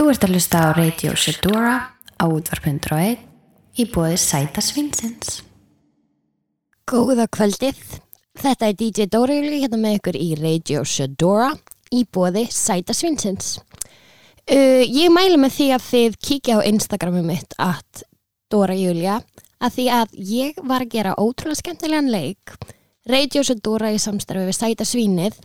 Þú 0.00 0.06
ert 0.08 0.22
að 0.24 0.30
hlusta 0.32 0.60
á 0.64 0.68
Radio 0.72 1.10
Shedora 1.12 1.72
á 2.16 2.24
útvarp.1 2.24 3.18
í 3.76 3.84
bóði 3.92 4.14
Sæta 4.16 4.62
Svinsins. 4.64 5.42
Góða 6.88 7.26
kvöldið. 7.28 7.76
Þetta 8.40 8.70
er 8.70 8.78
DJ 8.80 9.10
Dóriðli 9.12 9.58
hérna 9.60 9.76
með 9.82 9.98
ykkur 9.98 10.16
í 10.16 10.30
Radio 10.40 10.86
Shedora 10.88 11.50
í 11.92 12.06
bóði 12.08 12.46
Sæta 12.48 12.96
Svinsins. 12.96 13.58
Uh, 14.48 14.80
ég 14.88 15.12
mælu 15.12 15.36
með 15.36 15.58
því 15.58 15.68
að 15.76 15.86
þið 15.90 16.18
kíkja 16.30 16.56
á 16.56 16.68
Instagramu 16.72 17.20
mitt 17.28 17.52
að 17.60 18.06
Dóra 18.48 18.80
Júlia 18.80 19.20
að 19.60 19.76
því 19.76 19.88
að 19.98 20.18
ég 20.32 20.64
var 20.64 20.86
að 20.86 20.94
gera 20.96 21.16
ótrúlega 21.20 21.60
skemmtilegan 21.60 22.08
leik 22.08 22.56
Radio 23.08 23.40
Shedora 23.40 23.88
í 23.94 23.98
samstarfi 23.98 24.44
við 24.44 24.56
Sæta 24.58 24.84
Svínið 24.84 25.38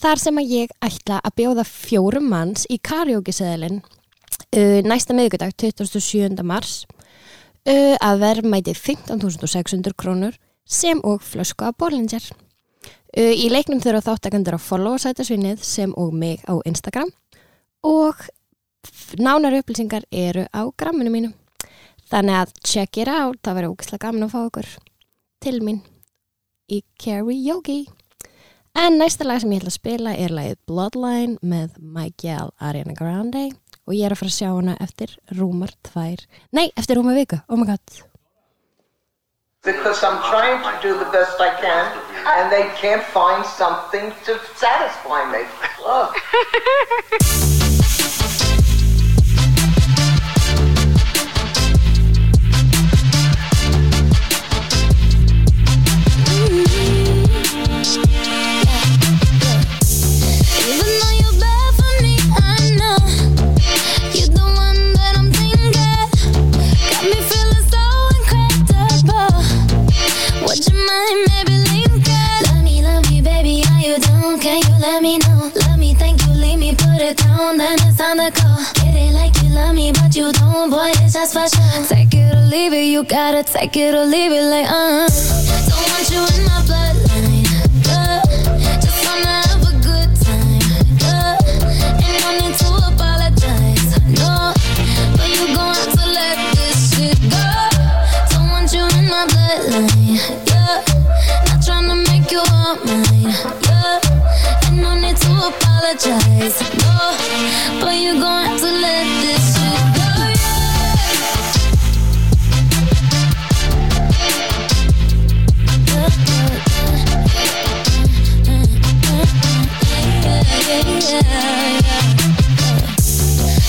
þar 0.00 0.18
sem 0.18 0.38
að 0.40 0.50
ég 0.50 0.70
ætla 0.82 1.20
að 1.22 1.34
bjóða 1.38 1.64
fjórum 1.68 2.24
manns 2.26 2.64
í 2.66 2.80
karaoke-seðilinn 2.82 3.76
uh, 3.78 4.80
næsta 4.82 5.14
miðgudag 5.14 5.52
27. 5.54 6.42
mars 6.42 6.88
uh, 7.70 7.94
að 8.02 8.18
verðmæti 8.24 8.74
15.600 8.74 9.94
krónur 9.94 10.34
sem 10.66 10.98
og 11.06 11.22
flösku 11.22 11.68
af 11.68 11.76
Bollinger. 11.78 12.24
Uh, 13.14 13.30
í 13.30 13.46
leiknum 13.52 13.78
þurfa 13.78 14.08
þáttakandur 14.08 14.56
að 14.58 14.64
followa 14.66 14.98
sætasvinnið 14.98 15.62
sem 15.62 15.92
og 15.94 16.10
mig 16.18 16.42
á 16.50 16.58
Instagram 16.66 17.12
og 17.86 18.24
nánar 19.22 19.54
upplýsingar 19.60 20.02
eru 20.10 20.48
á 20.50 20.66
gramminu 20.74 21.14
mínu. 21.14 21.30
Þannig 22.10 22.40
að 22.40 22.58
check 22.64 22.98
it 22.98 23.12
out, 23.12 23.38
það 23.46 23.60
verður 23.60 23.76
ógislega 23.76 24.02
gaman 24.08 24.26
að 24.26 24.34
fá 24.34 24.40
okkur 24.48 24.72
til 25.38 25.62
mín 25.62 25.78
í 26.68 26.82
karaoke. 27.00 27.84
En 28.78 28.98
næsta 29.00 29.24
lag 29.26 29.40
sem 29.42 29.50
ég 29.50 29.62
ætla 29.62 29.72
að 29.72 29.78
spila 29.78 30.12
er 30.14 30.34
lagið 30.34 30.58
Bloodline 30.70 31.38
með 31.42 31.78
Miguel 31.80 32.52
Ariana 32.62 32.94
Grande 32.94 33.48
og 33.88 33.96
ég 33.96 34.04
er 34.06 34.12
að 34.12 34.20
fara 34.20 34.30
að 34.30 34.36
sjá 34.36 34.50
hana 34.52 34.76
eftir 34.84 35.14
rúmar 35.38 35.72
tvær, 35.88 36.20
nei, 36.52 36.68
eftir 36.76 37.00
rúmar 37.00 37.16
viku, 37.16 37.40
oh 37.48 37.56
my 37.56 37.66
god. 37.66 37.80
Because 39.64 40.04
I'm 40.04 40.20
trying 40.30 40.62
to 40.62 40.72
do 40.82 40.94
the 40.98 41.10
best 41.10 41.40
I 41.40 41.50
can 41.60 41.84
and 42.36 42.52
they 42.52 42.68
can't 42.76 43.02
find 43.02 43.44
something 43.44 44.12
to 44.24 44.38
satisfy 44.54 45.24
me. 45.32 45.42
Ugh. 45.84 47.67
Would 70.88 71.10
you 71.10 71.26
mind 71.26 71.48
maybe? 71.68 72.00
Love 72.48 72.64
me, 72.64 72.82
love 72.82 73.10
me, 73.10 73.20
baby, 73.20 73.62
are 73.70 73.80
you 73.80 73.98
down? 73.98 74.40
Can 74.40 74.62
you 74.62 74.78
let 74.80 75.02
me 75.02 75.18
know? 75.18 75.50
Love 75.54 75.78
me, 75.78 75.94
thank 75.94 76.24
you, 76.26 76.32
leave 76.32 76.58
me, 76.58 76.74
put 76.74 77.00
it 77.00 77.18
down, 77.18 77.58
then 77.58 77.78
it's 77.82 77.98
time 77.98 78.16
to 78.16 78.30
go. 78.30 78.56
Get 78.74 78.94
it 78.96 79.12
like 79.12 79.36
you 79.42 79.50
love 79.50 79.74
me, 79.74 79.92
but 79.92 80.16
you 80.16 80.32
don't, 80.32 80.70
boy, 80.70 80.92
it's 81.04 81.12
just 81.12 81.34
for 81.34 81.46
show. 81.46 81.84
Take 81.94 82.14
it 82.14 82.34
or 82.34 82.46
leave 82.46 82.72
it, 82.72 82.86
you 82.86 83.04
gotta 83.04 83.44
take 83.44 83.76
it 83.76 83.94
or 83.94 84.04
leave 84.06 84.32
it, 84.32 84.44
like 84.44 84.66
uh. 84.66 85.08
Don't 85.68 85.88
want 85.92 86.10
you 86.10 86.20
in 86.20 86.46
my 86.46 86.62
bloodline. 86.64 86.97
Apologize. 105.90 106.60
No, 106.82 107.16
but 107.80 107.96
you 107.96 108.20
gon' 108.20 108.44
have 108.44 108.60
to 108.60 108.66
let 108.66 109.04
this 109.22 109.54
shit 109.54 109.80
go. 109.96 110.08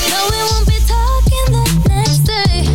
No, 0.10 0.20
we 0.30 0.38
won't 0.44 0.68
be 0.68 0.78
talking 0.88 1.48
the 1.56 1.64
next 1.88 2.20
day. 2.20 2.68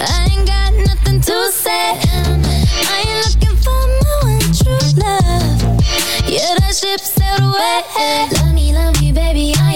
I 0.00 0.28
ain't 0.30 0.46
got 0.46 0.72
nothing 0.86 1.20
to 1.20 1.50
say. 1.50 1.98
I 2.84 3.04
ain't 3.08 3.26
looking 3.26 3.56
for 3.56 3.80
my 4.02 4.14
one 4.22 4.48
true 4.54 4.86
love. 5.02 5.60
Yeah, 6.28 6.54
that 6.60 6.74
ship 6.74 7.00
sailed 7.00 7.40
away. 7.40 8.31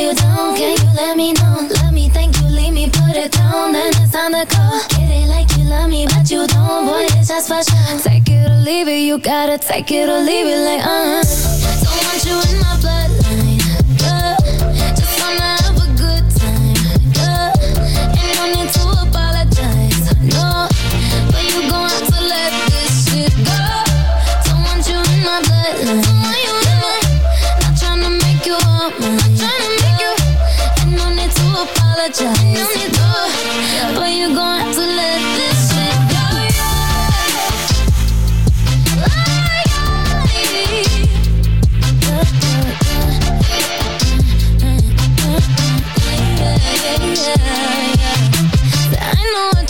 You 0.06 0.14
down? 0.14 0.54
Can 0.56 0.76
you 0.78 0.94
let 0.94 1.16
me 1.16 1.32
know? 1.32 1.68
Love 1.82 1.92
me, 1.92 2.08
thank 2.08 2.38
you, 2.40 2.46
leave 2.46 2.72
me, 2.72 2.86
put 2.86 3.16
it 3.16 3.32
down, 3.32 3.72
then 3.72 3.88
it's 3.88 4.12
time 4.12 4.32
to 4.32 4.46
go. 4.46 4.80
Get 4.90 5.10
it 5.10 5.28
like 5.28 5.50
you 5.56 5.64
love 5.64 5.90
me, 5.90 6.06
but 6.06 6.30
you 6.30 6.46
don't, 6.46 6.86
boy, 6.86 7.06
it's 7.18 7.28
just 7.28 7.48
for 7.48 7.62
show. 7.62 7.98
Take 7.98 8.28
it 8.28 8.48
or 8.48 8.54
leave 8.60 8.88
it, 8.88 9.00
you 9.00 9.18
gotta 9.18 9.58
take 9.58 9.90
it 9.90 10.08
or 10.08 10.20
leave 10.20 10.46
it, 10.46 10.60
like 10.64 10.82
uh. 10.84 11.24
Don't 11.82 12.02
want 12.06 12.24
you 12.24 12.36
in 12.50 12.60
my 12.60 12.76
bloodline. 12.78 13.15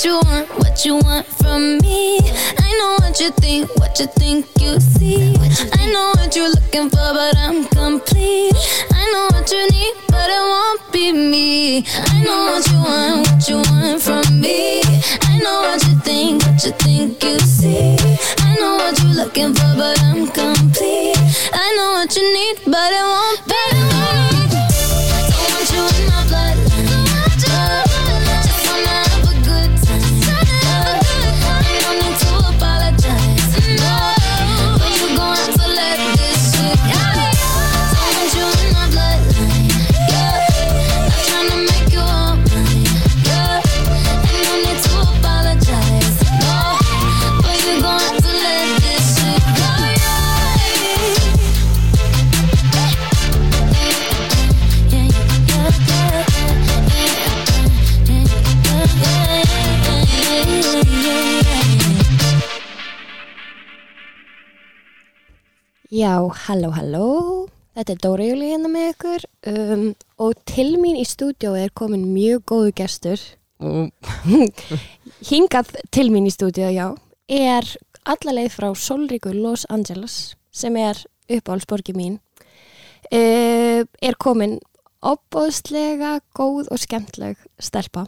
You 0.06 0.20
want, 0.20 0.48
what 0.58 0.84
you 0.84 0.96
want 0.98 1.26
from 1.26 1.78
me. 1.78 2.20
What 3.16 3.24
you 3.24 3.30
think, 3.30 3.76
what 3.76 3.98
you 3.98 4.06
think 4.08 4.46
you 4.60 4.78
see. 4.78 5.34
I 5.72 5.90
know 5.90 6.12
what 6.16 6.36
you're 6.36 6.50
looking 6.50 6.90
for, 6.90 7.14
but 7.16 7.34
I'm 7.38 7.64
complete. 7.64 8.52
I 8.92 9.10
know 9.10 9.28
what 9.32 9.50
you 9.50 9.66
need, 9.70 9.94
but 10.08 10.28
it 10.28 10.44
won't 10.52 10.92
be 10.92 11.12
me. 11.12 11.86
I 11.96 12.22
know 12.22 12.44
what 12.52 12.68
you 12.68 12.76
want, 12.76 13.26
what 13.26 13.48
you 13.48 13.56
want 13.72 14.02
from 14.02 14.38
me. 14.38 14.82
I 15.22 15.38
know 15.42 15.62
what 15.62 15.82
you 15.88 15.98
think, 16.00 16.42
what 16.44 16.62
you 16.62 16.72
think 16.72 17.24
you 17.24 17.38
see. 17.38 17.96
I 18.40 18.54
know 18.60 18.74
what 18.74 19.02
you're 19.02 19.14
looking 19.14 19.54
for, 19.54 19.74
but 19.78 19.98
I'm 20.02 20.26
complete. 20.26 21.16
I 21.54 21.72
know 21.74 21.92
what 21.92 22.14
you 22.14 22.22
need, 22.22 22.70
but 22.70 22.92
it 22.92 23.00
won't 23.00 23.48
be 23.48 24.20
me. 24.20 24.25
Já, 66.06 66.20
halló, 66.46 66.68
halló, 66.70 67.06
þetta 67.74 67.94
er 67.96 68.02
Dóra 68.04 68.26
Júli 68.28 68.52
hérna 68.52 68.68
með 68.70 68.84
ykkur. 68.92 69.24
Um, 69.50 69.80
og 70.22 70.36
til 70.46 70.76
mín 70.78 70.94
í 71.00 71.02
stúdíó 71.08 71.56
er 71.58 71.72
komin 71.74 72.04
mjög 72.12 72.44
góðu 72.46 72.74
gestur. 72.78 73.24
Hingað 75.30 75.72
til 75.90 76.06
mín 76.14 76.28
í 76.30 76.34
stúdíó, 76.34 76.68
já, 76.70 76.86
er 77.26 77.66
allarleið 78.06 78.54
frá 78.54 78.68
Solríku 78.78 79.34
Los 79.34 79.66
Angeles 79.66 80.36
sem 80.54 80.78
er 80.78 81.02
uppáhaldsborgi 81.26 81.96
mín. 81.98 82.20
Uh, 83.10 83.82
er 83.98 84.22
komin 84.22 84.60
opbóðslega 85.02 86.20
góð 86.38 86.70
og 86.70 86.86
skemmtleg 86.86 87.40
stelpa. 87.58 88.06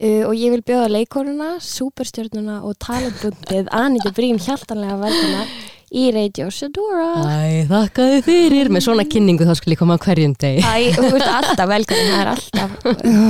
Uh, 0.00 0.24
og 0.24 0.38
ég 0.40 0.56
vil 0.56 0.64
bjóða 0.64 0.88
leikonuna, 0.94 1.58
superstjörnuna 1.60 2.62
og 2.64 2.78
talentbundið 2.80 3.74
Anita 3.76 4.14
Brím 4.16 4.40
hjaltanlega 4.40 5.02
velkona 5.04 5.50
í 5.92 6.04
Radio 6.14 6.48
Sedora 6.52 7.08
Æ, 7.24 7.64
þakka 7.70 8.06
þið 8.10 8.20
fyrir 8.26 8.70
Með 8.74 8.84
svona 8.88 9.06
kynningu 9.08 9.46
þá 9.48 9.54
skulle 9.58 9.76
ég 9.76 9.80
koma 9.80 9.96
á 9.96 10.02
hverjum 10.04 10.34
deg 10.40 10.60
Æ, 10.60 10.92
þú 10.98 11.10
ert 11.16 11.30
alltaf 11.38 11.70
velkomin, 11.70 12.12
það 12.12 12.20
er 12.20 12.30
alltaf 12.34 12.70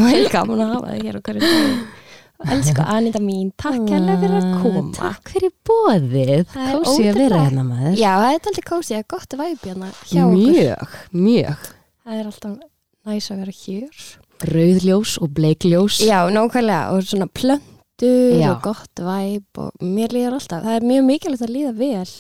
velkomin 0.09 0.65
að 0.65 0.75
hafa 0.75 0.93
þig 0.97 1.09
hér 1.09 1.19
á 1.19 1.23
hverju 1.29 1.43
degi. 1.45 1.79
Elsku 2.39 2.85
Anita 2.87 3.19
mín, 3.19 3.49
takk 3.59 3.81
hérlega 3.91 4.21
fyrir 4.23 4.37
að 4.39 4.51
koma. 4.63 4.83
Takk 4.95 5.33
fyrir 5.35 5.51
bóðið 5.67 6.45
Það 6.53 6.69
er 6.69 6.77
Kósi 6.85 7.07
að 7.11 7.17
vera 7.19 7.41
hérna 7.43 7.65
maður 7.67 7.97
Já, 7.99 8.11
það 8.15 8.29
er 8.29 8.37
alltaf 8.39 8.69
kósið, 8.69 9.01
gott 9.11 9.35
að 9.35 9.43
væpi 9.43 9.73
hérna 9.73 9.89
hjá 10.07 10.23
okkur. 10.23 10.37
Mjög, 10.39 10.95
mjög 11.25 11.65
Það 12.05 12.21
er 12.21 12.29
alltaf 12.31 12.55
næs 13.09 13.27
að 13.35 13.43
vera 13.43 13.57
hér. 13.59 14.07
Rauðljós 14.53 15.17
og 15.19 15.33
bleikljós 15.35 15.99
Já, 16.07 16.19
nákvæmlega, 16.31 16.95
og 16.95 17.03
svona 17.11 17.27
plöntur 17.35 18.39
Já. 18.39 18.53
og 18.53 18.63
gott 18.69 19.03
væp 19.03 19.59
og 19.65 19.83
mér 19.83 20.15
líður 20.15 20.39
alltaf. 20.39 20.63
Það 20.63 20.77
er 20.79 20.87
mjög 20.93 21.07
mikilvægt 21.11 21.47
að 21.49 21.55
líða 21.57 21.75
vel. 21.83 22.13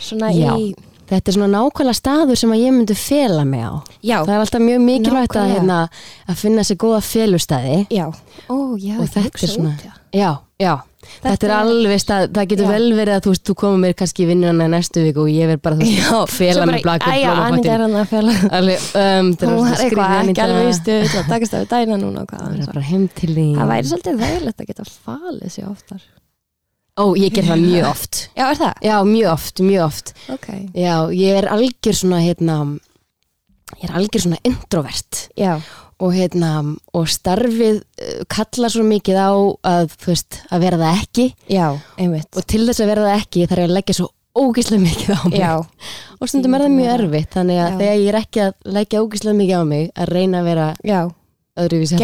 Svona 0.00 0.30
Já. 0.34 0.54
í... 0.58 0.70
Þetta 1.10 1.32
er 1.32 1.34
svona 1.34 1.48
nákvæmlega 1.50 1.98
staður 1.98 2.38
sem 2.38 2.52
að 2.54 2.60
ég 2.62 2.74
myndi 2.76 2.94
fela 2.94 3.42
mig 3.42 3.64
á 3.66 3.82
Já, 3.98 4.18
Það 4.22 4.34
er 4.34 4.42
alltaf 4.44 4.62
mjög 4.62 4.84
mikilvægt 4.84 5.38
að, 5.40 5.48
hérna, 5.56 5.78
að 6.30 6.36
finna 6.38 6.62
sér 6.66 6.78
góða 6.78 7.00
felustæði 7.02 7.80
já. 7.90 8.06
Ó, 8.46 8.56
já, 8.78 8.94
Og 8.94 9.08
þetta 9.10 9.26
er 9.26 9.50
svona- 9.50 9.74
út, 9.74 9.82
já. 9.88 9.92
Já, 10.14 10.30
já 10.62 10.74
Þetta, 11.00 11.30
Þetta 11.32 11.46
er 11.48 11.52
alveg 11.56 12.00
stað, 12.02 12.24
það 12.36 12.48
getur 12.52 12.66
Já. 12.66 12.70
vel 12.70 12.88
verið 12.92 13.14
að 13.16 13.22
þú 13.24 13.32
þú 13.48 13.54
komur 13.56 13.78
mér 13.80 13.94
kannski 13.96 14.20
í 14.22 14.28
vinnuna 14.28 14.66
næstu 14.68 15.00
viku 15.02 15.20
og 15.24 15.30
ég 15.32 15.48
verð 15.48 15.62
bara, 15.64 15.74
þú 15.80 15.82
veist, 15.88 15.96
Já, 15.98 16.18
fela 16.28 16.66
mig 16.68 16.82
blakur 16.84 17.10
Æja, 17.16 17.32
Anita 17.46 17.72
er 17.72 17.80
hann 17.86 17.96
að 17.96 18.10
fela. 18.12 18.34
Alveg, 18.60 18.78
um, 19.00 19.26
það 19.40 19.48
er 19.48 19.56
var 19.56 19.72
eitthvað 19.80 20.12
ekki 20.20 20.44
alveg 20.44 20.64
í 20.68 20.76
stuð 20.78 21.08
að 21.16 21.30
takast 21.32 21.56
af 21.56 21.64
dæna 21.72 21.96
núna 22.04 22.18
og 22.22 22.28
hvað. 22.30 22.42
Það 22.44 22.60
er 22.60 22.70
bara 22.74 22.86
heim 22.92 23.04
til 23.16 23.30
því 23.34 23.48
Það 23.56 23.68
væri 23.72 23.86
svolítið 23.90 24.16
Ó, 26.98 27.04
ég 27.16 27.34
ger 27.34 27.46
það 27.46 27.62
mjög 27.66 27.88
oft. 27.90 28.22
Já, 28.38 28.44
er 28.50 28.58
það? 28.60 28.80
Já, 28.88 28.96
mjög 29.06 29.32
oft, 29.32 29.60
mjög 29.64 29.84
oft. 29.86 30.14
Ok. 30.34 30.48
Já, 30.74 30.94
ég 31.14 31.38
er 31.42 31.50
algjör 31.54 32.00
svona, 32.02 32.22
hérna 32.24 32.56
Ég 33.78 33.86
er 33.86 33.94
algjör 34.00 34.24
svona 34.24 34.40
introvert. 34.44 35.28
Já, 35.38 35.60
og 36.00 36.14
hérna, 36.16 36.50
og 36.96 37.04
starfið 37.12 37.78
uh, 37.78 38.22
kalla 38.32 38.70
svo 38.72 38.82
mikið 38.88 39.20
á 39.20 39.30
að, 39.70 39.92
veist, 40.06 40.40
að 40.50 40.64
vera 40.64 40.80
það 40.80 41.02
ekki. 41.04 41.26
Já, 41.52 41.66
einmitt. 42.00 42.28
og 42.34 42.48
til 42.50 42.64
þess 42.66 42.82
að 42.82 42.90
vera 42.90 43.04
það 43.06 43.20
ekki 43.20 43.46
þarf 43.46 43.62
ég 43.62 43.70
að 43.70 43.76
leggja 43.78 43.96
svo 44.00 44.08
ógislega 44.40 44.82
mikið 44.84 45.12
á 45.14 45.20
mig. 45.28 45.38
Já, 45.38 45.52
og 46.18 46.30
stundum 46.30 46.54
er 46.56 46.64
það 46.64 46.74
mjög 46.76 46.92
erfitt 46.96 47.32
þannig 47.36 47.60
að 47.60 47.70
Já. 47.70 47.78
þegar 47.80 47.96
ég 48.00 48.10
er 48.10 48.18
ekki 48.20 48.42
að 48.44 48.74
leggja 48.78 49.02
ógislega 49.04 49.38
mikið 49.40 49.56
á 49.58 49.64
mig 49.70 49.88
að 49.94 50.12
reyna 50.14 50.40
að 50.42 50.50
vera 50.50 50.68
já, 50.86 51.00
öðruvísi 51.64 51.98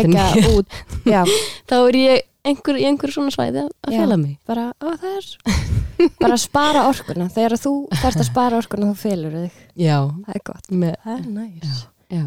þá 1.70 1.76
er 1.80 1.98
ég 2.00 2.24
einhver, 2.46 2.78
í 2.78 2.86
einhver 2.86 3.12
svona 3.14 3.32
svæði 3.34 3.64
að, 3.64 3.70
að 3.88 3.96
fela 3.98 4.16
mig 4.20 4.36
bara, 4.46 4.68
á 4.78 4.86
er 5.16 5.28
bara 6.22 6.36
að 6.36 6.42
spara 6.44 6.86
orkuna. 6.90 7.28
Þegar 7.34 7.56
þú 7.60 7.72
þarfst 7.94 8.22
að 8.22 8.28
spara 8.30 8.58
orkuna 8.62 8.90
þá 8.92 9.00
felur 9.06 9.38
þig. 9.44 9.60
Já, 9.82 9.96
Það 10.26 10.34
er 10.38 10.44
gott. 10.50 10.68
með, 10.70 10.98
Það 11.04 11.16
er 11.20 11.30
næs. 11.38 11.86
já. 12.12 12.26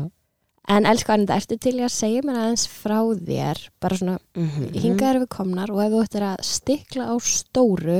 En 0.69 0.85
elsku 0.85 1.09
Anita, 1.15 1.33
ertu 1.39 1.55
til 1.57 1.71
að 1.81 1.89
segja 1.89 2.21
mér 2.27 2.35
aðeins 2.43 2.67
frá 2.69 2.99
þér, 3.17 3.61
bara 3.81 3.97
svona 3.97 4.17
Mm 4.37 4.67
hingað 4.83 5.07
erum 5.09 5.23
við 5.23 5.29
komnar 5.33 5.71
og 5.73 5.79
ef 5.81 5.93
þú 5.95 6.01
ættir 6.05 6.25
að 6.27 6.43
stikla 6.45 7.07
á 7.09 7.15
stóru 7.25 7.95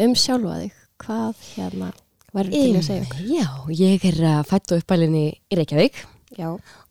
um 0.00 0.14
sjálfa 0.16 0.54
þig, 0.62 0.78
hvað 1.04 1.42
hérna 1.58 1.90
væri 2.32 2.54
til 2.54 2.78
að 2.78 2.86
segja 2.86 3.04
okkur? 3.04 3.26
Já, 3.28 3.44
ég 3.82 4.06
er 4.08 4.22
uh, 4.30 4.38
fætt 4.48 4.72
og 4.72 4.80
uppælinni 4.80 5.26
í 5.50 5.58
Reykjavík 5.60 6.00
Já, 6.38 6.48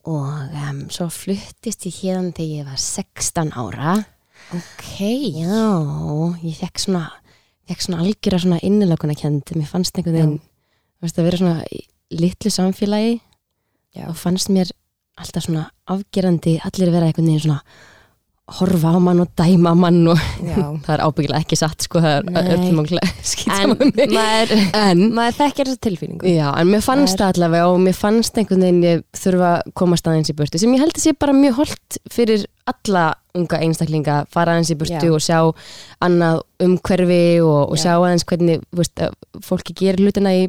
og 0.07 0.55
um, 0.69 0.83
svo 0.93 1.09
fluttist 1.11 1.87
ég 1.89 1.97
hérna 2.03 2.31
þegar 2.35 2.59
ég 2.61 2.69
var 2.69 2.79
16 2.79 3.51
ára 3.59 3.95
ok. 4.55 4.93
Já, 5.35 5.59
ég 6.43 6.59
fekk 6.59 6.85
svona 6.85 7.07
svona 7.77 8.01
algjöra 8.01 8.39
svona 8.41 8.59
innilökunna 8.65 9.15
kend 9.17 9.51
mér 9.53 9.69
fannst 9.69 9.97
einhvern 9.97 10.15
veginn 10.17 11.11
að 11.11 11.27
vera 11.27 11.37
svona 11.37 11.63
litlu 12.09 12.51
samfélagi 12.51 13.19
Já. 13.93 14.07
og 14.09 14.17
fannst 14.17 14.49
mér 14.49 14.71
alltaf 15.19 15.45
svona 15.45 15.67
afgerandi 15.85 16.57
allir 16.65 16.91
vera 16.93 17.09
einhvern 17.09 17.29
veginn 17.29 17.45
svona 17.45 17.61
horfa 18.57 18.91
á 18.95 18.99
mann 19.03 19.21
og 19.23 19.29
dæma 19.37 19.73
mann 19.77 20.01
og 20.11 20.19
það 20.85 20.91
er 20.95 21.03
ábyggilega 21.05 21.43
ekki 21.43 21.57
satt 21.59 21.85
sko, 21.85 22.01
það 22.01 22.29
er 22.41 22.49
öllum 22.55 22.81
og 22.83 22.89
skýt 22.89 23.53
En 23.59 23.73
maður, 24.15 24.53
en 24.79 25.03
maður 25.15 25.37
þekkir 25.39 25.69
þessa 25.69 25.83
tilfinningu. 25.85 26.29
Já, 26.31 26.47
en 26.53 26.71
mér 26.71 26.83
fannst 26.85 27.19
Það 27.19 27.33
allavega 27.33 27.71
og 27.73 27.79
mér 27.83 27.97
fannst 27.97 28.37
einhvern 28.39 28.63
veginn 28.65 28.85
ég 28.85 29.03
þurfa 29.17 29.51
að 29.57 29.73
koma 29.81 29.99
staðins 29.99 30.31
í 30.31 30.35
burtu 30.37 30.61
sem 30.61 30.73
ég 30.75 30.83
held 30.83 30.95
að 30.95 31.03
sé 31.03 31.15
bara 31.19 31.35
mjög 31.35 31.59
holdt 31.59 31.99
fyrir 32.13 32.45
alla 32.69 33.05
unga 33.37 33.59
einstaklinga 33.65 34.17
fara 34.33 34.55
aðeins 34.55 34.71
í 34.73 34.77
burtu 34.79 35.11
Já. 35.11 35.13
og 35.15 35.23
sjá 35.23 35.39
annað 36.05 36.41
umhverfi 36.65 37.21
og, 37.43 37.61
og 37.69 37.77
Já. 37.77 37.83
sjá 37.85 37.93
aðeins 37.97 38.25
hvernig 38.29 38.63
veist, 38.75 38.95
að 39.03 39.45
fólki 39.45 39.75
gerir 39.77 40.03
hlutina 40.05 40.33
í 40.37 40.47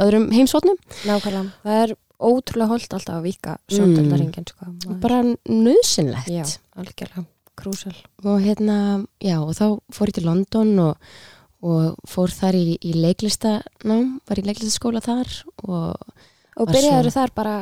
öðrum 0.00 0.30
heimsóknum 0.34 0.78
Nákvæmlega. 1.06 1.46
Það 1.64 1.82
er 1.84 1.94
ótrúlega 2.20 2.68
holdt 2.74 2.92
alltaf 2.94 3.16
að 3.18 3.26
vika 3.26 3.56
sjóndeldaringin, 3.72 4.46
sko. 4.50 4.66
Maður- 4.70 5.00
bara 5.00 5.20
nöðsynlegt 5.48 6.28
Já, 6.28 6.44
algjörlega. 6.76 7.26
Krúsal. 7.60 7.94
og 8.24 8.40
hérna, 8.40 9.06
já, 9.20 9.36
og 9.42 9.52
þá 9.56 9.66
fór 9.92 10.08
ég 10.08 10.14
til 10.14 10.24
London 10.24 10.78
og, 10.78 10.96
og 11.62 11.96
fór 12.08 12.28
þar 12.32 12.54
í, 12.56 12.78
í 12.80 12.92
leiklistanám, 12.96 14.20
var 14.28 14.36
í 14.40 14.44
leiklistaskóla 14.46 15.02
þar 15.04 15.28
og 15.64 15.96
Og 16.56 16.68
byrjaður 16.68 17.10
svo- 17.10 17.16
þar 17.18 17.34
bara, 17.34 17.54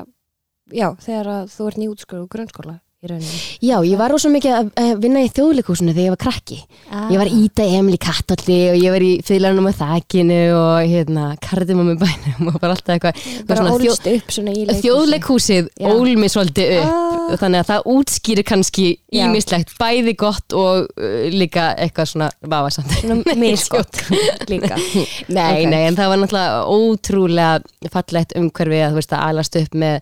já, 0.70 0.88
þegar 1.02 1.46
þú 1.50 1.66
ert 1.68 1.78
nýjútskóla 1.82 2.22
og 2.22 2.28
grunnskóla 2.30 2.80
í 2.98 3.06
rauninni. 3.06 3.40
já, 3.62 3.76
ég 3.86 3.94
var 4.00 4.10
rosa 4.10 4.26
mikið 4.32 4.70
að 4.74 4.88
vinna 5.04 5.20
í 5.22 5.28
þjóðleikúsinu 5.30 5.92
þegar 5.94 6.06
ég 6.08 6.14
var 6.16 6.22
krakki 6.24 6.56
Ah. 6.88 7.04
Ég 7.12 7.18
var 7.20 7.28
Ída 7.28 7.64
Emil 7.78 7.94
í 7.94 7.98
Kattalli 8.00 8.56
og 8.72 8.76
ég 8.80 8.90
var 8.94 9.04
í 9.04 9.10
fylgjarnum 9.22 9.66
á 9.68 9.72
þakkinu 9.76 10.38
og 10.56 10.88
hérna, 10.88 11.24
kardimum 11.44 11.90
með 11.92 11.98
bænum 12.00 12.48
og 12.48 12.56
bara 12.62 12.72
alltaf 12.72 12.94
eitthvað 12.96 13.18
Bara 13.46 13.58
svona 13.60 13.74
þjó, 13.82 13.90
ólst 13.92 14.08
upp 14.14 14.32
svona 14.32 14.54
í 14.56 14.62
leikhúsi. 14.64 14.82
Þjóðleikhúsið 14.86 15.68
Já. 15.78 15.90
ól 15.92 16.16
mig 16.16 16.32
svolítið 16.32 16.72
upp 16.78 16.88
Ah. 16.88 17.36
þannig 17.42 17.60
að 17.60 17.68
það 17.68 17.88
útskýrir 17.92 18.46
kannski 18.48 18.86
ímislegt 19.12 19.74
bæði 19.78 20.16
gott 20.16 20.56
og 20.56 20.88
uh, 20.96 21.28
líka 21.28 21.68
eitthvað 21.76 22.08
svona 22.14 22.30
vafasamt 22.40 22.96
Svona 23.02 23.36
misgott 23.44 24.00
líka. 24.50 24.80
Nei, 25.28 25.60
Ok. 25.66 25.70
nei, 25.70 25.82
en 25.90 26.00
það 26.00 26.08
var 26.14 26.22
náttúrulega 26.24 26.64
ótrúlega 26.72 27.92
fallegt 27.92 28.32
umhverfi 28.40 28.80
að 28.80 28.90
þú 28.96 29.02
veist 29.02 29.12
að 29.12 29.28
alast 29.28 29.60
upp 29.60 29.74
með 29.84 30.00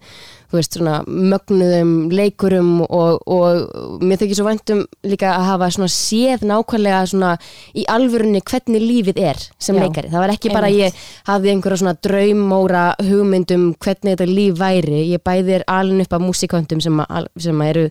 veist 0.56 0.76
svona 0.78 0.96
mögnuðum 1.06 1.90
leikurum 2.12 2.70
og, 2.86 3.22
og 3.26 4.00
mér 4.02 4.20
þykir 4.20 4.38
svo 4.38 4.46
væntum 4.48 4.82
líka 5.06 5.32
að 5.34 5.46
hafa 5.50 5.68
svona 5.76 5.90
séð 5.92 6.44
nákvæmlega 6.50 7.00
svona 7.12 7.32
í 7.76 7.84
alvörunni 7.92 8.42
hvernig 8.46 8.82
lífið 8.84 9.20
er 9.30 9.42
sem 9.58 9.76
Já, 9.78 9.82
leikari. 9.84 10.10
Það 10.12 10.24
var 10.24 10.34
ekki 10.34 10.52
bara 10.54 10.70
að 10.70 10.78
einmitt. 10.78 10.96
ég 11.00 11.28
hafði 11.30 11.52
einhverja 11.54 11.80
svona 11.82 11.96
draumóra 12.08 12.84
hugmyndum 13.06 13.68
hvernig 13.82 14.16
þetta 14.16 14.28
líf 14.30 14.56
væri. 14.60 15.02
Ég 15.12 15.22
bæði 15.26 15.58
er 15.60 15.66
alin 15.68 16.02
upp 16.04 16.16
af 16.18 16.24
músikantum 16.24 16.80
sem, 16.84 17.04
sem 17.38 17.62
eru 17.68 17.86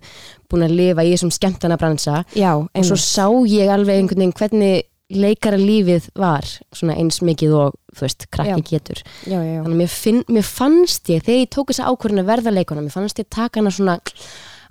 búin 0.52 0.68
að 0.68 0.76
lifa 0.78 1.06
í 1.06 1.14
þessum 1.16 1.32
skemmtana 1.34 1.78
bransa 1.82 2.24
Já, 2.38 2.52
og 2.58 2.70
svo 2.86 2.98
einmitt. 2.98 3.08
sá 3.08 3.26
ég 3.50 3.72
alveg 3.74 4.02
einhvern 4.02 4.22
veginn 4.26 4.38
hvernig 4.40 4.84
leikara 5.14 5.58
lífið 5.60 6.08
var 6.18 6.48
svona 6.74 6.96
eins 6.98 7.22
mikið 7.22 7.54
og 7.60 7.76
þú 7.94 8.06
veist, 8.08 8.26
krakki 8.34 8.56
Já. 8.58 8.70
getur. 8.72 9.02
Já, 9.26 9.38
já, 9.38 9.60
þannig 9.62 9.76
að 9.76 9.82
mér, 9.84 9.92
finn, 9.94 10.24
mér 10.32 10.48
fannst 10.48 11.12
ég 11.14 11.26
þegar 11.26 11.44
ég 11.44 11.52
tók 11.54 11.72
þessa 11.72 11.92
ákvörðin 11.92 12.24
að 12.24 12.32
verða 12.32 12.56
leikona 12.56 12.86
mér 12.86 12.96
fannst 12.96 13.22
ég 13.22 13.30
taka 13.30 13.62
hana 13.62 13.74
svona 13.76 14.00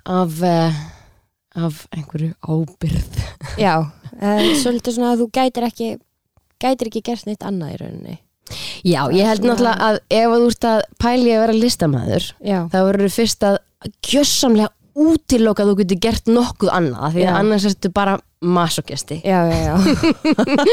af 0.05 0.43
uh, 0.43 0.81
af 1.55 1.85
einhverju 1.95 2.33
ábyrð 2.43 3.21
Já, 3.65 3.73
en 4.19 4.51
svolítið 4.59 4.97
svona 4.97 5.13
að 5.13 5.23
þú 5.23 5.29
gætir 5.39 5.67
ekki 5.69 5.89
gætir 6.61 6.91
ekki 6.91 7.03
gert 7.05 7.27
neitt 7.29 7.43
annað 7.45 7.75
í 7.75 7.81
rauninni. 7.81 8.17
Já, 8.85 9.01
ég 9.15 9.25
held 9.25 9.45
náttúrulega 9.47 9.87
að 9.89 9.99
ef 10.13 10.33
þú 10.35 10.49
ert 10.51 10.67
að 10.69 10.81
pæli 11.01 11.31
að 11.33 11.41
vera 11.45 11.55
listamæður 11.57 12.27
þá 12.43 12.77
verður 12.77 13.13
fyrst 13.15 13.45
að 13.47 13.57
gjössamlega 14.05 14.71
útiloka 14.95 15.63
að 15.65 15.69
þú 15.71 15.75
getur 15.81 15.99
gert 16.05 16.29
nokkuð 16.31 16.69
annað 16.71 17.15
því 17.17 17.23
að 17.27 17.39
annars 17.41 17.65
ertu 17.69 17.89
bara 17.95 18.13
masokesti 18.45 19.17
já, 19.25 19.39
já, 19.51 19.59
já. 19.65 19.75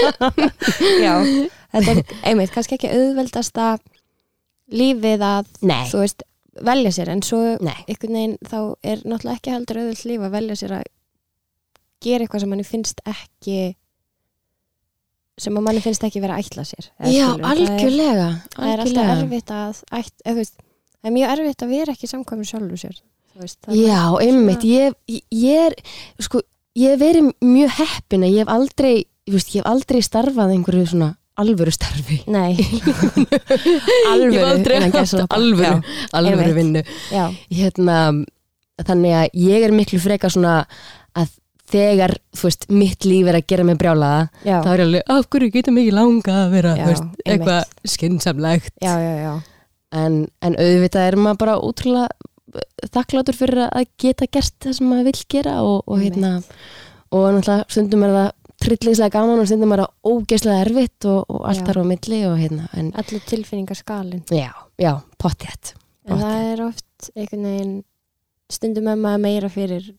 Já, 1.02 1.14
þetta 1.73 1.95
er 1.95 2.02
einmitt 2.31 2.52
kannski 2.55 2.76
ekki 2.79 2.91
auðveldasta 2.93 3.67
lífið 4.73 5.25
að 5.26 5.50
Nei, 5.67 5.85
þú 5.91 6.02
veist, 6.05 6.23
velja 6.69 6.93
sér 6.95 7.11
en 7.17 7.23
svo 7.26 7.41
einhvern 7.59 8.17
veginn 8.19 8.37
þá 8.47 8.59
er 8.93 9.02
náttúrulega 9.02 9.38
ekki 9.41 9.55
heldur 9.57 9.81
auðveld 9.83 10.05
líf 10.12 10.26
að 10.29 10.35
velja 10.37 10.59
sér 10.62 10.75
að 10.79 10.85
gera 12.02 12.25
eitthvað 12.26 12.45
sem 12.45 12.52
manni 12.52 12.67
finnst 12.69 13.02
ekki 13.09 13.57
sem 15.43 15.57
manni 15.64 15.81
finnst 15.83 16.05
ekki 16.07 16.21
vera 16.23 16.37
að 16.38 16.45
ætla 16.47 16.64
sér 16.69 16.88
já, 17.11 17.26
það 17.41 17.62
er- 17.64 17.73
það 17.73 17.97
er, 17.97 18.21
það 18.55 18.69
er 18.75 18.85
alltaf 18.85 19.14
erfitt 19.17 19.55
að 19.57 19.81
ætt, 19.99 20.14
eða, 20.23 20.35
þú 20.35 20.38
veist, 20.43 20.57
það 21.00 21.09
er 21.11 21.17
mjög 21.17 21.33
erfitt 21.37 21.64
að 21.67 21.73
vera 21.75 21.95
ekki 21.97 22.11
samkvæmur 22.12 22.50
sjálfu 22.52 22.79
sér 22.85 23.00
veist, 23.41 23.59
Já, 23.73 24.01
einmitt, 24.21 24.65
ég, 24.67 24.95
ég, 25.09 25.71
er 25.71 25.77
sko, 26.23 26.43
ég 26.79 26.95
hef 26.95 27.03
verið 27.03 27.33
mjög 27.45 27.75
heppin 27.81 28.27
að 28.27 28.37
ég 28.37 28.45
hef 28.45 28.53
aldrei, 28.53 28.95
ég 29.29 29.41
hef 29.57 29.69
aldrei 29.69 30.03
starfað 30.05 30.57
einhverju 30.57 30.93
svona 30.95 31.15
alvöru 31.43 31.73
starfi. 31.73 32.19
Nei. 32.31 32.53
Ég 34.21 34.35
hef 34.37 34.43
aldrei 34.45 34.81
haft 34.85 35.15
alvöru, 35.33 35.79
Já, 35.81 36.11
alvöru 36.19 36.53
vinnu. 36.59 36.83
Hérna, 37.49 37.97
þannig 38.83 39.15
að 39.17 39.39
ég 39.41 39.65
er 39.67 39.75
miklu 39.75 40.01
frekar 40.03 40.33
svona 40.33 40.59
að 41.17 41.31
þegar, 41.73 42.15
þú 42.37 42.49
veist, 42.49 42.67
mitt 42.73 43.07
líf 43.09 43.31
er 43.31 43.39
að 43.39 43.47
gera 43.49 43.65
mig 43.65 43.79
brjálaða, 43.81 44.27
já, 44.45 44.59
þá 44.65 44.69
er 44.73 44.83
ég 44.83 44.89
alveg 44.89 45.15
af 45.15 45.29
hverju 45.33 45.55
getur 45.55 45.79
ekki 45.81 45.95
langa 45.97 46.35
að 46.43 46.53
vera, 46.57 46.75
þú 46.77 46.89
veist, 46.91 47.07
eitthvað 47.25 47.89
skynnsamlegt 47.95 48.75
já, 48.83 48.93
já, 49.01 49.15
já. 49.23 49.33
en, 50.03 50.19
en 50.45 50.59
auðvitað 50.59 51.09
er 51.09 51.19
maður 51.21 51.41
bara 51.45 51.57
útrúlega 51.65 52.29
þakklátur 52.92 53.38
fyrir 53.38 53.64
að 53.68 53.88
geta 54.00 54.28
gert 54.32 54.56
það 54.62 54.78
sem 54.78 54.88
maður 54.90 55.11
vill 55.11 55.25
gera 55.37 55.59
og, 55.64 55.82
og 55.87 56.02
hérna 56.02 56.32
og 57.12 57.26
náttúrulega 57.37 57.68
stundum 57.68 58.06
er 58.06 58.16
það 58.16 58.30
trillingslega 58.62 59.14
gaman 59.16 59.42
og 59.42 59.49
stundum 59.50 59.75
er 59.75 59.85
það 59.85 60.12
ógeðslega 60.12 60.66
erfitt 60.66 61.09
og, 61.11 61.23
og 61.32 61.47
allt 61.50 61.64
þar 61.66 61.80
á 61.82 61.85
milli 61.92 62.21
og 62.28 62.37
hérna, 62.38 62.68
en 62.78 62.92
Allir 63.00 63.25
tilfinningar 63.26 63.78
skalin 63.78 64.23
já, 64.30 64.52
já, 64.80 64.92
pottjætt 65.18 65.75
En 66.11 66.18
það 66.18 66.47
er 66.52 66.62
oft 66.64 67.11
einhvern 67.14 67.44
veginn 67.47 67.75
stundum 68.52 68.88
með 68.88 69.04
maður 69.04 69.23
meira 69.23 69.50
fyrir 69.52 69.92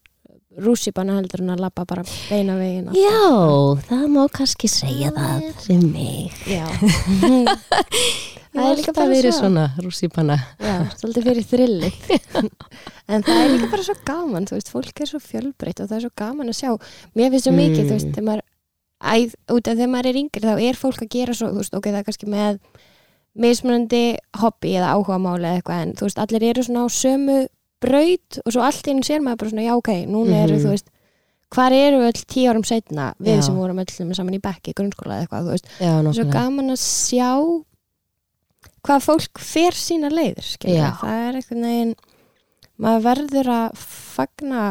rússipanna 0.63 1.17
heldur 1.17 1.41
en 1.41 1.53
að 1.55 1.63
labba 1.63 1.85
bara 1.89 2.03
beina 2.05 2.57
veginn 2.59 2.91
alltaf. 2.91 2.99
Já, 3.01 3.87
það 3.87 4.03
má 4.13 4.21
kannski 4.37 4.69
segja 4.69 5.09
það 5.15 5.47
sem 5.63 5.85
mig. 5.93 6.35
Já. 6.45 6.67
Það 8.53 8.69
er 8.69 8.77
líka 8.77 8.93
bara 8.93 9.09
verið 9.09 9.33
svona 9.35 9.63
rússipanna 9.81 10.35
Já, 10.61 10.73
svolítið 10.99 11.23
fyrir 11.29 11.45
þrilli. 11.49 11.91
En 13.13 13.23
það 13.25 13.39
er 13.43 13.49
líka 13.51 13.67
bara 13.73 13.83
svo 13.83 13.95
gaman 14.07 14.45
þú 14.47 14.55
veist, 14.55 14.69
fólk 14.71 15.01
er 15.03 15.09
svo 15.09 15.19
fjölbreytt 15.19 15.81
og 15.83 15.89
það 15.89 15.97
er 15.97 16.03
svo 16.05 16.11
gaman 16.21 16.51
að 16.53 16.59
sjá. 16.61 16.69
Mér 17.17 17.33
finnst 17.33 17.47
svo 17.49 17.53
mikið, 17.57 17.83
þú 17.89 17.95
veist, 17.97 18.11
þegar 18.15 18.27
maður 18.29 18.43
æ, 19.03 19.15
út 19.51 19.67
af 19.67 19.75
þegar 19.75 19.91
maður 19.91 20.09
er 20.13 20.19
yngri 20.21 20.43
þá 20.45 20.53
er 20.69 20.79
fólk 20.79 21.01
að 21.03 21.09
gera 21.17 21.33
svo, 21.35 21.49
þú 21.51 21.59
veist, 21.63 21.75
ok, 21.75 21.89
það 21.91 21.99
er 21.99 22.07
kannski 22.07 22.29
með 22.31 22.61
mismunandi 23.43 24.01
hobby 24.39 24.75
eða 24.77 24.93
áhugamáli 24.93 25.47
eða 25.49 25.59
eitthvað 25.59 25.83
en 25.83 25.93
þú 25.97 26.07
veist, 26.07 26.21
allir 26.23 26.45
eru 26.51 26.63
svona 26.67 26.85
á 26.85 26.87
sömu 26.93 27.37
braut 27.83 28.39
og 28.45 28.53
svo 28.55 28.63
allt 28.63 28.87
einu 28.87 29.03
sér 29.03 29.23
maður 29.25 29.41
bara 29.41 29.53
svona, 29.53 29.65
já, 29.67 29.73
ok, 29.81 29.91
núna 30.07 30.43
eru, 30.45 30.55
Mhm. 30.59 30.63
þú 30.63 30.69
veist 30.75 30.87
hvar 31.53 31.71
eru 31.73 31.99
öll 32.07 32.23
tíu 32.25 32.49
árum 32.49 32.63
setna 32.65 33.13
við 33.19 33.35
Já. 33.37 33.41
sem 33.45 33.55
vorum 33.57 33.79
öll 33.79 34.13
saman 34.15 34.33
í 34.33 34.41
bekki, 34.41 34.73
grunnskóla 34.73 35.19
eða 35.19 35.27
eitthvað, 35.27 35.43
þú 35.43 35.51
veist, 35.51 35.67
Já, 35.79 36.13
svo 36.13 36.25
gaman 36.31 36.69
að 36.71 36.79
sjá 36.81 37.31
hvað 38.83 39.05
fólk 39.07 39.41
fer 39.41 39.77
sína. 39.77 40.75
Já. 40.75 40.89
það 41.01 41.21
er 41.27 41.39
einhvern 41.39 41.67
veginn 41.69 41.95
maður 42.83 43.05
verður 43.07 43.51
að 43.53 43.81
fagna 43.83 44.63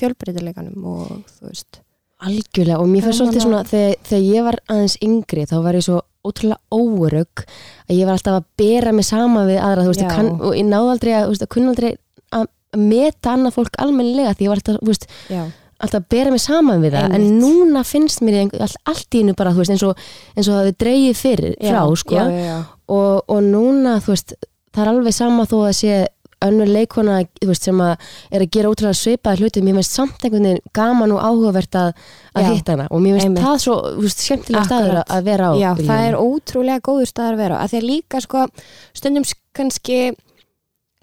fjölbreytileikanum 0.00 0.90
og 0.90 1.14
þú 1.36 1.50
veist 1.50 1.80
Algjörlega 2.20 2.82
og 2.82 2.88
mér 2.90 3.06
Gaman 3.06 3.16
svolítið 3.16 3.44
svona 3.46 3.60
þegar, 3.64 3.94
þegar 4.04 4.24
ég 4.26 4.44
var 4.44 4.58
aðeins 4.68 4.96
yngri 5.06 5.44
þá 5.48 5.54
var 5.64 5.78
ég 5.78 5.84
svo 5.86 6.00
ótrúlega 6.20 6.76
órugg 6.76 7.44
að 7.88 7.96
ég 7.96 8.08
var 8.08 8.18
alltaf 8.18 8.36
að 8.40 8.48
bera 8.60 8.92
mig 8.92 9.06
sama 9.08 9.46
við 9.48 9.60
aðra 9.64 9.86
veist, 9.88 10.02
ég 10.04 10.12
kann, 10.12 10.34
og 10.36 10.56
ég 10.56 10.66
náði 10.68 10.92
aldrei 10.94 11.12
að, 11.16 11.32
að 11.32 11.50
kunna 11.54 11.72
aldrei 11.72 11.90
að 12.36 12.50
meta 12.76 13.32
annað 13.32 13.56
fólk 13.56 13.80
almennilega 13.82 14.34
því 14.36 14.46
ég 14.46 14.52
var 14.52 14.60
alltaf, 14.60 14.82
þú 14.82 14.92
veist, 14.92 15.08
já, 15.32 15.40
alltaf 15.80 16.02
að 16.02 16.08
bera 16.12 16.30
mig 16.34 16.42
saman 16.44 16.82
við 16.84 16.92
það 16.96 17.04
en 17.08 17.14
Einmitt. 17.16 17.40
núna 17.42 17.82
finnst 17.88 18.20
mér 18.26 18.38
einhver, 18.44 18.76
allt, 18.86 19.08
í 19.16 19.22
einu 19.24 19.34
bara 19.38 19.52
veist, 19.56 19.70
eins 19.74 19.82
og, 19.88 19.98
eins 20.36 20.48
og 20.48 20.54
það 20.58 20.68
við 20.70 20.78
dreigið 20.84 21.16
fyrir 21.24 21.54
frá 21.60 21.82
já, 21.82 21.96
sko, 22.04 22.14
já, 22.14 22.24
já, 22.46 22.56
og, 22.88 23.22
og 23.28 23.42
núna 23.48 23.98
veist, 24.06 24.34
það 24.74 24.82
er 24.86 24.90
alveg 24.94 25.14
sama 25.16 25.46
þó 25.50 25.58
að 25.66 25.76
sé 25.80 26.00
önnur 26.40 26.70
leikona 26.72 27.18
veist, 27.44 27.66
sem 27.68 27.80
að 27.84 27.98
er 28.32 28.40
að 28.46 28.50
gera 28.56 28.68
ótrúlega 28.72 28.96
svipaði 28.96 29.42
hluti. 29.42 29.60
Mér 29.60 29.74
finnst 29.76 29.92
samt 29.98 30.22
einhvern 30.24 30.46
veginn 30.48 30.62
gaman 30.72 31.12
og 31.12 31.18
áhugavert 31.20 31.76
að, 31.76 31.90
að 32.32 32.46
hitta 32.54 32.72
hana. 32.78 32.86
Og 32.96 33.02
mér 33.04 33.18
finnst 33.20 33.42
það 33.44 33.58
svo 33.60 33.74
skemmtilega 34.08 34.62
staður 34.64 34.86
Akkurat. 34.94 35.10
að- 35.10 35.18
að 35.18 35.26
vera 35.28 35.50
á 35.50 35.52
já, 35.60 35.70
það 35.76 36.00
er 36.06 36.16
lífinu. 36.16 36.22
ótrúlega 36.40 36.80
góður 36.88 37.10
staðar 37.12 37.36
að 37.36 37.42
vera 37.44 37.58
á, 37.60 37.60
að 37.60 37.68
því 37.74 37.80
að 37.82 37.88
líka 37.90 38.22
sko 38.24 38.46
stundum 38.96 39.28
kannski 39.60 39.98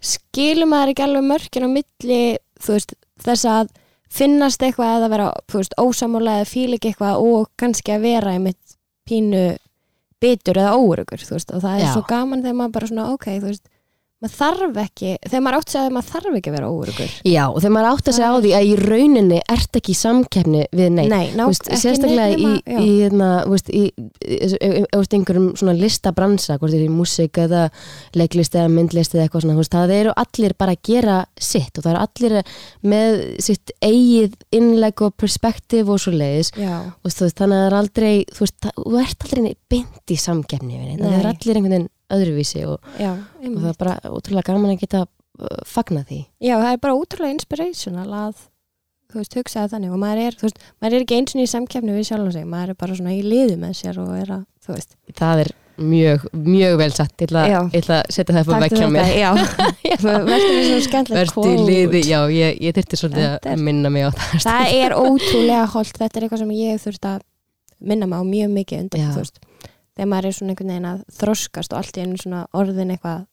skilum 0.01 0.69
maður 0.73 0.93
ekki 0.93 1.05
alveg 1.05 1.25
mörkin 1.29 1.65
á 1.65 1.69
milli 1.69 2.21
þú 2.61 2.73
veist, 2.77 2.93
þess 3.25 3.45
að 3.49 3.69
finnast 4.09 4.63
eitthvað 4.63 4.97
eða 4.97 5.09
vera 5.11 5.29
ósamála 5.81 6.39
eða 6.41 6.49
fíl 6.49 6.73
ekki 6.77 6.93
eitthvað 6.93 7.23
og 7.23 7.49
kannski 7.59 7.95
að 7.95 8.05
vera 8.07 8.35
einmitt 8.35 8.77
pínu 9.07 9.45
bitur 10.21 10.57
eða 10.57 10.77
óurugur 10.79 11.21
og 11.21 11.61
það 11.61 11.73
er 11.73 11.83
Já. 11.85 11.91
svo 11.93 12.03
gaman 12.07 12.41
þegar 12.43 12.57
maður 12.59 12.75
bara 12.77 12.89
svona 12.91 13.09
ok, 13.13 13.27
þú 13.37 13.51
veist, 13.51 13.65
maður 14.17 14.33
þarf 14.33 14.77
ekki 14.81 15.09
þegar 15.27 15.41
maður 15.45 15.57
átt 15.59 15.67
að 15.67 15.75
því 15.75 15.79
að 15.87 15.91
maður 15.93 16.07
þarf 16.09 16.37
ekki 16.37 16.49
að 16.49 16.55
vera 16.57 16.69
óurugur 16.73 17.11
Já, 17.29 17.41
og 17.45 17.57
þegar 17.61 17.73
maður 17.75 17.89
átt 17.91 18.07
að 18.09 18.15
segja 18.17 18.29
á 18.33 18.37
því 18.41 18.53
að 18.57 18.67
í 18.67 18.71
rauninni 18.81 19.39
ert 19.53 19.77
ekki 19.77 19.91
í 19.93 19.97
samkeppni 19.97 20.61
við 20.79 20.93
neitt. 20.95 21.11
Nei, 21.11 21.27
ná, 21.37 21.43
veist, 21.45 21.67
ekki 21.67 21.81
sérstaklega 21.83 22.25
í, 22.31 22.39
nema- 22.41 22.61
já. 22.65 22.79
í, 22.81 22.95
hérna, 23.03 23.27
veist, 23.51 23.69
í, 23.69 23.83
í, 23.93 24.07
í, 24.25 24.49
í, 24.57 24.71
í 24.81 25.17
einhverjum 25.19 25.51
svona 25.61 25.75
listabransa, 25.77 26.57
hvort 26.57 26.73
er 26.73 26.85
í 26.87 26.89
músík 26.89 27.37
eða 27.43 27.67
leiklist 28.17 28.57
eða 28.57 28.71
myndlist 28.73 29.13
eða 29.13 29.27
eitthvað 29.27 29.45
svona, 29.45 29.57
veist, 29.59 29.75
það 29.75 29.93
eru 29.99 30.15
allir 30.23 30.55
bara 30.57 30.73
að 30.73 30.81
gera 30.89 31.17
sitt 31.37 31.77
og 31.77 31.85
það 31.85 31.91
eru 31.93 32.01
allir 32.07 32.37
með 32.93 33.19
sitt 33.45 33.75
eigið 33.85 34.33
innleg 34.57 35.05
og 35.05 35.13
perspektíf 35.21 35.93
og 35.93 36.01
svo 36.01 36.15
leiðis 36.15 36.49
þannig 36.57 37.37
að 37.37 37.45
það 37.45 37.67
er 37.67 37.77
aldrei, 37.83 38.15
þú 38.33 38.47
veist, 38.47 38.57
það, 38.65 38.81
þú 38.81 38.97
ert 39.03 39.27
aldrei 39.27 39.53
beint 39.69 40.15
í 40.15 40.19
samkeppni 40.25 40.73
við 40.73 40.89
neitt, 40.89 41.05
það 41.05 41.19
er 41.19 41.31
allir 41.35 41.61
einhvern 41.61 41.77
veginn 41.77 41.87
öðruvísi 42.13 42.63
og, 42.67 42.91
já, 42.99 43.13
og 43.17 43.57
það 43.57 43.71
er 43.71 43.79
bara 43.81 43.95
ótrúlega 44.11 44.47
gaman 44.51 44.73
að 44.75 44.83
geta 44.85 45.03
uh, 45.05 45.57
fagna 45.67 46.03
því. 46.07 46.21
Já, 46.43 46.55
það 46.55 46.71
er 46.73 46.81
bara 46.85 46.97
útrúlega 46.99 47.35
inspirational 47.35 48.07
að 48.25 48.45
þú 49.07 49.21
veist, 49.21 49.37
hugsaði 49.39 49.71
þannig 49.75 49.93
og 49.95 50.01
maður 50.01 50.23
er, 50.25 50.35
þú 50.39 50.47
veist, 50.49 50.65
maður 50.83 50.97
er 50.97 51.05
ekki 51.05 51.19
eins 51.21 51.35
og 51.35 51.43
í 51.43 51.47
samkeppni 51.51 51.95
við 51.95 52.09
sjálf 52.09 52.33
sig, 52.35 52.49
maður 52.49 52.73
er 52.73 52.79
bara 52.81 52.97
svona 52.99 53.15
í 53.15 53.23
liði 53.23 53.55
með 53.61 53.77
sér 53.79 54.01
og 54.03 54.11
er 54.17 54.33
að, 54.39 54.43
þú 54.65 54.75
veist 54.75 54.97
Það 55.17 55.43
er 55.45 55.51
mjög, 55.77 56.25
mjög 56.33 56.75
vel 56.81 56.89
satt, 56.95 57.13
ég 57.21 57.31
ætla, 57.31 57.99
að 58.01 58.11
setja 58.15 58.35
það 58.35 58.41
upp 58.41 58.51
Taktu 58.51 58.63
vekja 58.65 58.89
mér. 58.91 59.11
Já, 59.13 59.29
verður 60.03 60.27
við 60.27 60.67
svona 60.67 60.83
skemmtilegt 60.87 61.21
Vertu 61.21 61.47
í 61.53 61.65
liði, 61.69 62.03
já, 62.09 62.19
ég, 62.33 62.59
ég 62.67 62.77
þyrfti 62.77 62.99
svolítið 62.99 63.27
er- 63.29 63.49
að 63.53 63.65
minna 63.69 63.91
mig 63.93 64.07
á 64.07 64.11
það. 64.11 64.37
Það 64.47 64.73
er 64.81 64.97
ótrúlega 64.97 65.65
holdt, 65.75 65.99
þetta 66.01 66.19
er 66.19 66.27
eitthvað 66.27 66.43
sem 66.43 66.55
ég 66.57 66.81
þurft 66.83 67.09
að 67.13 67.19
minna 67.77 68.09
mig 68.09 68.17
á 68.19 68.23
mjög 68.27 68.53
mikið 68.57 68.83
undir, 68.83 69.03
Já. 69.05 69.11
þú 69.13 69.23
veist 69.23 69.39
þegar 69.97 70.11
maður 70.13 70.29
er 70.29 70.37
svona 70.37 70.53
einhvern 70.53 70.71
veginn 70.75 70.91
að 70.93 71.01
þroskast 71.19 71.73
og 71.73 71.81
allt 71.81 71.97
í 71.97 72.05
einu 72.05 72.21
svona 72.21 72.45
orðin 72.57 72.93
eitthvað 72.95 73.25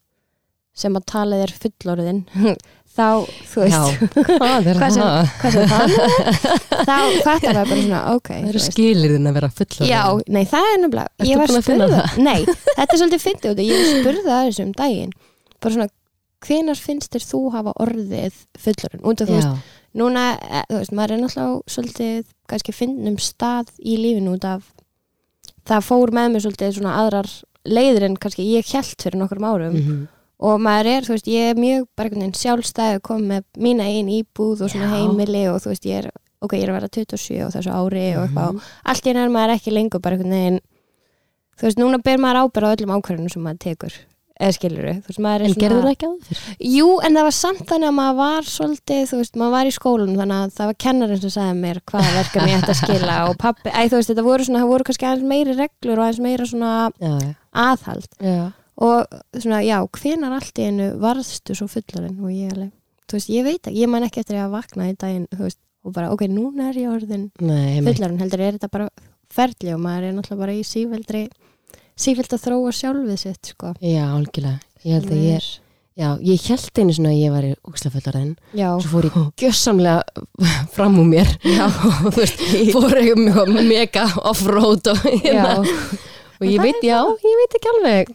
sem 0.75 0.97
að 0.99 1.04
talið 1.12 1.42
er 1.44 1.52
fullorðin 1.62 2.23
þá, 2.97 3.06
þú 3.52 3.66
Já, 3.68 3.78
veist. 3.85 4.16
hvað 4.40 4.68
er 4.73 4.78
Hvað 4.80 4.94
sem- 4.94 5.04
það? 5.04 5.28
hvað 5.42 5.54
sem 5.54 5.68
nú 5.68 5.76
er, 5.76 5.92
þá 6.88 6.97
fattar 7.26 7.59
það 7.59 7.68
bara 7.71 7.83
svona, 7.85 8.00
ok 8.16 8.30
Það 8.33 8.49
eru 8.50 8.62
skilirðin 8.64 9.30
að 9.30 9.37
vera 9.38 9.50
fullorðin. 9.61 9.90
Já, 9.92 10.02
nei, 10.35 10.42
það 10.50 10.71
er 10.73 10.80
nefnilega 10.83 11.28
Ég 11.30 11.38
var 11.42 11.52
búin 11.52 11.61
að 11.61 11.68
finna 11.68 11.88
spurða 11.90 12.25
Nei, 12.26 12.40
þetta 12.73 12.88
er 12.88 13.00
svolítið 13.04 13.25
fyndið 13.28 13.52
út 13.54 13.62
Ég 13.68 13.85
spurði 13.92 14.35
að 14.35 14.49
þessu 14.49 14.66
um 14.66 14.75
daginn. 14.80 15.14
Bara 15.62 15.76
svona, 15.76 15.88
hvenar 16.44 16.80
finnst 16.88 17.14
þér 17.14 17.26
þú 17.30 17.42
hafa 17.54 17.73
orðið 17.87 18.40
fullorinn 18.66 19.06
út 19.12 19.23
af 19.25 19.30
þú 19.30 19.38
veist, 19.38 19.50
Já, 19.54 19.80
núna, 20.02 20.25
eh, 20.42 20.64
þú 20.73 20.80
veist, 20.83 20.94
maður 20.99 21.14
er 21.14 21.23
náttúrulega 21.23 21.75
svolítið, 21.76 22.25
kannski 22.50 22.75
finnum 22.75 23.16
stað 23.23 23.71
í 23.78 23.94
lífinu 24.02 24.35
út 24.37 24.44
af 24.50 24.66
það 25.68 25.87
fór 25.88 26.12
með 26.14 26.33
mér 26.35 26.44
svolítið 26.44 26.75
svona 26.78 26.97
aðrar 27.02 27.30
leiðir 27.64 28.06
en 28.09 28.18
kannski 28.21 28.44
ég 28.50 28.68
hjælt 28.68 29.00
fyrir 29.02 29.18
nokkrum 29.21 29.47
árum 29.49 29.78
mhm. 29.78 30.02
og 30.44 30.61
maður 30.61 30.90
er, 30.92 31.06
þú 31.06 31.14
veist, 31.16 31.30
ég 31.33 31.50
er 31.52 31.56
mjög 31.61 31.87
bara 31.97 32.11
einhvern 32.11 32.26
veginn 32.26 32.40
sjálfstæð 32.42 33.00
komið 33.06 33.30
með 33.33 33.47
mína 33.66 33.88
einn 33.88 34.12
íbúð 34.12 34.66
og 34.66 34.73
svona 34.75 34.90
Já. 34.90 34.94
heimili 34.99 35.44
og 35.49 35.61
þú 35.64 35.73
veist, 35.73 35.88
ég 35.88 36.02
er, 36.02 36.11
ok, 36.44 36.56
ég 36.59 36.66
er 36.66 36.73
að 36.75 36.78
vera 36.80 36.92
27 36.99 37.40
á 37.40 37.49
þessu 37.54 37.73
ári 37.73 38.06
og 38.18 38.25
eitthvað 38.26 38.49
Mhm. 38.50 38.56
og 38.56 38.62
allt 38.92 39.06
í 39.06 39.11
enn 39.14 39.23
er 39.25 39.33
maður 39.33 39.54
ekki 39.56 39.73
lengur 39.73 40.00
bara 40.04 40.16
einhvern 40.16 40.37
veginn 40.37 40.61
þú 41.56 41.62
veist, 41.68 41.78
núna 41.78 42.02
ber 42.02 42.18
maður 42.18 42.42
ábyrð 42.44 42.66
á 42.68 42.75
öllum 42.75 42.94
ákvarðunum 42.99 43.33
sem 43.33 43.42
maður 43.42 43.62
tekur 43.64 43.94
eða 44.34 44.54
skilur 44.56 44.86
þú 44.88 45.10
veist, 45.12 45.20
maður 45.22 45.44
er 45.44 45.46
En 45.46 45.54
gerðu 45.62 45.80
það 45.84 45.92
ekki 45.94 46.08
áður? 46.10 46.40
Jú, 46.74 46.86
en 47.06 47.14
það 47.18 47.26
var 47.28 47.36
samt 47.36 47.62
þannig 47.70 47.88
að 47.90 47.94
maður 47.98 48.16
var 48.18 48.48
svolítið, 48.50 49.02
þú 49.10 49.18
veist, 49.20 49.36
maður 49.38 49.54
var 49.54 49.68
í 49.70 49.74
skólanum 49.76 50.18
þannig 50.18 50.40
að 50.42 50.54
það 50.58 50.70
var 50.70 50.78
kennarinn 50.84 51.20
sem 51.22 51.32
sagði 51.36 51.54
mér 51.60 51.80
hvaða 51.92 52.10
verkefni 52.18 52.50
ég 52.50 52.58
ætti 52.64 52.74
að 52.74 52.80
skila 52.80 53.18
og 53.28 53.36
pappi, 53.44 53.70
æ, 53.70 53.80
þú 53.92 54.00
veist, 54.00 54.10
þetta 54.10 54.26
voru 54.26 54.48
svona, 54.48 54.62
það 54.64 54.72
voru 54.74 54.88
kannski 54.90 55.08
aðeins 55.10 55.28
meiri 55.34 55.56
reglur 55.60 56.00
og 56.00 56.04
aðeins 56.08 56.22
meira 56.26 56.48
svona 56.50 56.72
Já, 56.98 57.12
já. 57.22 57.30
aðhald 57.64 58.10
Já, 58.18 58.40
og 58.88 59.18
svona, 59.38 59.62
já, 59.68 59.76
hvenar 60.00 60.34
allt 60.40 60.58
í 60.58 60.66
einu 60.66 60.90
varðstu 61.04 61.54
svo 61.60 61.70
fullarinn 61.70 62.18
og 62.18 62.34
ég 62.34 62.50
alveg, 62.56 62.74
þú 63.06 63.20
veist, 63.20 63.30
ég 63.30 63.46
veit 63.46 63.62
ekki, 63.70 63.78
ég 63.84 63.92
man 63.94 64.08
ekki 64.08 64.24
eftir 64.24 64.42
að 64.42 64.56
vakna 64.58 64.90
í 64.90 64.96
daginn, 64.98 65.28
þú 65.30 65.46
veist, 65.46 65.60
og 65.84 65.94
bara, 65.94 66.10
ok, 66.10 66.26
núna 66.32 66.72
er 66.72 66.82
ég 66.82 66.90
orðin 66.90 67.28
fullarinn, 67.38 68.18
heldur 68.24 68.42
er 68.48 68.56
þetta 68.58 68.72
bara 68.72 68.90
ferli 69.34 69.72
og 69.74 69.80
maður 69.82 70.08
er 70.08 70.14
náttúrulega 70.18 70.42
bara 70.42 70.54
í 70.58 70.62
sífældri 70.66 71.24
sífæld 71.96 72.32
að 72.34 72.46
þróa 72.46 72.72
sjálfið 72.74 73.20
sitt, 73.20 73.52
sko 73.54 73.74
Já, 73.80 74.06
algjörlega. 74.14 74.60
Ég 74.84 74.98
held 74.98 75.12
að 75.14 75.20
ég, 75.24 75.50
já, 75.96 76.08
ég 76.20 76.46
held 76.50 76.80
einu 76.82 76.96
svona 76.96 77.12
að 77.12 77.20
ég 77.20 77.34
var 77.34 77.46
í. 77.48 77.52
Já, 78.58 78.70
Svo 78.82 78.90
fór 78.94 79.08
ég 79.08 79.20
gjössamlega 79.40 80.24
fram 80.76 80.98
úr 81.00 81.06
mér. 81.12 81.30
Já. 81.46 81.66
og 82.04 82.10
þú 82.10 82.16
veist, 82.18 82.42
fór 82.74 82.98
ég 83.00 83.20
mjög 83.20 83.54
mega 83.60 84.08
off-road 84.24 84.92
og, 84.92 85.06
hérna. 85.24 85.62
já 85.62 86.02
og 86.44 86.50
ég 86.50 86.58
það 86.58 86.66
veit, 86.66 86.82
já, 86.84 86.98
ég 87.24 87.36
veit 87.40 87.54
ekki 87.58 87.70
alveg. 87.70 88.10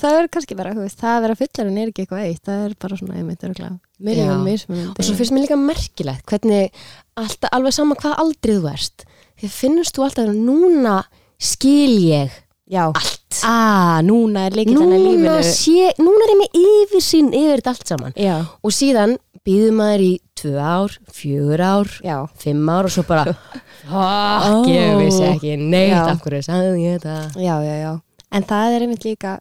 það 0.00 0.16
er 0.18 0.28
kannski 0.34 0.56
bara, 0.58 0.72
veist, 0.76 0.98
það 1.00 1.14
að 1.16 1.22
vera 1.24 1.36
fullarinn 1.38 1.78
er 1.80 1.92
ekki 1.92 2.04
eitthvað 2.04 2.24
eitt, 2.26 2.42
það 2.48 2.64
er 2.66 2.74
bara 2.82 2.98
svona 2.98 3.20
einmitt 3.20 3.46
örgulega 3.46 3.76
Já. 4.00 4.32
mismunandi 4.42 4.96
Og 4.98 5.06
svo 5.06 5.16
finnst 5.18 5.34
mér 5.36 5.44
líka 5.44 5.58
merkilegt 5.60 6.26
hvernig 6.30 6.82
alltaf, 7.20 7.50
alveg 7.54 7.76
sama 7.76 7.96
hvað 8.00 8.18
aldrei 8.24 8.56
þú 8.58 8.70
erst. 8.72 9.04
Því 9.40 9.50
finnst 9.54 9.96
þú 9.96 10.06
alltaf 10.06 10.30
núna 10.34 10.96
skil 11.40 11.94
ég 12.08 12.34
Já. 12.70 12.84
allt. 12.90 13.40
Ah, 13.46 13.98
núna 14.06 14.46
er 14.48 14.56
líkið 14.58 14.78
þannig 14.78 15.04
núna, 15.06 15.34
sé, 15.46 15.90
núna 15.98 16.26
er 16.26 16.32
ég 16.34 16.38
með 16.40 16.58
yfir 16.60 17.04
sín 17.04 17.30
yfir 17.34 17.60
þetta 17.60 17.74
allt 17.74 17.92
saman. 17.92 18.14
Já, 18.18 18.36
og 18.62 18.74
síðan 18.74 19.16
býður 19.46 19.76
maður 19.78 20.04
í 20.04 20.10
tvö 20.40 20.54
ár, 20.60 20.96
fjögur 21.14 21.62
ár 21.64 21.92
já, 22.04 22.16
fimm 22.40 22.68
ár 22.70 22.88
og 22.88 22.94
svo 22.94 23.04
bara 23.08 23.24
fuck, 23.90 24.68
ég 24.70 24.96
vissi 25.00 25.24
ekki 25.26 25.54
neitt 25.60 25.98
af 25.98 26.20
hverju 26.24 26.42
sagði 26.46 26.84
ég 26.84 26.98
þetta? 27.00 27.42
Já, 27.42 27.54
já, 27.64 27.76
já. 27.80 27.92
En 28.30 28.46
það 28.46 28.76
er 28.76 28.86
einmitt 28.86 29.06
líka 29.08 29.38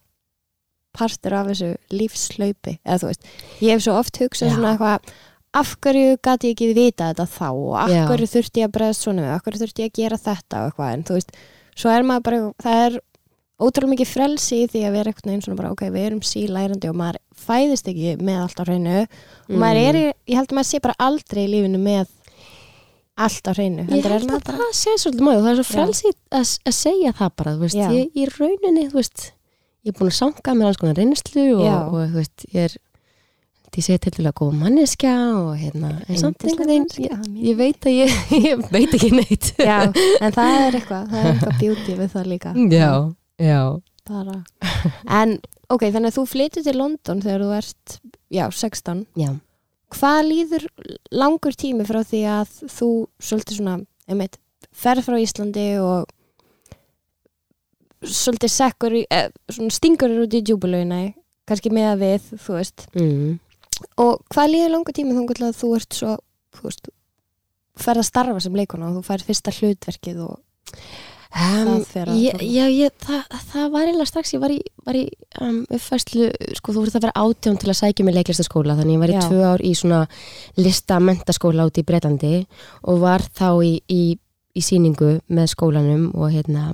partur 0.98 1.36
af 1.38 1.50
þessu 1.51 1.74
lífslaupi. 1.93 2.77
Eða 2.81 3.01
þú 3.03 3.09
veist, 3.12 3.27
ég 3.62 3.75
hef 3.75 3.83
svo 3.86 3.98
oft 4.00 4.17
hugsað 4.21 4.55
svona 4.55 4.74
eitthvað, 4.74 5.13
af 5.59 5.75
hverju 5.83 6.17
gati 6.25 6.51
ég 6.51 6.57
ekki 6.57 6.71
vita 6.77 7.12
þetta 7.12 7.27
þá? 7.29 7.48
Og 7.51 7.77
af 7.83 7.93
Já. 7.93 8.01
hverju 8.09 8.31
þurfti 8.33 8.63
ég 8.63 8.69
að 8.69 8.75
bregðast 8.77 9.05
svona 9.05 9.25
við, 9.25 9.31
af 9.36 9.45
hverju 9.45 9.62
þurfti 9.63 9.86
ég 9.86 9.91
að 9.91 10.01
gera 10.01 10.19
þetta? 10.25 10.59
og 10.59 10.69
eitthvað, 10.69 10.91
en 10.93 11.05
þú 11.07 11.17
veist, 11.19 11.31
svo 11.79 11.93
er 11.93 12.05
maður 12.09 12.25
bara, 12.27 12.41
það 12.65 12.83
er 12.88 12.98
ótrúlega 13.60 13.94
mikið 13.94 14.12
frelsi 14.13 14.62
í 14.63 14.68
því 14.72 14.84
að 14.88 14.96
vera 14.96 15.12
einhvern 15.12 15.32
veginn 15.34 15.44
svona 15.46 15.60
bara, 15.60 15.72
ok, 15.75 15.84
við 15.92 16.06
erum 16.08 16.22
sílærandi 16.24 16.92
og 16.92 17.00
maður 17.00 17.20
fæðist 17.39 17.89
ekki 17.92 18.13
með 18.24 18.39
allt 18.46 18.62
á 18.62 18.63
hreinu 18.68 18.96
og 19.04 19.58
maður 19.60 19.82
er, 19.89 20.00
ég 20.30 20.39
held 20.39 20.54
að 20.54 20.60
maður 20.60 20.70
sé 20.70 20.82
bara 20.86 20.98
aldrei 21.10 21.44
í 21.44 21.50
lífinu 21.51 21.82
með 21.84 22.08
allt 23.20 23.50
á 23.50 23.54
hreinu. 23.56 23.86
Ég 23.92 24.06
er 24.06 24.16
held 24.16 24.30
maður 24.30 24.54
að 24.54 24.62
það 24.63 24.75
sé 24.80 24.96
svolítið 25.04 25.32
og 25.34 25.42
það 25.44 25.50
er 25.51 25.58
svo 25.60 25.68
frelsi 25.68 26.12
að, 26.13 26.54
að 26.72 26.78
segja 26.80 27.16
það 27.20 27.34
bara, 27.42 27.56
þú 27.56 27.66
veist, 27.66 27.80
Já. 27.80 27.89
ég 27.98 28.16
í 28.16 28.28
rauninni, 28.32 28.86
þú 28.92 29.00
veist, 29.01 29.25
ég 29.84 29.92
er 29.92 29.98
búin 30.00 30.13
að 30.13 30.20
sanga 30.22 30.56
með 30.56 30.70
alls 30.70 30.80
konar 30.80 31.01
reynslu 31.01 31.48
og, 31.58 31.66
og, 31.68 31.98
þú 32.13 32.22
veist, 32.22 32.48
ég 32.56 32.70
er, 32.70 32.78
ég 33.75 33.86
segi 33.86 34.12
til 34.16 34.25
að 34.28 34.36
góð 34.39 34.56
manneskja 34.60 35.13
og 35.36 35.51
hérna, 35.60 35.92
ég, 36.08 36.18
ég 37.51 37.60
veit 37.60 37.88
að 37.92 37.98
ég, 38.00 38.18
ég 38.48 38.63
veit 38.72 38.96
ekki 38.96 39.12
neitt. 39.20 39.51
Já, 39.60 39.78
en 39.92 40.36
það 40.36 40.56
er 40.56 40.80
eitthvað, 40.80 41.12
það 41.12 41.20
er 41.20 41.32
eitthvað 41.34 41.60
beauty 41.63 42.00
við 42.00 42.13
það 42.16 42.32
líka. 42.34 42.56
já, 42.72 42.92
já. 43.39 43.62
Bara. 44.10 44.39
En, 45.19 45.36
ok, 45.69 45.84
þannig 45.93 46.12
að 46.12 46.17
þú 46.17 46.25
flyttir 46.31 46.65
til 46.65 46.77
London 46.79 47.22
þegar 47.22 47.43
þú 47.46 47.51
ert, 47.60 48.00
já, 48.34 48.46
16. 48.50 49.05
Já, 49.19 49.34
Hvað 49.89 50.19
líður 50.27 50.65
langur 51.17 51.55
tími 51.58 51.86
frá 51.88 52.03
því 52.05 52.19
að 52.29 52.51
þú 52.69 52.89
svolítið 53.25 53.58
svona, 53.58 53.75
einmitt, 54.05 54.38
ferð 54.69 55.08
frá 55.08 55.17
Íslandi 55.17 55.65
og 55.81 56.12
svolítið 58.05 58.53
sekkur 58.53 58.98
eh, 59.01 59.31
svona 59.50 59.74
stingur 59.74 60.13
út 60.24 60.38
í 60.38 60.43
djúbulauðina, 60.46 61.01
kannski 61.50 61.74
með 61.74 61.89
að 61.89 62.03
við, 62.05 62.29
þú 62.46 62.58
veist. 62.60 62.86
mm. 62.93 63.39
Og 64.03 64.22
hvað 64.29 64.51
líður 64.53 64.74
langur 64.75 64.96
tími 64.96 65.15
þá 65.15 65.48
að 65.50 65.58
þú 65.58 65.72
ert 65.79 65.98
svo, 65.98 66.15
þú 66.58 66.65
veist, 66.67 66.89
ferð 67.79 68.03
að 68.03 68.10
starfa 68.12 68.43
sem 68.43 68.58
leikona 68.60 68.89
og 68.91 69.00
þú 69.00 69.05
færð 69.08 69.29
fyrsta 69.29 69.55
hlutverkið 69.55 70.22
og 70.27 70.77
Um, 71.29 71.83
ég, 72.17 72.39
já, 72.41 72.63
ég, 72.74 72.93
það, 73.05 73.36
það 73.51 73.65
var 73.69 73.83
eiginlega 73.86 74.09
strax, 74.09 74.31
ég 74.33 74.41
var 74.41 74.50
í, 74.50 74.57
var 74.88 74.98
í 74.98 75.03
um, 75.45 75.59
uppfæslu, 75.69 76.29
sko 76.57 76.74
þú 76.74 76.81
voru 76.81 76.93
það 76.93 76.98
að 76.98 77.05
vera 77.05 77.21
átján 77.21 77.59
til 77.62 77.69
að 77.69 77.77
sækja 77.77 78.05
mig 78.07 78.15
leiklistaskóla, 78.17 78.75
þannig 78.79 78.95
ég 78.95 79.03
var 79.03 79.13
í 79.13 79.15
Já. 79.15 79.21
tvö 79.27 79.43
ár 79.45 79.62
í 79.62 79.74
svona 79.77 80.00
listamentaskóla 80.57 81.67
út 81.69 81.77
í 81.77 81.86
Breitlandi 81.86 82.33
og 82.81 83.03
var 83.03 83.27
þá 83.38 83.62
í, 83.62 83.71
í, 83.93 84.01
í 84.57 84.65
síningu 84.65 85.12
með 85.29 85.53
skólanum 85.53 86.09
og 86.17 86.33
hérna, 86.33 86.71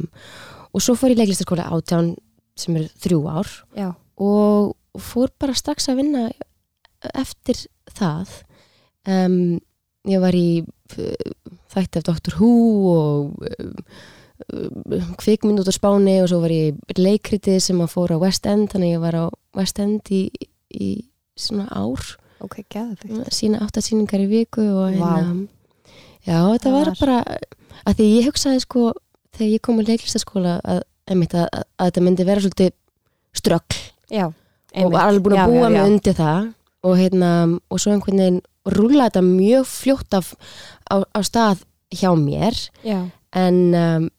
og 0.71 0.88
svo 0.88 0.95
fór 0.95 1.12
ég 1.12 1.19
í 1.19 1.24
leiklistaskóla 1.25 1.67
átján 1.75 2.13
sem 2.55 2.79
er 2.79 2.88
þrjú 3.03 3.21
ár 3.27 3.53
já, 3.75 3.91
og 4.24 5.03
fór 5.03 5.35
bara 5.35 5.59
strax 5.59 5.91
að 5.91 6.00
vinna 6.00 6.29
eftir 7.12 7.65
það 7.91 8.38
um, 9.03 9.57
ég 10.07 10.24
var 10.24 10.39
í 10.39 10.63
þætti 11.75 12.00
af 12.00 12.07
Dr. 12.07 12.39
Who 12.39 12.53
og 12.95 13.50
um, 13.59 13.74
kvikmynd 15.22 15.62
út 15.63 15.70
á 15.72 15.75
Spáni 15.75 16.18
og 16.24 16.30
svo 16.32 16.42
var 16.44 16.51
ég 16.54 16.75
í 16.92 16.96
leikriti 17.00 17.58
sem 17.63 17.80
að 17.84 17.92
fór 17.96 18.15
á 18.15 18.18
West 18.22 18.46
End 18.50 18.70
þannig 18.74 18.92
að 18.92 18.96
ég 18.98 19.04
var 19.06 19.15
á 19.15 19.25
West 19.56 19.80
End 19.80 20.12
í, 20.12 20.22
í 20.75 20.89
svona 21.39 21.68
ár 21.72 22.04
ok, 22.44 22.58
geðvikt. 22.70 23.32
sína 23.34 23.62
áttasýningar 23.65 24.24
í 24.25 24.30
viku 24.32 24.65
og 24.75 24.96
Vá. 25.00 25.08
hérna 25.15 25.48
já, 26.25 26.39
þetta 26.56 26.72
var 26.75 26.92
var- 26.92 27.00
bara 27.00 27.18
að 27.86 27.96
því 28.00 28.10
ég 28.20 28.27
hugsaði 28.30 28.63
sko 28.65 28.94
þegar 29.36 29.51
ég 29.55 29.62
kom 29.62 29.79
í 29.79 29.86
leiklistaskóla 29.88 30.57
að, 30.64 30.81
að, 31.07 31.24
að, 31.36 31.64
að 31.79 31.86
þetta 31.90 32.01
myndi 32.05 32.25
vera 32.27 32.42
svolítið 32.42 32.72
Já, 34.12 34.31
og 34.79 34.92
var 34.94 35.09
alveg 35.09 35.24
búin 35.25 35.36
að 35.36 35.42
Já, 35.42 35.48
búa 35.50 35.66
já, 35.66 35.70
mig 35.70 35.79
já. 35.81 35.86
undir 35.90 36.14
það 36.16 36.53
og, 36.86 36.94
hérna, 37.00 37.29
og 37.72 37.79
svo 37.81 37.92
einhvern 37.92 38.22
veginn 38.22 38.42
rúla 38.66 39.07
þetta 39.09 39.22
mjög 39.25 39.66
fljótt 39.70 40.14
af, 40.18 40.33
á, 40.90 40.96
á 41.03 41.20
stað 41.25 41.64
hjá 41.94 42.12
mér 42.18 42.55
Já, 42.86 43.00
en 43.36 43.59
um, 43.75 44.09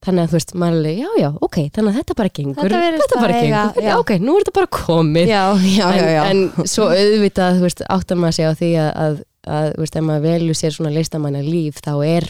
þannig 0.00 0.22
að 0.24 0.30
þú 0.32 0.36
veist, 0.38 0.52
maður 0.56 0.72
er 0.72 0.78
alveg, 0.80 0.98
já, 1.00 1.08
já, 1.20 1.28
ok 1.44 1.56
þannig 1.76 1.90
að 1.90 1.96
þetta 2.00 2.14
bara 2.20 2.32
gengur, 2.38 2.60
Þetta 2.64 2.82
virðist 2.84 3.14
bara 3.20 3.34
eiga- 3.40 3.64
gengur 3.74 3.84
já. 3.88 3.94
ok, 4.00 4.12
nú 4.24 4.36
er 4.36 4.44
þetta 4.46 4.54
bara 4.56 4.70
komið. 4.80 5.26
Já, 5.28 5.42
já, 5.76 5.88
en, 6.30 6.44
en 6.56 6.68
svo 6.72 6.86
auðvitað, 6.94 7.58
þú 7.60 7.66
veist, 7.66 7.82
áttar 7.96 8.20
maður 8.22 8.36
sig 8.38 8.48
á 8.48 8.52
því 8.56 8.70
að, 8.80 8.90
að, 9.04 9.18
að 9.56 9.66
þú 9.74 9.84
veist, 9.84 9.98
ef 10.00 10.06
maður 10.08 10.24
velju 10.30 10.56
sér 10.62 10.76
svona 10.78 10.94
listamanna 10.96 11.42
líf, 11.44 11.82
þá 11.84 11.92
er 12.08 12.28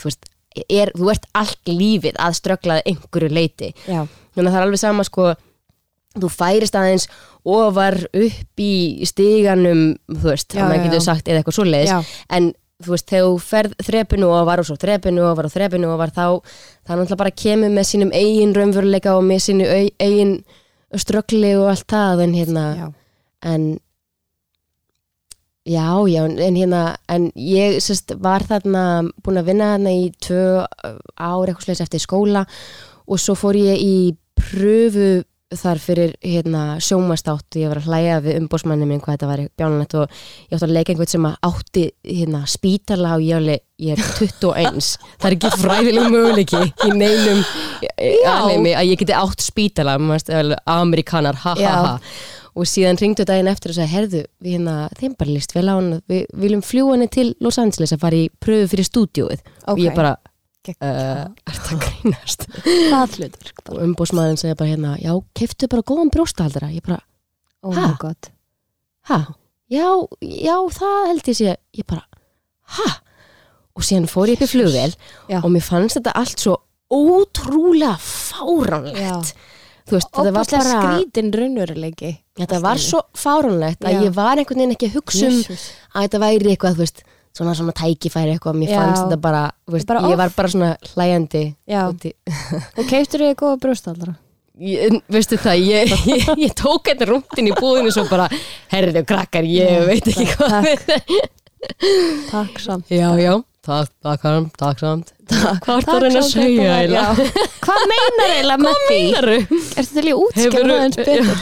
þú 0.00 0.08
veist, 0.08 0.30
er, 0.70 0.94
þú 0.96 1.10
ert 1.12 1.28
allt 1.42 1.72
lífið 1.74 2.16
að 2.24 2.38
strögglaði 2.40 2.86
einhverju 2.94 3.30
leiti 3.34 3.72
þannig 3.84 4.46
að 4.48 4.52
það 4.54 4.58
er 4.60 4.66
alveg 4.68 4.80
sama 4.86 5.04
sko 5.06 5.28
þú 6.14 6.28
færist 6.30 6.76
aðeins 6.78 7.08
ofar 7.44 7.96
upp 8.06 8.60
í 8.62 8.72
stiganum 9.10 9.80
þú 10.08 10.28
veist, 10.30 10.54
Já, 10.54 10.62
að 10.62 10.68
maður 10.70 10.84
getur 10.88 11.02
sagt 11.04 11.28
eða 11.28 11.40
eitthvað 11.42 11.56
svoleiðis. 11.58 11.90
Já. 11.90 12.20
en 12.38 12.52
þú 12.82 12.94
veist, 12.94 13.06
þegar 13.10 13.28
þú 13.28 13.38
ferð 13.44 13.76
þrepinu 13.86 14.32
ofar 14.34 14.62
og 14.62 14.68
svo 14.68 14.76
þrepinu 14.80 15.24
ofar 15.28 15.48
og 15.48 15.54
þrepinu 15.54 15.92
ofar 15.94 16.12
þá 16.14 16.26
það 16.26 16.98
náttúrulega 16.98 17.20
bara 17.22 17.38
kemur 17.44 17.72
með 17.74 17.88
sínum 17.90 18.12
eigin 18.14 18.54
raunveruleika 18.56 19.14
og 19.14 19.24
með 19.28 19.42
sínu 19.46 19.68
eigin 20.02 20.34
ströggli 20.94 21.54
og 21.58 21.70
allt 21.70 21.86
það 21.90 22.24
en 22.26 22.34
hérna, 22.34 22.64
já. 22.78 22.86
en 23.42 23.68
já, 25.64 25.86
já, 26.10 26.24
en 26.26 26.58
hérna 26.58 26.82
en 27.08 27.30
ég 27.34 27.78
sérst 27.82 28.16
var 28.22 28.44
þarna 28.46 29.04
búin 29.22 29.40
að 29.40 29.52
vinna 29.52 29.70
þarna 29.74 29.94
í 29.94 30.10
tvö 30.22 30.44
ár 31.14 31.46
eitthvað 31.46 31.68
slis 31.68 31.84
eftir 31.86 32.02
skóla 32.02 32.44
og 33.06 33.20
svo 33.20 33.36
fór 33.38 33.58
ég 33.58 33.80
í 33.80 33.96
pröfu 34.34 35.22
þar 35.60 35.80
fyrir 35.82 36.14
hérna, 36.22 36.62
sjómastátt 36.82 37.58
ég 37.60 37.70
var 37.70 37.80
að 37.80 37.88
hlæja 37.90 38.20
við 38.24 38.38
umbósmanni 38.42 38.88
minn 38.88 39.02
hvað 39.02 39.16
þetta 39.16 39.30
var 39.30 39.42
bjánulegt 39.58 39.96
og 40.00 40.04
ég 40.14 40.56
átti 40.56 40.66
að 40.66 40.74
leika 40.76 40.94
einhvern 40.94 41.12
sem 41.14 41.28
átti 41.30 41.84
hérna, 42.10 42.44
spítala 42.50 43.16
og 43.16 43.24
ég, 43.24 43.40
alveg, 43.40 43.64
ég 43.84 43.96
er 43.96 44.04
21 44.20 44.88
það 45.18 45.28
er 45.30 45.36
ekki 45.38 45.52
fræðileg 45.64 46.08
möguleiki 46.14 46.62
í 46.62 46.94
neinum 46.94 47.44
alveg 48.30 48.70
að 48.74 48.88
ég 48.92 49.02
geti 49.02 49.18
átt 49.18 49.44
spítala 49.44 49.98
amerikanar, 49.98 51.42
ha 51.44 51.58
ha 51.58 51.76
ha. 51.80 51.98
Og 52.54 52.68
síðan 52.70 52.98
ringdu 53.00 53.24
daginn 53.26 53.50
eftir 53.50 53.72
og 53.72 53.80
sagði 53.80 53.90
herðu, 53.90 54.20
við 54.38 54.52
hérna, 54.54 54.74
þeim 54.94 55.16
bara 55.18 55.32
líst 55.34 55.56
vel 55.56 55.64
á 55.66 55.74
hann 55.74 55.96
við 56.06 56.28
viljum 56.38 56.60
fljúa 56.62 56.94
henni 56.94 57.08
til 57.10 57.32
Los 57.42 57.58
Angeles 57.58 57.90
að 57.96 58.04
fara 58.04 58.20
í 58.20 58.28
pröfu 58.30 58.68
fyrir 58.70 58.86
stúdíóið. 58.86 59.42
Og 59.72 59.80
ég 59.82 59.96
bara, 59.96 60.12
uh, 60.72 61.24
er 61.50 61.58
það 61.68 61.82
grínast? 61.84 62.46
Og 63.68 63.80
umbúsmaðurinn 63.84 64.40
segja 64.40 64.56
bara 64.58 64.72
hérna 64.72 64.94
já, 65.02 65.12
keftu 65.36 65.68
bara 65.72 65.84
góðan 65.86 66.12
brjóstahaldara. 66.14 66.72
Ég 66.74 66.84
bara, 66.86 67.00
Oh 67.64 67.94
god. 68.00 68.30
Ha, 69.08 69.18
já, 69.72 69.88
já 70.20 70.56
það 70.76 71.06
held 71.10 71.30
ég 71.32 71.36
sé, 71.38 71.56
ég 71.76 71.86
bara 71.88 72.04
ha, 72.76 72.90
og 73.76 73.84
síðan 73.84 74.08
fór 74.08 74.32
ég 74.32 74.38
upp 74.38 74.46
í 74.46 74.50
flugvél 74.52 74.92
Já. 75.28 75.40
og 75.42 75.50
mér 75.52 75.64
fannst 75.64 75.98
þetta 75.98 76.14
allt 76.20 76.40
svo 76.44 76.54
ótrúlega 76.92 77.96
fáránlegt. 78.00 79.34
Þú 79.84 79.98
veist, 79.98 80.08
þetta 80.16 80.32
var 80.32 80.48
bara 80.48 80.76
skrítin 80.80 81.32
raunveruleiki 81.34 82.12
þetta 82.40 82.60
var 82.64 82.80
svo 82.80 83.02
fáránlegt 83.20 83.84
að 83.84 84.06
ég 84.06 84.14
var 84.16 84.40
einhvern 84.40 84.62
veginn 84.62 84.76
ekki 84.76 84.88
að 84.88 84.96
hugsa 84.96 85.26
um 85.28 85.36
Jesus. 85.42 85.66
að 85.92 86.06
þetta 86.06 86.20
væri 86.22 86.52
eitthvað, 86.54 86.78
þú 86.78 86.84
veist 86.86 87.02
svona 87.34 87.54
svona 87.58 87.72
tækifæri 87.74 88.34
eitthvað, 88.36 88.58
mér 88.60 88.70
Já. 88.70 88.78
fannst 88.80 89.02
þetta 89.06 89.20
bara, 89.24 89.44
veist, 89.74 89.88
Bara 89.90 90.02
ég 90.10 90.16
var 90.20 90.30
bara 90.36 90.48
svona 90.52 90.68
Já. 91.66 91.80
í- 92.06 92.14
Og 92.78 92.84
keiftur 92.90 93.24
þig 93.26 93.34
góða 93.42 93.58
brjóstaldara 93.64 94.14
ég, 94.62 95.00
veistu 95.10 95.34
það, 95.42 95.64
ég, 95.66 95.94
ég, 96.06 96.28
ég 96.44 96.52
tók 96.54 96.86
þetta 96.92 97.08
rúndin 97.10 97.48
í 97.50 97.56
búðinu 97.58 97.90
svo 97.94 98.04
bara, 98.10 98.28
herrðu 98.70 99.02
krakkar, 99.08 99.48
ég 99.50 99.82
veit 99.88 100.06
ekki 100.12 100.28
hvað 100.36 100.70
Takk 102.30 102.58
samt 102.60 102.90
já, 102.92 103.08
já, 103.18 103.32
takk, 103.64 103.88
takk, 104.04 104.20
samt, 104.22 104.52
takk 104.60 104.78
samt 104.84 105.12
hvað 105.24 105.78
er 105.78 105.86
það 105.86 105.94
að 105.94 106.02
reyna 106.04 106.20
að 106.20 106.26
segja 106.28 106.64
þetta 106.68 106.76
eiginlega? 106.76 107.02
já. 107.02 107.50
Hvað 107.64 107.84
meinar 107.90 108.26
eiginlega 108.28 108.58
með 108.66 108.76
því? 108.84 108.98
Meinaru? 109.00 109.38
Ertu 109.80 109.92
til 109.96 110.04
í 110.04 110.12
að 110.12 110.20
útskjára 110.20 110.44
Hefurðu- 110.44 110.74
það 110.74 110.84
eins 110.84 110.98
betur? 111.00 111.38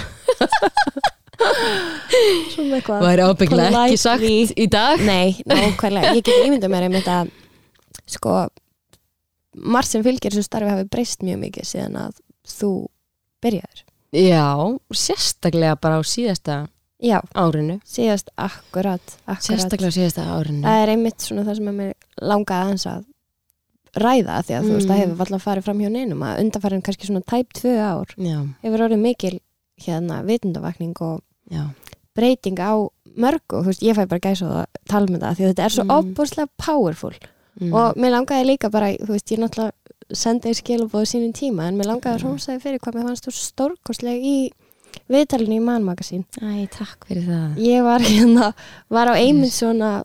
Svona 2.52 2.78
eitthvað. 2.78 3.04
Væri 3.06 3.24
ábygglega 3.26 3.84
ekki 3.86 4.00
sagt 4.00 4.26
í 4.26 4.66
dag? 4.70 5.00
Nei, 5.06 5.36
nákvæmlega, 5.48 6.12
ég 6.18 6.24
get 6.26 6.46
ímyndað 6.46 6.72
mér 6.74 6.86
einmitt 6.88 7.08
að 7.10 7.30
sko 8.12 8.34
margt 9.56 9.90
sem 9.92 10.04
fylgir 10.04 10.32
þessu 10.34 10.46
starfi 10.48 10.72
hafi 10.72 10.86
breyst 10.92 11.24
mjög 11.24 11.40
mikið 11.46 11.68
síðan 11.68 11.96
að 12.06 12.20
þú 12.48 12.70
byrjaður 13.44 13.82
já, 14.12 14.44
sérstaklega 15.04 15.76
bara 15.80 16.00
á 16.00 16.02
síðasta 16.04 16.60
Já, 17.02 17.16
árinu. 17.34 17.80
Síðast 17.82 18.28
akkurat, 18.38 19.02
akkurat. 19.26 19.42
sérstaklega 19.42 19.90
á 19.90 19.96
síðasta 19.96 20.22
árinu. 20.36 20.60
Það 20.62 20.82
er 20.84 20.90
einmitt 20.92 21.24
svona 21.24 21.42
það 21.48 21.56
sem 21.58 21.70
að 21.72 21.78
mér 21.80 21.88
langaði 22.30 22.62
aðeins 22.68 22.84
að 22.86 23.00
ræða 24.04 24.36
því 24.46 24.54
að 24.54 24.68
þú 24.68 24.76
veist, 24.76 24.86
Mm. 24.86 24.92
það 24.92 25.00
hefur 25.02 25.24
alltaf 25.24 25.42
farið 25.48 25.64
fram 25.66 25.80
hjá 25.82 25.88
neinum 25.96 26.22
að 26.22 26.38
undanfærin 26.44 26.84
kannski 26.86 27.08
svona 27.08 27.24
tæp 27.26 27.50
tvö 27.58 27.72
ár 27.82 28.14
já, 28.22 28.38
hefur 28.62 28.84
orðið 28.86 29.02
mikil 29.02 29.32
hérna 29.82 30.20
vitundavakning 30.30 30.94
og 31.02 31.18
já, 31.52 31.62
breyting 32.16 32.58
á 32.58 32.72
mörgu 33.16 33.60
þú 33.60 33.68
veist, 33.68 33.82
ég 33.84 33.96
fæ 33.98 34.06
bara 34.08 34.24
gæsa 34.24 34.48
að 34.48 34.66
tala 34.88 35.06
með 35.12 35.20
það 35.26 35.36
því 35.38 35.46
þetta 35.50 35.64
er 35.68 35.74
svo 35.76 35.84
Mm. 35.84 35.94
óbúslega 35.98 36.48
powerful. 36.56 37.14
Mm. 37.60 37.72
og 37.76 37.96
mér 38.00 38.10
langaði 38.16 38.46
líka 38.48 38.70
bara, 38.72 38.86
þú 38.96 39.10
veist, 39.12 39.28
ég 39.30 39.38
náttúrulega 39.38 39.72
sendi 40.16 40.50
skilabóðu 40.56 41.06
sínum 41.08 41.32
tíma 41.36 41.66
en 41.68 41.76
mér 41.76 41.86
langaði 41.90 42.16
að 42.16 42.22
rósaði 42.24 42.60
fyrir 42.64 42.80
hvað 42.80 42.94
mér 42.96 43.06
fannst 43.10 43.26
þú 43.28 43.32
stórkostleg 43.36 44.24
í 44.24 44.38
viðtalinu 45.12 45.56
í 45.56 45.60
mannmagasín 45.64 46.24
Æ, 46.40 46.68
takk 46.72 47.04
fyrir 47.08 47.24
það. 47.28 47.60
Ég 47.60 47.84
var 47.84 48.00
hérna, 48.00 48.48
var 48.92 49.08
á 49.12 49.14
einmitt 49.16 49.52
svona 49.52 50.02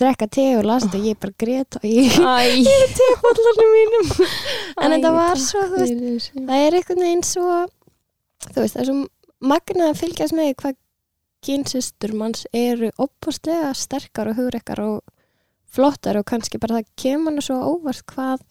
drekka 0.00 0.26
te 0.30 0.44
og 0.58 0.64
last 0.64 0.94
og 0.94 1.02
ég 1.06 1.18
bara 1.20 1.34
grét 1.38 1.76
og 1.78 1.86
ég 1.86 2.10
Æ, 2.10 2.62
tepallarnir 2.98 3.70
mínum. 3.74 4.10
En 4.82 4.90
þetta 4.94 5.10
var 5.14 5.36
svo, 5.38 5.62
þú 5.70 5.80
veist, 5.82 6.30
það 6.34 6.66
er 6.66 6.78
einhvern 6.78 7.02
veginn 7.06 7.26
svo 7.26 7.48
þú 8.50 8.58
veist, 8.64 8.74
það 8.76 8.82
er 8.82 8.90
svo 8.90 8.98
magnað 9.40 9.92
að 9.94 10.00
fylgjast 10.02 10.36
með 10.36 10.54
hvað 10.60 10.76
kynsistur 11.46 12.12
manns 12.20 12.46
eru 12.52 12.90
opastlega 13.00 13.72
sterkar 13.74 14.28
og 14.32 14.36
hugrekkar 14.40 14.82
og 14.84 15.00
flottar 15.70 16.18
og 16.20 16.26
kannski 16.28 16.58
bara 16.60 16.80
það 16.80 16.90
kemur 17.00 17.32
hann 17.32 17.44
svo 17.46 17.56
óvart 17.76 18.02
hvað 18.10 18.42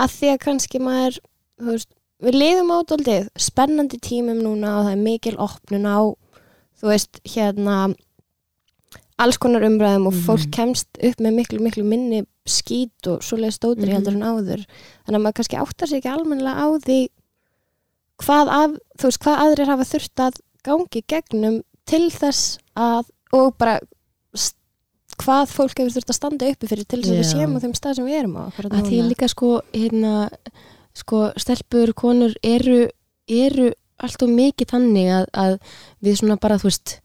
að 0.00 0.14
því 0.16 0.30
að 0.32 0.38
kannski 0.46 0.80
maður 0.80 1.18
veist, 1.60 1.90
við 2.22 2.38
lifum 2.38 2.70
ádóldið 2.72 3.28
spennandi 3.36 3.98
tímum 4.00 4.40
núna 4.40 4.78
og 4.78 4.86
það 4.86 4.92
er 4.94 5.02
mikil 5.02 5.36
opnun 5.42 5.84
á 5.90 6.00
þú 6.80 6.88
veist, 6.88 7.20
hérna 7.34 7.94
alls 9.22 9.36
konar 9.38 9.62
umræðum 9.66 10.06
og 10.08 10.14
Mhm. 10.14 10.22
fólk 10.26 10.50
kemst 10.50 10.88
upp 11.02 11.18
með 11.20 11.34
miklu, 11.36 11.58
miklu 11.60 11.84
minni 11.84 12.24
skít 12.46 13.06
og 13.06 13.20
svoleiði 13.22 13.52
stótri 13.58 13.86
Mhm. 13.86 13.92
heldur 13.94 14.14
en 14.16 14.22
áður 14.22 14.64
þannig 15.04 15.18
að 15.18 15.22
maður 15.22 15.36
kannski 15.38 15.60
áttar 15.60 15.86
sig 15.88 16.00
ekki 16.02 16.10
almennilega 16.16 16.56
á 16.58 16.66
því 16.80 17.08
hvað, 18.22 18.52
af, 18.56 18.76
veist, 19.02 19.22
hvað 19.22 19.42
aðrir 19.46 19.72
hafa 19.72 19.88
þurft 19.88 20.24
að 20.26 20.40
gangi 20.62 21.02
gegnum 21.10 21.60
til 21.88 22.06
þess 22.14 22.56
að 22.78 23.10
og 23.32 23.54
bara 23.58 23.80
hvað 25.22 25.50
fólk 25.52 25.78
hefur 25.80 25.94
þurft 25.96 26.12
að 26.12 26.18
standa 26.18 26.50
uppi 26.52 26.68
fyrir 26.70 26.88
til 26.88 27.00
þess 27.02 27.12
að 27.12 27.18
við 27.18 27.26
Já. 27.26 27.30
séum 27.32 27.56
á 27.56 27.62
þeim 27.62 27.74
stað 27.76 27.98
sem 27.98 28.08
við 28.08 28.18
erum 28.22 28.38
á 28.38 28.42
að 28.48 28.88
því 28.88 29.00
líka 29.10 29.28
sko 29.30 29.50
hérna, 29.74 30.14
sko 30.96 31.22
stelpur, 31.40 31.92
konur 31.98 32.34
eru, 32.42 32.80
eru 33.28 33.68
allt 34.02 34.24
og 34.24 34.32
mikið 34.32 34.72
þannig 34.72 35.12
að, 35.14 35.28
að 35.44 35.56
við 36.02 36.18
svona 36.20 36.38
bara 36.42 36.58
þú 36.60 36.70
veist 36.70 36.96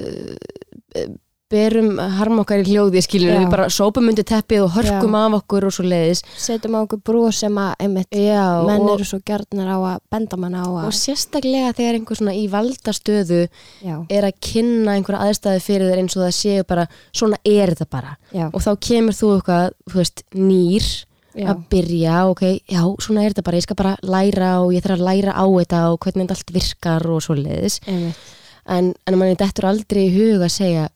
uh, 0.00 1.14
berum 1.52 1.98
harm 2.18 2.40
okkar 2.42 2.64
í 2.64 2.66
hljóði 2.66 3.02
skilur 3.04 3.30
Já. 3.30 3.38
við 3.38 3.52
bara 3.52 3.66
sópum 3.70 4.08
undir 4.10 4.26
teppið 4.26 4.64
og 4.64 4.72
hörkum 4.74 5.14
af 5.18 5.36
okkur 5.38 5.68
og 5.68 5.74
svo 5.76 5.86
leiðis 5.86 6.22
setjum 6.42 6.74
á 6.74 6.80
okkur 6.82 7.02
brú 7.06 7.22
sem 7.34 7.58
að 7.62 7.84
einmitt, 7.84 8.10
Já, 8.10 8.64
menn 8.66 8.82
og, 8.82 8.92
eru 8.96 9.06
svo 9.06 9.20
gjarnar 9.26 9.70
á 9.70 9.78
að 9.92 10.00
benda 10.10 10.38
mann 10.42 10.56
á 10.58 10.64
og 10.66 10.78
að 10.82 10.96
sérstaklega 10.98 11.74
þegar 11.78 12.00
einhver 12.00 12.18
svona 12.18 12.34
í 12.34 12.46
valdastöðu 12.50 13.42
já, 13.46 13.96
er 14.10 14.26
að 14.26 14.40
kynna 14.42 14.96
einhverja 14.96 15.28
aðstæði 15.28 15.62
fyrir 15.68 15.92
þeir 15.92 16.02
eins 16.02 16.16
og 16.18 16.24
það 16.24 16.38
séu 16.40 16.64
bara 16.66 16.86
svona 17.12 17.38
er 17.46 17.74
þetta 17.74 17.90
bara. 17.94 18.16
Já, 18.34 18.48
og 18.50 18.64
þá 18.64 18.72
kemur 18.88 19.16
þú 19.16 19.30
eitthvað, 19.36 19.68
þú 19.86 20.00
veist, 20.00 20.24
nýr 20.34 20.88
já, 21.36 21.46
að 21.52 21.62
byrja, 21.70 22.16
ok, 22.32 22.44
já, 22.74 22.82
svona 23.06 23.22
er 23.22 23.36
þetta 23.36 23.46
bara 23.46 23.60
ég 23.60 23.68
skal 23.68 23.78
bara 23.78 23.94
læra 24.02 24.50
og 24.64 24.74
ég 24.74 24.82
þarf 24.84 24.98
að 24.98 25.06
læra 25.06 25.36
á 25.36 25.46
þetta 25.46 25.84
og 25.92 26.00
hvernig 26.02 26.26
þetta 26.26 26.38
allt 26.40 26.52
virkar 26.58 27.08
og 27.12 27.22
svo 27.22 27.38
leiðis 27.38 27.78
einmitt, 27.86 28.28
en, 28.66 28.92
en 29.06 29.18
manni 29.18 29.38
dettur 29.38 29.68
aldrei 29.70 30.06
í 30.08 30.14
hug 30.16 30.42
að 30.42 30.54
segja 30.56 30.86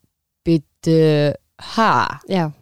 byttu, 0.80 1.36
ha? 1.76 2.20
Já, 2.28 2.52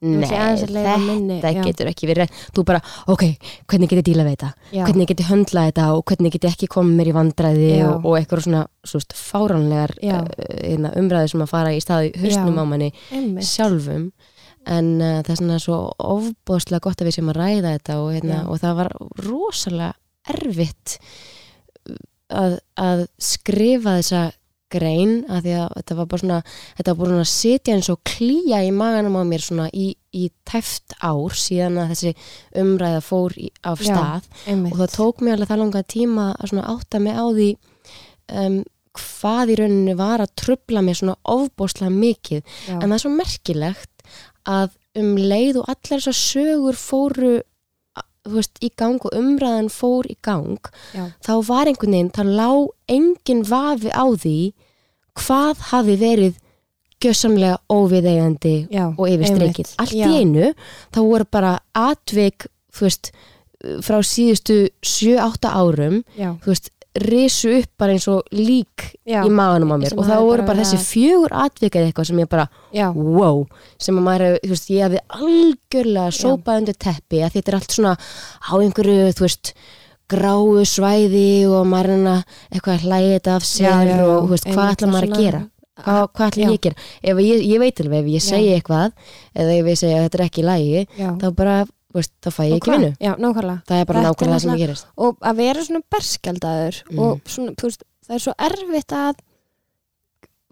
nei, 0.00 0.98
minni, 1.00 1.38
þetta 1.40 1.52
já. 1.52 1.64
getur 1.64 1.88
ekki 1.90 2.08
verið 2.08 2.32
þú 2.54 2.64
bara, 2.68 2.80
ok, 3.08 3.24
hvernig 3.68 3.90
get 3.90 4.00
ég 4.00 4.06
díla 4.10 4.24
við 4.26 4.36
þetta? 4.36 4.50
Já, 4.72 4.84
hvernig 4.84 5.08
get 5.08 5.20
ég 5.20 5.30
höndla 5.30 5.66
þetta 5.70 5.88
og 5.96 6.04
hvernig 6.10 6.32
get 6.32 6.46
ég 6.46 6.56
ekki 6.56 6.68
komið 6.72 6.96
mér 7.00 7.10
í 7.10 7.16
vandræði 7.16 7.70
Já. 7.72 7.86
og, 7.88 8.06
og 8.06 8.16
eitthvað 8.18 8.44
svona, 8.46 8.62
svo 8.84 9.00
veist, 9.00 9.16
fáránlegar 9.16 9.94
uh, 10.02 10.88
umræði 11.00 11.32
sem 11.32 11.44
að 11.44 11.52
fara 11.52 11.74
í 11.74 11.82
staði 11.84 12.12
hausnum 12.16 12.56
Já. 12.56 12.60
á 12.60 12.64
manni 12.72 12.90
einmitt, 13.10 13.48
sjálfum. 13.48 14.10
En 14.66 14.92
uh, 14.98 15.20
það 15.22 15.32
er 15.32 15.40
svona 15.40 15.60
svo 15.62 15.80
ofbóðslega 16.02 16.84
gott 16.88 17.00
að 17.00 17.10
við 17.10 17.18
séum 17.18 17.32
að 17.32 17.40
ræða 17.40 17.76
þetta 17.76 17.98
og, 18.02 18.12
hérna, 18.16 18.42
og 18.50 18.60
það 18.60 18.80
var 18.82 18.92
rosalega 19.22 19.92
erfitt 20.26 20.98
að, 22.26 22.58
að 22.74 23.06
skrifa 23.22 24.00
þessa 24.00 24.26
grein 24.72 25.20
að 25.30 25.46
því 25.46 25.54
að 25.60 25.66
þetta 25.76 25.96
var 25.98 26.08
bara 26.10 26.22
svona 26.22 26.38
þetta 26.48 26.92
var 26.92 26.98
bara 27.00 27.10
svona 27.12 27.24
að 27.26 27.32
sitja 27.32 27.74
eins 27.76 27.90
og 27.92 28.00
klíja 28.08 28.60
í 28.66 28.70
maganum 28.74 29.18
á 29.18 29.22
mér 29.28 29.44
svona 29.44 29.66
í, 29.70 29.88
í 30.10 30.24
tæft 30.48 30.96
ár 30.98 31.36
síðan 31.38 31.80
að 31.82 31.92
þessi 31.94 32.14
umræða 32.62 33.02
fór 33.06 33.36
í, 33.38 33.50
af 33.62 33.82
Já. 33.84 33.92
stað. 33.92 34.30
Einmitt 34.46 34.74
og 34.74 34.82
það 34.82 34.96
tók 34.96 35.22
mér 35.22 35.36
alveg 35.36 35.52
það 35.52 35.62
langa 35.62 35.84
tíma 35.96 36.30
að 36.34 36.52
svona 36.52 36.70
átta 36.74 37.02
mig 37.02 37.18
á 37.18 37.26
því 37.26 37.50
um, 38.42 38.58
hvað 38.96 39.52
í 39.52 39.58
rauninni 39.60 39.96
var 39.98 40.24
að 40.24 40.34
trubla 40.40 40.82
mér 40.82 40.98
svona 40.98 41.18
ofbóðslega 41.36 41.92
mikið. 41.92 42.42
Já, 42.66 42.78
en 42.78 42.88
það 42.88 42.96
er 42.96 43.04
svo 43.04 43.12
merkilegt 43.12 44.08
að 44.46 44.76
um 44.96 45.12
leið 45.20 45.60
og 45.60 45.70
allar 45.70 46.00
þessar 46.00 46.16
sögur 46.16 46.78
fóru 46.80 47.34
veist, 48.34 48.58
í 48.64 48.70
gang 48.76 49.02
og 49.06 49.14
umræðan 49.16 49.70
fór 49.72 50.08
í 50.10 50.16
gang 50.26 50.58
já, 50.94 51.06
þá 51.24 51.32
var 51.48 51.70
einhvern 51.70 51.96
veginn, 51.96 52.10
það 52.16 52.32
lá 52.40 52.50
engin 52.96 53.44
vafi 53.46 53.92
á 53.94 54.06
því 54.12 54.38
hvað 55.16 55.64
hafi 55.70 55.96
verið 56.00 56.42
gjössamlega 57.02 57.58
óviðeigandi 57.72 58.56
já, 58.72 58.86
og 58.88 59.08
yfir 59.08 59.28
streikið. 59.30 59.72
einmitt, 59.72 59.74
Allt 59.82 59.96
já, 59.96 60.06
í 60.08 60.20
einu 60.20 60.52
þá 60.94 61.00
voru 61.04 61.28
bara 61.30 61.52
atvik 61.76 62.48
þú 62.76 62.86
veist, 62.88 63.10
frá 63.84 63.98
síðustu 64.04 64.56
7-8 64.84 65.52
árum 65.52 66.00
veist, 66.44 66.70
risu 67.02 67.52
upp 67.60 67.70
bara 67.80 67.94
eins 67.96 68.06
og 68.10 68.26
lík 68.34 68.84
já, 69.06 69.20
í 69.22 69.30
maganum 69.30 69.74
á 69.74 69.76
mér. 69.82 69.96
Og 69.96 70.06
það 70.08 70.26
voru 70.26 70.46
bara 70.48 70.62
þessi 70.64 70.80
fjögur 70.82 71.34
atvik 71.44 71.78
eða 71.78 71.90
eitthvað 71.90 72.10
sem 72.10 72.20
ég 72.22 72.30
bara 72.32 72.46
já, 72.74 72.86
wow, 72.92 73.42
sem 73.82 73.98
að 73.98 74.06
maður, 74.08 74.38
þú 74.44 74.52
veist, 74.54 74.70
ég 74.74 74.86
hefði 74.86 75.02
algjörlega 75.22 76.14
sópað 76.20 76.62
undir 76.62 76.78
teppi 76.86 77.24
að 77.24 77.34
þetta 77.36 77.52
er 77.52 77.58
allt 77.60 77.76
svona 77.76 77.96
á 77.96 78.54
einhverju, 78.60 79.10
þú 79.18 79.26
veist 79.26 79.52
gráu 80.10 80.62
svæði 80.68 81.28
og 81.50 81.66
maður 81.66 81.96
er 81.96 82.08
að 82.12 82.40
eitthvað 82.54 82.86
þetta 82.86 83.36
af 83.36 83.46
sér 83.46 83.66
Já, 83.66 83.76
já, 83.82 83.96
já, 83.98 84.08
og 84.14 84.32
veist, 84.32 84.48
hvað 84.52 84.72
ætla 84.76 84.90
maður 84.92 85.08
að 85.10 85.22
gera? 85.24 85.42
Hvað, 85.76 86.06
hvað 86.16 86.36
Já. 86.36 86.40
ég 86.40 86.52
að 86.54 86.60
gera? 86.64 86.84
Ef 87.04 87.18
ég, 87.20 87.40
ég 87.44 87.60
veit 87.60 87.80
alveg, 87.82 87.98
ef 87.98 88.06
ég 88.08 88.22
Já. 88.22 88.26
segi 88.30 88.52
eitthvað 88.54 88.92
eða 89.36 89.56
ef 89.58 89.66
ég 89.68 89.80
segi 89.82 89.96
að 89.96 90.04
þetta 90.06 90.18
er 90.18 90.24
ekki 90.24 90.44
lægi 90.46 90.84
já. 90.96 91.08
þá 91.20 91.26
bara, 91.36 91.56
veist, 92.00 92.12
þá 92.22 92.30
fæ 92.36 92.42
ég 92.48 92.56
ekki 92.60 92.70
vinnu. 92.74 92.90
Já, 93.00 93.12
nákvæmlega. 93.16 93.62
Það 93.66 93.80
er 93.80 93.84
bara 93.90 94.00
Þetta 94.02 94.06
er 94.06 94.12
nákvæmlega 94.12 94.34
það 94.36 94.40
sem 94.40 94.50
náttúrulega- 94.50 94.56
ég 94.56 94.66
gerist. 94.66 94.86
Og 94.96 95.18
að 95.20 95.36
vera 95.36 95.60
svona 95.66 95.82
berskjaldaður 95.94 96.82
Mm. 96.90 96.98
og 96.98 97.20
svona, 97.26 97.54
þú 97.56 97.62
veist, 97.70 97.82
það 98.06 98.14
er 98.14 98.24
svo 98.26 98.34
erfitt 98.38 98.92
að 98.92 99.14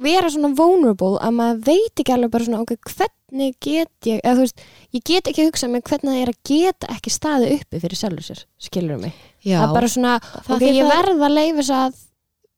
vera 0.04 0.28
svona 0.32 0.50
vulnerable 0.58 1.18
að 1.22 1.34
maður 1.38 1.60
veit 1.68 2.00
ekki 2.02 2.12
alveg 2.14 2.30
bara 2.34 2.44
svona 2.48 2.62
ok, 2.64 2.72
hvernig 2.90 3.54
get 3.62 3.90
ég 4.10 4.20
eða 4.24 4.34
þú 4.34 4.42
veist, 4.44 4.64
ég 4.96 5.04
get 5.04 5.28
ekki 5.30 5.44
að 5.44 5.50
hugsa 5.52 5.68
mig 5.70 5.84
hvernig 5.86 6.10
það 6.10 6.22
er 6.24 6.32
að 6.32 6.40
geta 6.50 6.86
ekki 6.96 7.12
staðið 7.14 7.54
uppi 7.60 7.80
fyrir 7.84 8.00
sjálfur 8.00 8.26
sér, 8.26 8.40
skilur 8.58 8.98
mig? 9.00 9.14
Já, 9.44 9.60
það 9.60 9.68
er 9.68 9.74
bara 9.78 9.86
svona, 9.94 10.16
það 10.20 10.56
ok, 10.56 10.64
því 10.64 10.72
ég 10.74 10.82
það- 10.82 10.96
verð 10.96 11.22
að 11.28 11.34
leifa 11.38 11.58
þess 11.62 11.70
að 11.78 11.94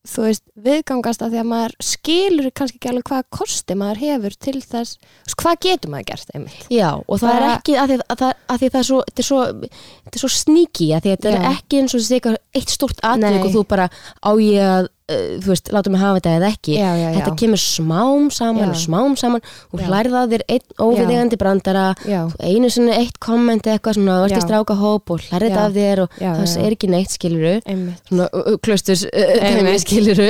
þú 0.06 0.24
veist, 0.26 0.42
viðgangast 0.66 1.22
að 1.24 1.34
því 1.34 1.40
að 1.42 1.48
maður 1.50 1.74
skilur 1.82 2.48
kannski 2.56 2.78
ekki 2.80 2.90
alveg 2.92 3.10
hvaða 3.10 3.26
kosti 3.38 3.76
maður 3.78 4.02
hefur 4.04 4.36
til 4.46 4.56
þess, 4.62 4.98
hvað 5.42 5.60
getur 5.66 5.92
maður 5.92 6.08
gert 6.12 6.34
einmitt, 6.34 6.66
Já, 6.72 6.90
og 6.96 7.20
það 7.22 7.32
er 7.34 7.40
Bara- 7.44 7.54
ekki 7.58 7.76
að 7.76 7.92
því 7.92 7.98
að, 7.98 8.16
að, 8.16 8.34
að 8.54 8.60
því 8.62 8.70
það 8.74 8.80
er 8.82 8.88
svo, 8.90 9.00
þetta 9.10 9.24
er 9.24 9.28
svo, 9.30 9.40
þetta 10.06 10.16
er 10.20 10.24
svo 10.24 10.32
sníki 10.36 10.90
að 10.96 11.06
því 11.06 11.12
að 11.12 11.16
þetta 11.16 11.32
er 11.34 11.48
ekki 11.52 11.80
eins 11.82 11.94
og 11.96 12.00
þessi 12.04 12.18
eitthvað 12.20 12.38
eitt 12.56 12.76
atvik 12.86 13.24
Nei. 13.26 13.42
og 13.42 13.54
þú 13.56 13.64
bara 13.74 13.88
á 14.22 14.30
ég 14.40 14.70
að, 14.76 14.88
uh, 15.12 15.38
þú 15.42 15.50
veist, 15.52 15.70
láta 15.74 15.92
mig 15.92 16.00
hafa 16.02 16.18
þetta 16.20 16.32
eða 16.40 16.48
ekki. 16.54 16.74
já, 16.76 16.88
já, 16.98 17.06
já, 17.06 17.16
Þetta 17.16 17.34
kemur 17.42 17.62
smám 17.62 18.28
saman 18.34 18.70
og 18.72 18.78
smám 18.80 19.16
saman 19.20 19.44
og 19.72 19.80
Já. 19.80 19.86
hlærða 19.90 20.22
þér 20.32 20.44
einn 20.56 20.66
óviðegandi 20.86 21.38
brandara 21.40 21.84
einu 22.42 22.70
sinni 22.72 22.94
eitt 22.96 23.18
komment 23.22 23.66
eitthvað 23.66 23.98
svona, 23.98 24.18
ert 24.26 24.34
í 24.34 24.40
Já. 24.40 24.44
strákahóp 24.46 25.14
og 25.14 25.24
hlærði 25.26 25.50
þetta 25.50 25.62
Já. 25.62 25.66
af 25.66 25.76
þér 25.76 26.02
og 26.04 26.18
það 26.20 26.66
er 26.66 26.76
ekki 26.76 26.90
neitt 26.92 27.14
skiluru 27.14 27.54
svona 28.08 28.28
uh, 28.32 28.54
uh, 28.56 29.76
skiluru 29.84 30.28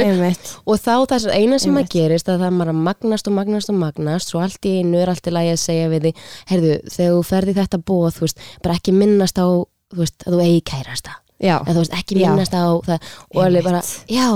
og 0.67 0.81
þá 0.81 0.95
það 1.07 1.19
sem 1.27 1.37
eina 1.37 1.61
sem 1.63 1.73
að 1.77 1.83
Einmitt. 1.83 1.93
gerist 1.97 2.29
að 2.33 2.45
það 2.45 2.61
er 2.67 2.73
að 2.73 2.83
magnast 2.89 3.31
og 3.31 3.37
magnast 3.39 3.73
og 3.73 3.79
magnast 3.81 4.33
svo 4.33 4.43
allt 4.45 4.69
í 4.69 4.79
einu 4.81 5.01
er 5.01 5.13
allt 5.13 5.27
í 5.27 5.35
lagi 5.35 5.55
að 5.55 5.63
segja 5.63 5.93
við 5.93 6.09
því 6.09 6.15
heyrðu, 6.53 6.75
þegar 6.91 7.15
þú 7.17 7.23
ferði 7.31 7.57
þetta 7.61 7.83
bóð 7.87 8.11
þú 8.17 8.27
veist, 8.27 8.43
bara 8.63 8.79
ekki 8.81 8.97
minnast 8.97 9.39
á 9.41 9.47
þú 9.47 10.03
veist, 10.03 10.27
að 10.27 10.37
þú 10.37 10.43
eigi 10.47 10.67
kærast 10.73 11.09
það 11.09 11.26
já, 11.43 11.57
en 11.59 11.73
þú 11.73 11.83
veist, 11.83 11.99
ekki 11.99 12.19
minnast 12.21 12.57
á 12.57 12.65
það. 12.87 13.13
Og 13.35 13.43
alveg 13.45 13.67
bara, 13.67 13.83
já, 14.11 14.29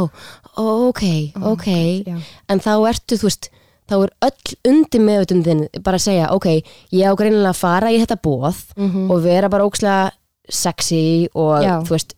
ok 0.61 1.03
ok, 1.53 1.67
já, 2.07 2.21
en 2.51 2.63
þá 2.63 2.73
ertu 2.91 3.19
þú 3.21 3.29
veist, 3.31 3.51
þá 3.91 3.97
er 3.99 4.15
öll 4.29 4.57
undir 4.71 5.05
meðutundin 5.05 5.67
bara 5.83 5.99
að 5.99 6.07
segja, 6.07 6.31
ok, 6.37 6.49
ég 6.95 7.11
á 7.11 7.19
greinilega 7.19 7.55
að 7.55 7.61
fara 7.61 7.93
í 7.93 8.01
þetta 8.03 8.21
bóð 8.23 8.65
mhm, 8.77 9.11
og 9.11 9.23
vera 9.25 9.51
bara 9.53 9.67
ókslega 9.67 10.11
sexy 10.51 11.29
og 11.39 11.63
Já. 11.63 11.77
þú 11.87 11.95
veist 11.95 12.17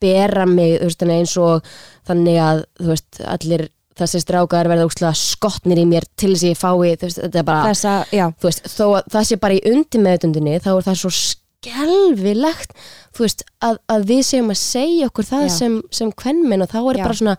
bera 0.00 0.46
mig 0.48 0.78
þú 0.78 0.88
veist, 0.88 1.02
eins 1.02 1.34
og 1.42 1.66
þannig 2.08 2.38
að 2.42 2.62
þú 2.78 2.92
veist, 2.92 3.20
allir 3.34 3.64
þessi 3.98 4.20
strákar 4.22 4.70
verða 4.70 4.86
úkslega 4.86 5.16
skotnir 5.18 5.80
í 5.82 5.86
mér 5.90 6.06
til 6.18 6.32
þess 6.32 6.44
að 6.46 6.52
ég 6.52 6.60
fái 6.60 6.94
þú 7.00 7.08
veist, 7.08 7.20
þetta 7.24 7.40
er 7.40 7.48
bara, 7.48 7.72
þessa, 7.72 7.94
þú 8.38 8.48
veist, 8.48 8.70
þó 8.70 8.84
að 8.86 9.10
það 9.16 9.28
sé 9.28 9.40
bara 9.42 9.58
í 9.58 9.62
undir 9.72 10.04
meðutundinni, 10.04 10.60
þá 10.62 10.70
er 10.76 10.86
það 10.86 11.00
svo 11.02 11.12
skelvilegt 11.18 12.76
þú 13.16 13.24
veist, 13.24 13.44
að, 13.64 13.78
að 13.88 14.04
við 14.10 14.22
séum 14.28 14.50
að 14.52 14.60
segja 14.62 15.06
okkur 15.10 15.24
það 15.30 15.46
Já. 15.48 15.54
sem, 15.58 15.78
sem 15.90 16.12
kvenminn 16.12 16.62
og 16.62 16.70
þá 16.72 16.78
er 16.92 16.98
Já. 17.00 17.04
bara 17.08 17.18
svona 17.20 17.36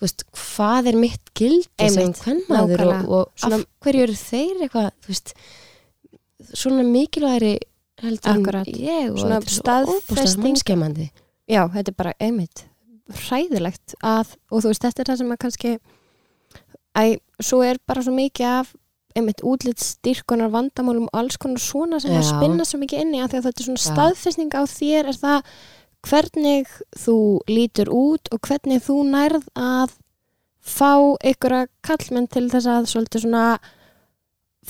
þú 0.00 0.06
veist, 0.06 0.24
hvað 0.32 0.86
er 0.92 0.96
mitt 0.96 1.32
gildi 1.36 1.88
sem 1.90 1.98
Einmitt, 2.04 2.20
kvennmaður 2.24 2.84
og, 2.86 2.92
nákvæmlega. 2.94 3.08
og 3.08 3.32
Svona- 3.36 3.58
af 3.60 3.66
hverju 3.84 4.02
eru 4.06 4.16
þeir 4.16 4.62
eitthvað, 4.64 4.90
þú 5.04 5.12
veist 5.12 5.34
svona 6.54 6.82
mikilvægri 6.88 7.54
heldur 8.00 8.30
en 8.32 8.40
Akkurat. 8.40 8.66
ég 8.66 9.10
og 9.12 9.18
Svona 9.20 9.40
þetta 9.40 9.50
er 9.50 9.54
svo 9.54 9.62
staðfesting. 10.00 10.42
mannskemmandi 10.46 11.10
já, 11.50 11.62
þetta 11.68 11.88
er 11.92 11.98
bara 11.98 12.14
einmitt 12.20 12.64
hræðilegt 13.10 13.94
að, 14.02 14.36
og 14.50 14.62
þú 14.62 14.70
veist, 14.70 14.82
þetta 14.86 15.00
er 15.04 15.08
það 15.10 15.18
sem 15.18 15.32
að 15.34 15.40
kannski 15.44 15.72
æ, 16.96 17.04
svo 17.42 17.60
er 17.66 17.76
bara 17.86 18.02
svo 18.02 18.12
mikið 18.14 18.46
af 18.60 18.72
einmitt 19.16 19.42
útlitt 19.46 19.82
styrkunar 19.82 20.52
vandamálum 20.52 21.08
og 21.08 21.18
alls 21.22 21.38
konar 21.40 21.62
svona 21.62 22.00
sem 22.02 22.14
að 22.14 22.22
Já. 22.22 22.30
spinna 22.30 22.66
svo 22.68 22.80
mikið 22.82 23.04
inni 23.04 23.22
því 23.22 23.40
að 23.40 23.48
þetta 23.48 23.62
er 23.62 23.68
svona 23.68 23.82
Já. 23.82 23.88
staðfesting 23.88 24.54
á 24.54 24.62
þér 24.70 25.10
er 25.10 25.18
það 25.20 25.50
hvernig 26.10 26.70
þú 26.96 27.16
lítur 27.50 27.90
út 27.92 28.30
og 28.32 28.40
hvernig 28.46 28.84
þú 28.86 29.02
nærð 29.10 29.50
að 29.58 29.98
fá 30.60 30.94
einhverja 31.24 31.68
kallmenn 31.84 32.28
til 32.30 32.46
þess 32.52 32.68
að 32.68 32.88
svolítið 32.92 33.24
svona 33.24 33.44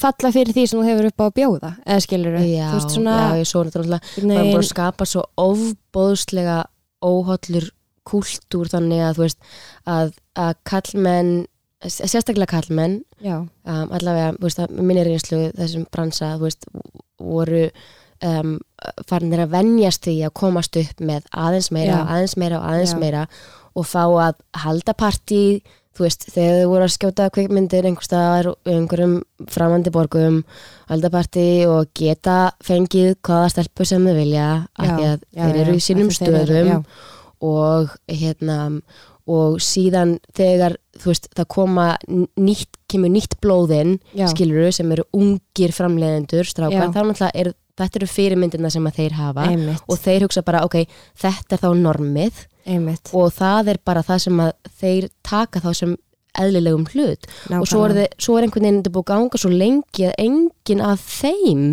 falla 0.01 0.31
fyrir 0.33 0.55
því 0.55 0.65
sem 0.71 0.81
þú 0.81 0.87
hefur 0.87 1.09
upp 1.11 1.23
á 1.23 1.25
að 1.27 1.37
bjóða 1.37 1.71
eða 1.85 2.05
skilur 2.07 2.39
já, 2.39 2.69
þú 2.71 2.79
veist 2.79 2.95
svona 2.95 3.17
já, 3.19 3.39
ég 3.41 3.51
svo 3.51 3.63
náttúrulega 3.67 4.01
það 4.15 4.35
er 4.37 4.51
bara 4.53 4.63
að 4.63 4.69
skapa 4.71 5.09
svo 5.11 5.25
ofbóðslega 5.45 6.59
óhollur 7.05 7.71
kúltúr 8.11 8.71
þannig 8.71 9.03
að 9.05 9.19
þú 9.19 9.25
veist 9.27 9.41
að, 9.91 10.13
að 10.39 10.53
kallmenn 10.71 11.33
sérstaklega 11.89 12.51
kallmenn 12.59 13.01
um, 13.25 13.49
allavega, 13.65 14.35
þú 14.37 14.49
veist, 14.49 14.61
að 14.61 14.77
minni 14.81 15.05
reynslu 15.07 15.41
þessum 15.57 15.87
bransa, 15.93 16.35
þú 16.37 16.49
veist, 16.49 16.69
voru 17.21 17.65
um, 18.27 18.55
farinir 19.09 19.45
að 19.47 19.55
venjast 19.57 20.05
því 20.07 20.17
að 20.29 20.37
komast 20.43 20.77
upp 20.81 21.03
með 21.05 21.29
aðeins 21.33 21.71
meira, 21.75 22.01
Já. 22.03 22.07
aðeins 22.17 22.37
meira 22.41 22.61
og 22.61 22.71
aðeins 22.71 22.95
Já. 22.97 23.01
meira 23.01 23.27
og 23.79 23.87
fá 23.87 24.03
að 24.05 24.41
halda 24.65 24.97
partí 24.99 25.43
þú 25.97 26.07
veist, 26.07 26.27
þegar 26.33 26.59
þau 26.61 26.71
voru 26.71 26.87
að 26.87 26.93
skjóta 26.95 27.29
kvikmyndir 27.35 27.87
einhverstaðar 27.89 28.51
einhverjum 28.69 29.17
framandi 29.51 29.93
borgum, 29.95 30.43
halda 30.91 31.11
partí 31.13 31.47
og 31.69 31.91
geta 31.97 32.53
fengið 32.65 33.17
hvaða 33.27 33.55
stelpu 33.55 33.87
sem 33.89 34.05
þau 34.07 34.17
vilja, 34.17 34.51
af 34.79 34.93
því 34.93 35.09
að 35.09 35.17
já, 35.19 35.43
þeir 35.43 35.63
eru 35.65 35.77
í 35.77 35.85
sínum 35.85 36.13
stöðum 36.15 36.71
já. 36.71 36.79
og 37.51 37.97
hérna 38.09 38.61
og 39.31 39.61
síðan 39.63 40.17
þegar 40.37 40.79
þú 41.01 41.11
veist, 41.13 41.29
það 41.37 41.49
koma 41.57 41.87
nýtt, 42.09 42.79
kemur 42.91 43.13
nýtt 43.15 43.39
blóðinn 43.43 43.97
skiluru 44.35 44.71
sem 44.77 44.93
eru 44.93 45.05
ungir 45.17 45.73
framleiðendur 45.77 46.45
strákar, 46.49 46.91
þá 46.95 47.01
náttúrulega 47.09 47.31
er 47.35 47.53
þetta 47.81 48.01
eru 48.03 48.07
fyrirmyndina 48.13 48.71
sem 48.71 48.87
að 48.91 48.99
þeir 49.01 49.15
hafa 49.17 49.47
einmitt, 49.49 49.83
og 49.89 49.99
þeir 50.03 50.27
hugsa 50.27 50.43
bara, 50.45 50.61
ok, 50.69 50.83
þetta 51.23 51.57
er 51.57 51.63
þá 51.65 51.71
normið 51.81 52.45
einmitt. 52.69 53.11
og 53.17 53.33
það 53.33 53.73
er 53.75 53.81
bara 53.85 54.03
það 54.05 54.19
sem 54.27 54.41
að 54.45 54.53
þeir 54.83 55.09
taka 55.25 55.63
þá 55.65 55.71
sem 55.79 55.97
eðlilegum 56.41 56.85
hlut. 56.93 57.25
Og 57.59 57.65
svo 57.67 57.81
er, 57.89 57.95
þið, 57.97 58.13
svo 58.23 58.37
er 58.39 58.45
einhvern 58.47 58.63
veginn 58.69 58.77
þetta 58.83 58.93
búið 58.95 59.09
ganga 59.09 59.41
svo 59.43 59.51
lengi 59.51 60.05
að 60.07 60.21
enginn 60.23 60.85
af 60.87 61.01
þeim 61.01 61.65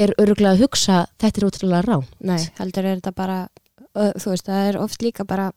er 0.00 0.12
örgulega 0.20 0.54
að 0.54 0.62
hugsa 0.64 1.00
þetta 1.20 1.40
er 1.40 1.46
útrúlega 1.48 1.82
rán 1.88 2.04
Nei, 2.24 2.38
heldur 2.60 2.86
er 2.86 3.00
þetta 3.00 3.12
bara 3.16 3.40
þú 3.94 4.32
veist, 4.32 4.46
það 4.46 4.68
er 4.68 4.78
oft 4.80 5.02
líka 5.04 5.26
bara 5.28 5.50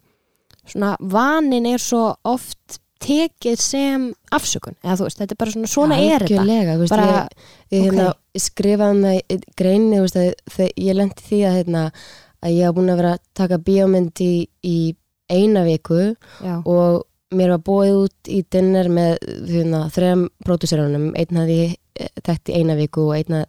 svona, 0.66 0.96
vanin 1.00 1.68
er 1.70 1.82
svo 1.84 2.16
oft 2.28 2.80
tekið 3.04 3.62
sem 3.62 4.10
afsökun, 4.34 4.76
eða 4.82 4.98
þú 5.00 5.08
veist, 5.08 5.22
þetta 5.22 5.36
er 5.36 5.42
bara 5.44 5.56
svona 5.56 5.72
svona 5.72 6.02
er 6.02 6.28
þetta, 6.28 6.76
veist, 6.82 6.94
bara 6.96 7.08
ég, 7.14 7.48
ég 7.76 7.88
hérna, 7.88 8.10
skrifaði 8.40 8.98
um 8.98 9.08
það 9.08 9.18
í 9.20 9.40
greinu 9.60 9.96
þú 9.96 10.04
veist, 10.08 10.20
að, 10.20 10.30
þegar, 10.58 10.76
ég 10.88 11.00
lendi 11.00 11.28
því 11.30 11.42
að, 11.48 11.58
hérna, 11.60 11.86
að 12.44 12.58
ég 12.58 12.68
hafa 12.68 12.78
búin 12.80 12.94
að 12.94 13.02
vera 13.02 13.16
að 13.16 13.26
taka 13.40 13.64
bíómynd 13.70 14.24
í, 14.24 14.34
í 14.64 14.78
eina 15.34 15.66
viku 15.68 16.00
já, 16.14 16.56
og 16.60 17.04
mér 17.34 17.56
var 17.56 17.64
búið 17.66 17.96
út 18.04 18.32
í 18.32 18.42
dinner 18.54 18.90
með 18.94 19.16
hérna, 19.50 19.88
þrejum 19.94 20.28
pródúserunum. 20.46 21.12
Einn 21.18 21.40
hafði 21.40 21.60
ég 21.60 22.14
þekkt 22.26 22.52
í 22.52 22.60
eina 22.60 22.78
viku 22.78 23.08
og 23.10 23.18
einn 23.18 23.46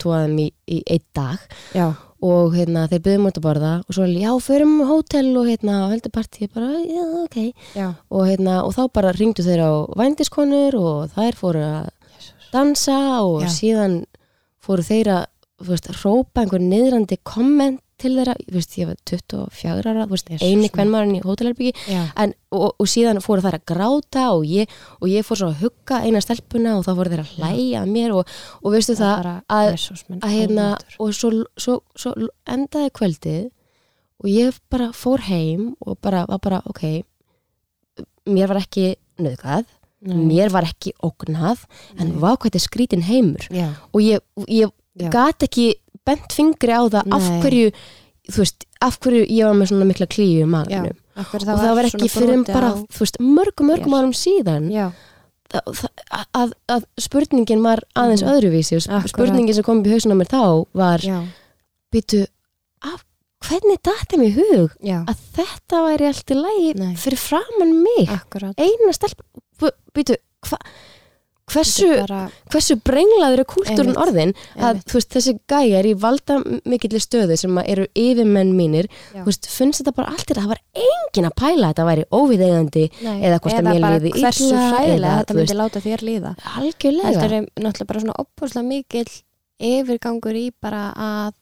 tvoðum 0.00 0.36
í, 0.42 0.48
í 0.70 0.80
einn 0.90 1.06
dag. 1.16 1.44
Já, 1.76 1.88
og 2.20 2.54
hérna, 2.54 2.86
þeir 2.90 3.02
byggðum 3.06 3.28
út 3.30 3.38
að 3.40 3.44
borða 3.46 3.72
og 3.80 3.96
svo, 3.96 4.06
já, 4.10 4.30
förum 4.44 4.74
hótel 4.88 5.30
og 5.40 5.48
hérna, 5.48 5.78
heldur 5.92 6.12
partí, 6.12 6.48
bara, 6.52 6.68
já, 6.84 7.04
ok. 7.24 7.38
Já, 7.78 7.88
og, 8.10 8.26
hérna, 8.28 8.60
og 8.66 8.74
þá 8.76 8.82
bara 8.92 9.14
ringdu 9.16 9.44
þeir 9.46 9.62
á 9.64 9.72
vændiskonur 9.96 10.76
og 10.80 11.14
þær 11.16 11.38
fóru 11.40 11.64
að 11.64 11.90
dansa 12.52 12.98
og 13.22 13.44
Já. 13.46 13.52
síðan 13.54 14.00
fóru 14.60 14.84
þeir 14.84 15.12
að 15.14 15.26
þú 15.60 15.68
veist, 15.70 15.90
rópa 16.00 16.42
einhver 16.42 16.62
niðrandi 16.64 17.18
komment 17.26 17.80
til 18.00 18.12
þeirra, 18.16 18.34
þú 18.46 18.56
veist, 18.56 18.76
ég 18.80 18.88
var 18.90 18.98
24 19.10 19.92
ára 19.92 20.06
þú 20.06 20.16
veist, 20.16 20.32
eini 20.38 20.56
maður. 20.62 20.72
kvennmaðurinn 20.76 21.18
í 21.18 21.22
hótelherbyggi 21.24 21.72
og, 22.56 22.66
og 22.70 22.90
síðan 22.90 23.22
fóru 23.24 23.44
þær 23.44 23.58
að 23.58 23.66
gráta 23.70 24.24
og 24.34 24.46
ég, 24.48 24.74
og 24.98 25.12
ég 25.12 25.26
fór 25.26 25.40
svo 25.40 25.50
að 25.52 25.64
hugga 25.64 26.02
eina 26.06 26.22
stelpuna 26.24 26.76
og 26.78 26.86
þá 26.86 26.92
fóru 26.92 27.14
þeir 27.14 27.24
að 27.24 27.34
hlæja 27.36 27.82
að 27.84 27.94
mér 27.94 28.16
og, 28.16 28.34
og 28.60 28.74
veistu 28.74 28.96
það, 28.98 29.14
bara, 29.22 29.36
að, 29.52 29.72
að 30.20 30.36
hérna, 30.36 30.68
og 30.98 31.14
svo, 31.16 31.32
svo, 31.60 31.80
svo 31.98 32.14
endaði 32.50 32.94
kvöldið 32.98 33.42
og 34.20 34.28
ég 34.28 34.60
bara 34.72 34.90
fór 34.96 35.24
heim 35.28 35.74
og 35.80 36.00
bara, 36.04 36.26
var 36.28 36.42
bara, 36.44 36.64
ok 36.68 37.04
mér 38.30 38.50
var 38.50 38.60
ekki 38.60 38.94
nöðgað 39.20 39.68
Nei. 40.00 40.16
mér 40.30 40.52
var 40.52 40.64
ekki 40.64 40.94
ógnað 41.04 41.66
en 42.00 42.14
er 42.16 42.62
skrítin 42.62 43.04
heimur. 43.04 43.44
Já, 43.52 43.68
og 43.92 44.00
ég, 44.00 44.22
ég 44.48 44.72
gat 45.12 45.44
ekki 45.44 45.74
bent 46.06 46.32
fingri 46.32 46.72
á 46.72 46.82
það 46.88 47.12
af 47.12 47.28
Nei. 47.28 47.40
hverju 47.42 47.72
þú 48.30 48.36
veist, 48.44 48.64
af 48.80 48.98
hverju 49.02 49.26
ég 49.28 49.44
var 49.48 49.54
með 49.58 49.70
svona 49.72 49.88
mikla 49.88 50.06
klíu 50.06 50.44
í 50.44 50.48
af 51.20 51.30
hverju 51.32 51.48
og 51.52 51.60
það 51.60 51.74
var 51.76 51.88
ekki 51.90 52.08
fyrir 52.08 52.44
bara, 52.46 52.70
á- 52.72 52.80
þú 52.88 53.00
veist, 53.04 53.18
mörgum, 53.20 53.66
mörgum 53.72 53.96
árum 53.98 54.14
síðan 54.16 54.70
að, 55.50 55.84
að, 56.38 56.52
að, 56.70 56.84
spurningin 57.02 57.62
var 57.64 57.80
aðeins 57.98 58.22
Mhm. 58.22 58.30
öðruvísi 58.36 58.76
og 58.78 58.82
sp- 58.86 58.92
Akkurat. 59.00 59.10
spurningin 59.16 59.54
sem 59.54 59.64
kom 59.66 59.80
upp 59.80 59.86
í 59.86 59.90
hausinn 59.90 60.14
á 60.14 60.18
mér 60.20 60.30
þá 60.30 60.66
var, 60.72 61.00
býtu 61.92 62.26
af, 62.86 63.04
hvernig 63.44 63.80
þeim 64.12 64.22
í 64.28 64.30
hug 64.36 64.70
já, 64.84 65.04
að 65.10 65.16
þetta 65.34 65.82
væri 65.88 66.06
allt 66.06 66.30
í 66.30 66.34
Nei. 66.78 66.94
fyrir 66.94 67.18
framann 67.18 67.82
mig 67.82 68.08
akkurat 68.08 68.54
eina 68.56 68.92
stelp 68.94 69.18
býtu, 69.92 70.16
hva, 70.46 70.58
hversu, 71.50 71.86
Þetta 71.88 72.02
er 72.02 72.06
bara, 72.08 72.20
hversu 72.54 72.76
brenglaður 72.88 73.42
er 73.42 73.48
kúltúrun 73.52 73.98
orðin 74.04 74.32
að 74.56 74.80
veist, 74.92 75.10
þessi 75.16 75.34
gæjar 75.50 75.88
í 75.90 75.94
valda 76.04 76.38
mikillir 76.70 77.02
stöðu 77.04 77.36
sem 77.40 77.58
eru 77.64 77.86
yfirmenn 77.98 78.52
mínir 78.58 78.88
veist, 79.26 79.48
finnst 79.50 79.82
þetta 79.82 79.94
bara 79.98 80.14
allt 80.14 80.30
í 80.30 80.38
það 80.38 80.50
var 80.54 80.62
engin 80.86 81.28
að 81.30 81.36
pæla 81.42 81.66
að 81.66 81.74
þetta 81.74 81.88
væri 81.90 82.06
óviðeigandi 82.20 82.84
nei, 83.02 83.16
eða 83.26 83.40
hvort 83.42 83.58
að 83.60 83.68
mér 83.70 83.82
liði 83.86 84.14
hversu 84.18 84.48
illa, 84.50 84.64
hræðilega 84.70 85.10
eða, 85.10 85.18
þetta 85.24 85.38
myndi 85.40 85.58
láta 85.60 85.84
þér 85.84 86.06
líða. 86.10 86.34
Algjörlega. 86.60 87.10
Heldur 87.10 87.36
er 87.40 87.46
náttúrulega 87.66 87.90
bara 87.92 88.04
svona 88.06 88.18
opbúslega 88.24 88.66
mikill 88.70 89.12
yfirgangur 89.60 90.36
í 90.40 90.48
bara 90.62 90.86
að 90.96 91.32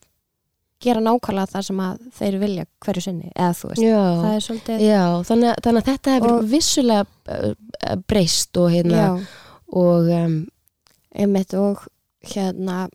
gera 0.83 1.01
nákvæmlega 1.03 1.51
það 1.51 1.65
sem 1.67 1.81
að 1.83 2.03
þeir 2.21 2.37
vilja 2.39 2.65
hverju 2.87 3.03
sinni, 3.03 3.31
eða 3.35 3.55
þú 3.59 3.71
veist. 3.73 3.83
Já, 3.83 4.03
það 4.23 4.35
er 4.37 4.45
svolítið 4.47 4.83
já 4.87 5.01
þannig, 5.27 5.49
að- 5.51 5.63
þannig 5.67 5.81
að 5.83 5.89
þetta 5.91 6.15
hefur 6.15 6.45
vissulega 6.53 7.07
uh, 7.35 7.97
breyst 8.11 8.61
og 8.63 8.69
hérna 8.77 9.01
já, 9.01 9.09
og 9.73 10.09
um, 10.13 10.39
einmitt 11.15 11.55
og 11.59 11.85
hérna 12.25 12.89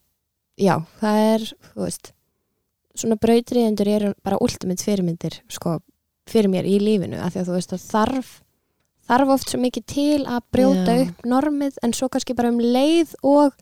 já, 0.59 0.77
það 1.01 1.21
er, 1.33 1.47
þú 1.73 1.85
veist 1.85 2.13
svona 2.93 3.17
brautriðendur 3.17 3.89
eru 3.89 4.13
bara 4.25 4.39
ultimate 4.41 4.83
fyrirmyndir, 4.85 5.39
sko 5.49 5.79
fyrir 6.29 6.51
mér 6.51 6.67
í 6.69 6.77
lífinu, 6.81 7.17
af 7.19 7.33
því 7.33 7.41
að 7.41 7.49
þú 7.49 7.55
veist 7.57 7.73
að 7.75 7.85
þarf 7.89 8.33
þarf 9.09 9.31
oft 9.35 9.51
svo 9.51 9.59
mikið 9.59 9.85
til 9.91 10.19
að 10.23 10.43
brjóta 10.53 10.93
Já. 10.95 11.05
upp 11.07 11.25
normið, 11.27 11.79
en 11.83 11.95
svo 11.95 12.09
kannski 12.11 12.35
bara 12.37 12.53
um 12.53 12.61
leið 12.61 13.15
og 13.25 13.57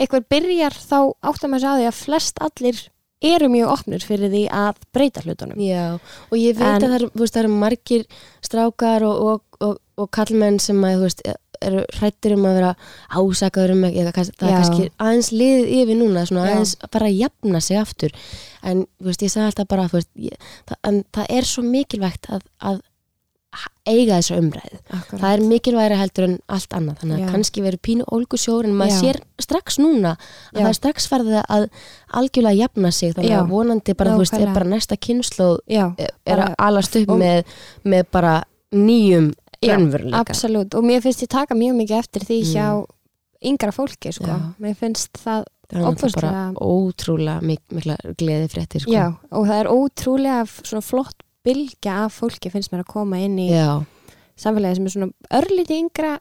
eitthvað 0.00 0.26
byrjar 0.32 0.74
þá 0.80 0.96
áttar 1.20 1.52
maður 1.52 1.68
á 1.70 1.78
því 1.78 1.86
að 1.90 2.00
flest 2.00 2.40
allir 2.42 2.80
eru 3.20 3.50
mjög 3.52 3.70
opnir 3.74 4.04
fyrir 4.06 4.32
því 4.32 4.42
að 4.56 4.80
breyta 4.96 5.22
hlutunum 5.26 5.60
já, 5.60 6.00
og 6.00 6.36
ég 6.40 6.56
veit 6.56 6.66
En- 6.66 6.86
að 6.88 6.88
það 6.88 6.96
eru, 6.98 7.28
eru 7.42 7.52
margir 7.52 8.06
strákar 8.40 9.04
og, 9.04 9.20
og, 9.20 9.60
og, 9.60 9.78
og 10.00 10.10
kallmenn 10.16 10.58
sem 10.58 10.80
að, 10.80 10.96
þú 10.96 11.06
veist, 11.06 11.22
eru 11.64 11.84
hrættir 11.98 12.36
um 12.36 12.46
að 12.48 12.58
vera 12.60 12.74
ásakaður 13.10 13.74
um 13.76 13.88
ekki, 13.88 14.04
það 14.06 14.12
er 14.50 14.56
kannski 14.58 14.90
aðeins 14.96 15.32
liðið 15.34 15.72
yfir 15.80 15.98
núna, 16.00 16.26
svona 16.28 16.46
aðeins 16.48 16.76
bara 16.90 17.10
að 17.10 17.18
jafna 17.20 17.64
sig 17.64 17.80
aftur 17.80 18.14
en, 18.62 18.86
veist, 19.00 19.24
ég 19.24 19.32
sagði 19.32 19.48
alltaf 19.50 19.72
bara, 19.72 19.88
veist 19.92 20.10
ég, 20.16 20.54
það, 20.70 20.80
en 20.90 21.02
það 21.16 21.34
er 21.38 21.50
svo 21.50 21.66
mikilvægt 21.66 22.30
að, 22.32 22.46
að 22.60 22.80
eiga 23.88 24.20
þessu 24.20 24.36
umræðu 24.38 24.78
Akkurat. 24.94 25.20
það 25.22 25.32
er 25.32 25.42
mikilvægri 25.50 25.96
heldur 25.98 26.26
en 26.28 26.36
allt 26.54 26.74
annað 26.76 27.00
þannig 27.00 27.16
að 27.16 27.22
Já. 27.24 27.30
kannski 27.32 27.64
verið 27.64 27.80
pínu 27.88 28.06
ólgu 28.14 28.38
sjór 28.38 28.68
en 28.68 28.76
maður 28.78 28.92
Já. 28.92 29.00
sér 29.00 29.18
strax 29.42 29.80
núna 29.82 30.12
að 30.14 30.20
Já. 30.20 30.60
það 30.60 30.68
er 30.68 30.78
strax 30.78 31.08
farið 31.10 31.38
að 31.40 31.66
algjörlega 32.20 32.60
jafna 32.60 32.92
sig 32.94 33.16
þannig 33.16 33.36
að 33.40 33.50
vonandi 33.50 33.96
bara, 33.98 34.14
þú 34.14 34.22
veist, 34.22 34.38
er 34.38 34.54
bara 34.54 34.70
næsta 34.70 34.98
kynnslóð 35.08 35.56
já, 35.66 35.84
er 35.98 36.44
að 36.46 36.54
alast 36.68 37.00
upp 37.00 37.14
með, 37.18 37.42
með 37.82 38.06
bara 38.14 38.36
nýjum 38.70 39.32
Já, 39.60 39.74
raunveruleika 39.74 40.20
absolutt, 40.24 40.74
og 40.74 40.86
mér 40.88 41.02
finnst 41.04 41.24
ég 41.24 41.30
taka 41.32 41.56
mjög 41.58 41.78
mikið 41.82 41.98
eftir 42.00 42.26
því 42.28 42.38
hjá 42.54 42.66
yngra 43.50 43.72
fólki 43.72 44.12
sko. 44.12 44.28
Já. 44.28 44.38
mér 44.60 44.76
finnst 44.76 45.20
það 45.20 45.44
það 45.70 45.86
er 45.90 46.14
bara 46.16 46.44
ótrúlega 46.56 47.46
mik 47.46 47.62
mikla 47.72 47.96
gleði 48.18 48.48
fréttir 48.52 48.84
sko. 48.84 48.92
já, 48.92 49.06
og 49.30 49.46
það 49.46 49.60
er 49.60 49.70
ótrúlega 49.70 50.40
svona 50.48 50.82
flott 50.84 51.22
bylgja 51.46 52.04
af 52.06 52.18
fólki 52.20 52.50
finnst 52.52 52.72
mér 52.72 52.82
að 52.84 52.92
koma 52.92 53.20
inn 53.22 53.38
í 53.40 53.50
já, 53.52 53.80
samfélagi 54.40 54.80
sem 54.80 54.88
er 54.88 54.96
svona 54.96 55.12
örlítið 55.40 55.84
yngra 55.84 56.16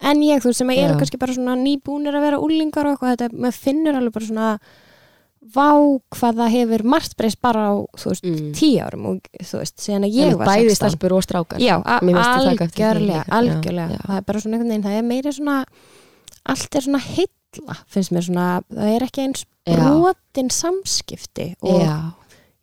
en 0.00 0.22
ég, 0.24 0.40
þú 0.42 0.52
sem 0.56 0.70
eru 0.72 0.94
Já. 0.94 0.98
kannski 1.00 1.20
bara 1.20 1.36
svona 1.36 1.56
nýbúnir 1.60 2.16
að 2.16 2.24
vera 2.24 2.40
úlingar 2.40 2.88
og 2.88 2.96
eitthvað, 2.96 3.16
þetta, 3.16 3.42
maður 3.44 3.58
finnur 3.66 3.98
alveg 3.98 4.14
bara 4.16 4.28
svona 4.30 4.48
vá 5.40 5.70
hvað 6.12 6.36
það 6.42 6.50
hefur 6.52 6.82
margt 6.84 7.16
breyst 7.16 7.40
bara 7.40 7.62
á, 7.72 7.74
þú 7.96 8.10
veist, 8.12 8.24
Mm. 8.24 8.52
tíu 8.54 8.80
árum 8.84 9.06
og 9.06 9.20
þú 9.40 9.58
veist, 9.62 9.76
síðan 9.80 10.04
að 10.04 10.12
ég 10.14 10.26
Einmitt 10.28 10.38
var 10.38 10.46
bæði 10.52 10.68
16 10.70 10.76
stelpur 10.90 11.12
og 11.16 11.22
strákar. 11.24 11.58
Já, 11.64 11.76
algjörlega, 11.80 13.00
líka. 13.00 13.24
Já, 13.24 13.32
algjörlega. 13.38 13.90
já. 13.96 14.02
það 14.06 14.16
er 14.16 14.26
bara 14.28 14.40
svona 14.40 14.54
einhvern 14.56 14.68
veginn, 14.68 14.84
það 14.84 14.98
er 14.98 15.02
meira 15.02 15.32
svona 15.32 15.64
allt 16.46 16.74
er 16.76 16.80
svona 16.86 17.00
heilla 17.00 17.76
finnst 17.90 18.12
mér 18.14 18.24
svona, 18.28 18.46
það 18.70 18.94
er 18.96 19.02
ekki 19.08 19.22
eins 19.26 19.44
brotin 19.66 20.50
samskipti 20.50 21.54
og 21.62 21.80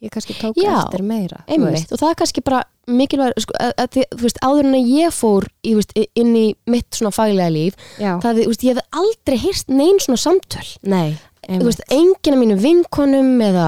ég 0.01 0.11
kannski 0.13 0.33
tók 0.37 0.57
eftir 0.61 1.01
meira 1.03 1.43
einmitt. 1.47 1.73
veist. 1.73 1.91
og 1.91 1.99
það 1.99 2.09
er 2.11 2.15
kannski 2.21 2.43
bara 2.45 2.63
mikilvæg 2.87 3.33
sko, 3.41 3.53
þú 3.89 4.21
veist, 4.21 4.37
áður 4.45 4.65
en 4.69 4.77
að 4.77 4.91
ég 4.93 5.11
fór 5.17 5.47
í, 5.65 5.73
veist, 5.75 5.91
inn 6.15 6.35
í 6.35 6.55
mitt 6.67 6.91
svona 6.91 7.11
faglega 7.11 7.49
líf 7.51 7.75
það, 8.21 8.43
þú 8.43 8.47
veist, 8.53 8.63
ég 8.63 8.75
hef 8.77 8.85
aldrei 8.93 9.37
heyrt 9.37 9.67
neinn 9.67 9.99
svona 9.99 10.21
samtöl. 10.21 10.77
Nei, 10.83 11.17
veist, 11.47 11.83
enginn 11.89 12.35
af 12.35 12.41
mínu 12.43 12.57
vinkonum 12.61 13.29
eða, 13.41 13.67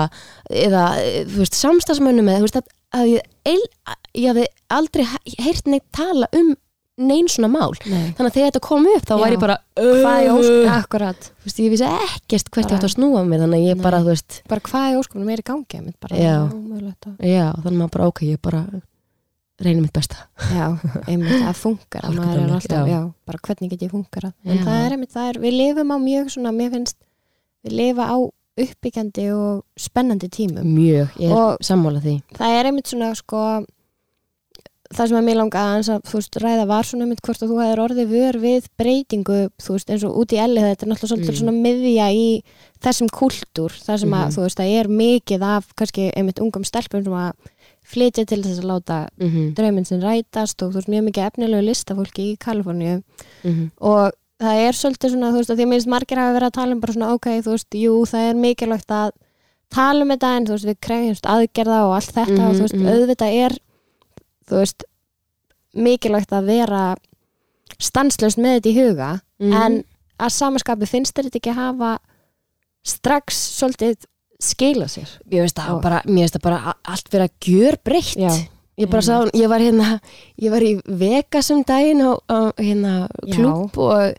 eða 0.51 0.85
þú 1.29 1.37
veist, 1.43 1.55
samstagsmönnum 1.59 2.27
eða, 2.31 2.41
þú 2.41 2.47
veist, 2.49 2.59
að, 2.59 2.73
að 2.99 3.11
ég, 3.15 3.29
eil, 3.45 3.61
ég 4.15 4.27
hafði 4.33 4.47
aldrei 4.79 5.05
he- 5.05 5.37
heyrt 5.45 5.67
neitt 5.71 5.85
tala 5.95 6.27
um 6.35 6.55
neinn 6.99 7.29
svona 7.31 7.47
mál 7.47 7.71
Nei. 7.87 8.09
þannig 8.11 8.27
að 8.27 8.33
þegar 8.35 8.49
þetta 8.49 8.59
kom 8.65 8.87
upp 8.91 9.05
þá 9.07 9.13
Já. 9.15 9.19
var 9.21 9.31
ég 9.31 9.39
bara 9.39 9.57
Hvað 9.79 10.17
er 10.19 10.25
"Uh." 10.27 10.39
óskum, 10.41 10.65
akkurat 10.73 11.21
þú 11.29 11.45
veist, 11.47 11.59
ég 11.63 11.69
vissi 11.71 11.87
ekkert 11.87 12.49
hvert 12.51 12.73
ég 12.73 12.83
að 12.89 12.91
snúa 12.97 13.21
mig 13.23 13.39
þannig 13.39 13.55
að 13.61 13.67
ég 13.69 13.75
Nei. 13.79 13.83
bara, 13.85 14.01
veist 14.03 14.41
bara 14.51 14.59
hvað 14.67 14.87
er 14.91 14.97
óskumum 14.99 15.29
er 15.31 15.39
í 15.39 15.45
gangi 15.47 15.79
bara, 16.03 16.15
Já. 16.19 16.35
já, 17.23 17.45
þannig 17.55 17.71
að 17.71 17.79
maður 17.79 17.93
bara, 17.95 18.07
ok, 18.11 18.19
ég 18.27 18.41
bara 18.43 18.65
reynir 19.63 19.81
mitt 19.83 19.93
besta 19.95 20.15
Já, 20.51 20.67
einmitt, 21.07 21.55
funkar 21.55 22.03
að 22.83 22.91
já. 22.91 22.99
bara 23.27 23.39
hvernig 23.47 23.69
get 23.71 23.81
ég 23.87 23.91
funkar 23.91 24.27
en 24.43 24.57
það 24.67 24.85
er 24.85 24.91
einmitt, 24.95 25.13
það 25.15 25.29
er, 25.29 25.39
við 25.39 25.55
lifum 25.55 25.91
á 25.91 25.97
mjög 26.03 26.29
svona, 26.35 26.51
mér 26.55 26.71
finnst, 26.75 26.95
við 27.65 27.71
lifa 27.79 28.05
á 28.11 28.17
uppbyggjandi 28.59 29.31
og 29.31 29.63
spennandi 29.79 30.27
tímum 30.29 30.63
mjög, 30.67 31.07
ég 31.19 31.29
er 31.31 31.35
Og- 31.35 31.59
sammála 31.63 31.99
því 32.03 32.21
það 32.35 32.55
er 32.59 32.65
einmitt 32.65 32.87
svona 32.91 33.15
sko 33.15 33.63
það 34.89 35.07
sem 35.11 35.17
að 35.19 35.25
mér 35.27 35.37
langa 35.37 35.61
að 35.77 35.89
þú 36.09 36.15
veist, 36.17 36.37
ræða 36.41 36.63
var 36.67 36.83
svona 36.87 37.05
einmitt 37.05 37.21
hvort 37.21 37.43
að 37.45 37.51
þú 37.51 37.57
hefur 37.61 37.81
orðið 37.83 38.07
vör 38.09 38.37
við 38.41 38.67
breytingu, 38.81 39.37
þú 39.61 39.75
veist, 39.75 39.89
eins 39.93 40.03
og 40.07 40.15
út 40.17 40.33
í 40.33 40.39
elli 40.41 40.63
þetta 40.65 40.81
er 40.87 40.89
náttúrulega 40.89 41.11
svolítið 41.11 41.29
Mm. 41.29 41.39
svona 41.39 41.61
miðja 41.61 42.07
í 42.09 42.43
þessum 42.81 43.09
kultúr, 43.13 43.71
það 43.85 43.99
sem 43.99 44.09
að 44.17 44.25
Mhm. 44.25 44.33
þú 44.33 44.41
veist, 44.41 44.57
það 44.57 44.79
er 44.79 44.87
mikið 44.87 45.41
af 45.45 45.75
kannski 45.75 46.11
einmitt 46.17 46.39
ungum 46.41 46.63
stelpum 46.65 47.03
sem 47.03 47.13
að 47.13 47.31
flytja 47.85 48.25
til 48.25 48.41
þess 48.43 48.59
að 48.59 48.65
láta 48.65 49.07
mm 49.19 49.29
-hmm. 49.29 49.53
drauminn 49.53 49.85
sem 49.85 50.01
rætast 50.01 50.61
og 50.63 50.71
þú 50.73 50.75
veist, 50.75 50.89
mjög 50.89 51.03
mikið 51.11 51.27
efnilegu 51.31 51.65
listafólki 51.69 52.33
í 52.33 52.37
Kaliforníu 52.37 53.03
Mm 53.43 53.71
og 53.81 54.11
það 54.39 54.61
er 54.67 54.77
svolítið 54.79 55.11
svona, 55.13 55.31
þú 55.33 55.41
veist, 55.41 55.49
að 55.51 55.57
því 55.59 55.65
að 55.65 55.71
minnst 55.73 55.87
margir 55.91 56.17
hafa 56.21 56.35
verið 56.37 56.47
að 56.49 56.57
tala 56.59 56.71
um 56.75 56.79
bara 56.83 56.93
svona, 56.95 57.13
ok, 57.17 57.27
þú 57.45 57.51
veist, 57.55 57.75
jú, 57.75 57.95
það 58.07 58.27
er 58.29 58.35
mikilvægt 58.39 58.93
að 58.95 59.11
tala 59.69 60.01
um 60.05 60.09
þetta 60.13 60.29
en 60.37 60.45
þú 60.47 60.55
veist, 60.55 60.65
við 60.69 60.77
krefjumst 60.87 61.25
aðgerða 61.29 61.79
og 61.87 61.95
allt 61.97 62.13
þetta 62.15 62.47
og 62.47 62.53
þú 62.55 62.61
veist, 62.65 62.73
Mhm, 62.73 62.83
mhm. 62.83 62.93
auðvitað 62.93 63.39
er 63.45 63.57
þú 64.49 64.55
veist, 64.63 64.83
mikilvægt 65.75 66.31
að 66.33 66.45
vera 66.49 66.83
stanslöst 67.79 68.37
með 68.41 68.55
þetta 68.59 68.69
í 68.69 68.77
huga 68.79 69.09
Mhm. 69.39 69.53
en 69.53 69.83
að 70.19 70.31
samaskapi 70.35 70.87
finnst 70.89 71.13
þetta 71.15 71.35
ekki 71.39 71.51
að 71.51 71.61
hafa 71.63 71.99
strax 72.83 73.35
svolítið 73.59 74.05
skila 74.39 74.85
sér 74.87 75.07
Mér 75.29 75.43
finnst 75.45 75.55
það 75.59 75.81
bara, 75.83 76.01
mér 76.05 76.23
finnst 76.27 76.35
það 76.39 76.41
bara 76.47 76.73
allt 76.85 77.09
vera 77.11 77.27
gjör 77.41 77.77
breytt 77.83 78.15
Já, 78.15 78.31
Ég 78.79 78.87
bara 78.91 79.03
sá, 79.03 79.15
ég 79.35 79.51
var 79.51 79.59
hérna 79.63 79.97
ég 80.39 80.53
var 80.53 80.63
í 80.63 80.77
Vegas 80.85 81.51
um 81.51 81.65
daginn 81.67 82.03
á, 82.05 82.15
á 82.31 82.39
hérna 82.55 82.93
klúb 83.27 83.75
og, 83.83 84.15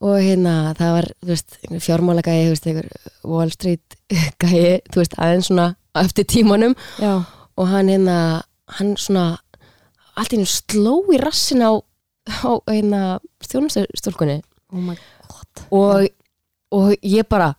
og 0.00 0.16
hérna 0.16 0.72
það 0.78 0.94
var, 0.96 1.10
þú 1.20 1.32
veist, 1.34 1.58
fjármála 1.84 2.24
gæi, 2.24 2.46
þú 2.46 2.54
veist, 2.54 2.70
einhver 2.70 2.88
Wall 3.28 3.52
Street 3.52 3.98
gæi, 4.42 4.80
þú 4.88 5.02
veist, 5.02 5.18
aðeins 5.20 5.50
svona 5.50 5.68
eftir 6.00 6.24
tímanum. 6.32 6.76
Já, 7.02 7.26
og 7.60 7.68
hann 7.68 7.92
hérna, 7.92 8.16
hann 8.78 8.96
svona 8.96 9.26
allt 10.16 10.34
í 10.34 10.40
einu 10.40 10.48
sló 10.48 10.96
í 11.12 11.20
rassin 11.20 11.64
á, 11.64 11.76
á 11.76 12.52
hérna 12.68 13.02
stjónustólkunni 13.44 14.40
oh 14.72 14.80
my 14.80 14.96
god. 15.28 15.64
Og, 15.70 16.08
og 16.70 16.92
ég 17.02 17.28
bara 17.28 17.54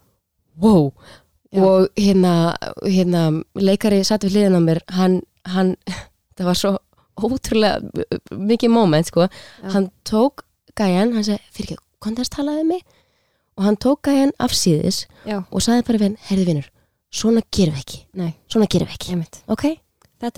wow. 0.62 0.92
Já. 1.52 1.64
og 1.64 1.88
hérna, 2.00 2.56
hérna 2.86 3.44
leikari 3.56 4.04
satt 4.08 4.24
við 4.24 4.38
hliðin 4.38 4.56
á 4.56 4.62
mér 4.64 4.80
hann, 4.96 5.20
hann, 5.52 5.76
það 6.38 6.50
var 6.52 6.60
svo 6.62 6.74
ótrúlega 7.22 8.08
mikið 8.32 8.74
moment 8.74 9.08
sko. 9.08 9.28
hann 9.74 9.90
tók 10.08 10.46
gæjan 10.78 11.14
hann 11.14 11.28
segi, 11.28 11.42
fyrir 11.54 11.76
ekki, 11.76 11.84
þess 12.18 12.34
talaði 12.34 12.68
mig? 12.68 12.84
Og 13.60 13.66
hann 13.68 13.78
tók 13.78 14.08
gæjan 14.08 14.32
af 14.40 14.56
síðis 14.56 15.06
Já, 15.28 15.44
og 15.52 15.62
sagði 15.62 15.88
bara 15.88 16.02
við 16.02 16.08
hann, 16.10 16.20
herði 16.30 16.48
vinnur 16.48 16.70
svona 17.12 17.44
gerum 17.52 17.76
við 17.76 17.84
ekki, 17.84 18.02
nei, 18.18 18.32
svona 18.48 18.68
gerum 18.72 18.88
við 18.88 18.98
ekki. 18.98 19.14
Einmitt. 19.16 19.42
Ok, 19.52 19.66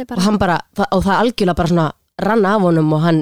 er 0.02 0.06
og 0.06 0.08
bara, 0.10 0.24
hann 0.26 0.40
bara, 0.42 0.60
og 0.90 1.04
það 1.06 1.20
algjörlega 1.20 1.58
bara 1.60 1.72
svona 1.72 1.90
rann 2.24 2.48
af 2.50 2.64
honum 2.66 2.94
og 2.98 3.04
hann, 3.04 3.20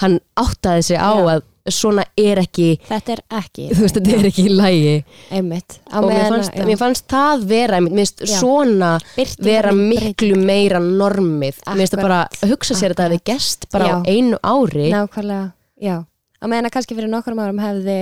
hann 0.00 0.20
áttaði 0.40 0.86
sig 0.88 0.98
á 1.00 1.12
Já. 1.12 1.34
að 1.34 1.42
svona 1.72 2.04
er 2.20 2.38
ekki 2.42 2.66
þetta 2.84 3.12
er 3.14 3.20
ekki 3.40 3.68
þú 3.72 3.80
veist, 3.84 3.96
þetta 3.96 4.16
er 4.18 4.26
ekki 4.28 4.42
í 4.44 4.52
lægi 4.52 4.94
einmitt 5.32 5.78
á 5.88 5.96
og 6.02 6.08
mér 6.10 6.26
fannst, 6.28 6.52
já. 6.58 6.64
mér 6.68 6.80
fannst 6.82 7.06
það 7.08 7.44
vera 7.48 7.78
einmitt, 7.78 7.94
mér 7.96 8.04
finnst 8.04 8.24
Já. 8.28 8.38
svona 8.40 8.90
Birtingarmynd 9.16 9.46
vera 9.48 9.72
breyting. 9.72 10.12
miklu 10.12 10.42
meira 10.44 10.80
normið 10.84 11.62
mér 11.64 11.80
finnst 11.80 11.94
það 11.96 12.02
bara 12.04 12.18
Akkurat. 12.26 12.42
að 12.44 12.52
hugsa 12.52 12.74
sér 12.76 12.90
að 12.92 12.94
þetta 12.98 13.06
hefði 13.08 13.20
gest 13.32 13.66
bara 13.72 13.84
á 13.84 13.88
Já. 13.88 13.96
einu 14.12 14.36
ári 14.44 14.90
Nákvæmlega, 14.92 15.46
já 15.80 15.96
á 16.04 16.44
að 16.44 16.70
kannski 16.76 16.94
fyrir 16.98 17.08
nokkrum 17.08 17.40
árum 17.40 17.58
hefði 17.64 17.98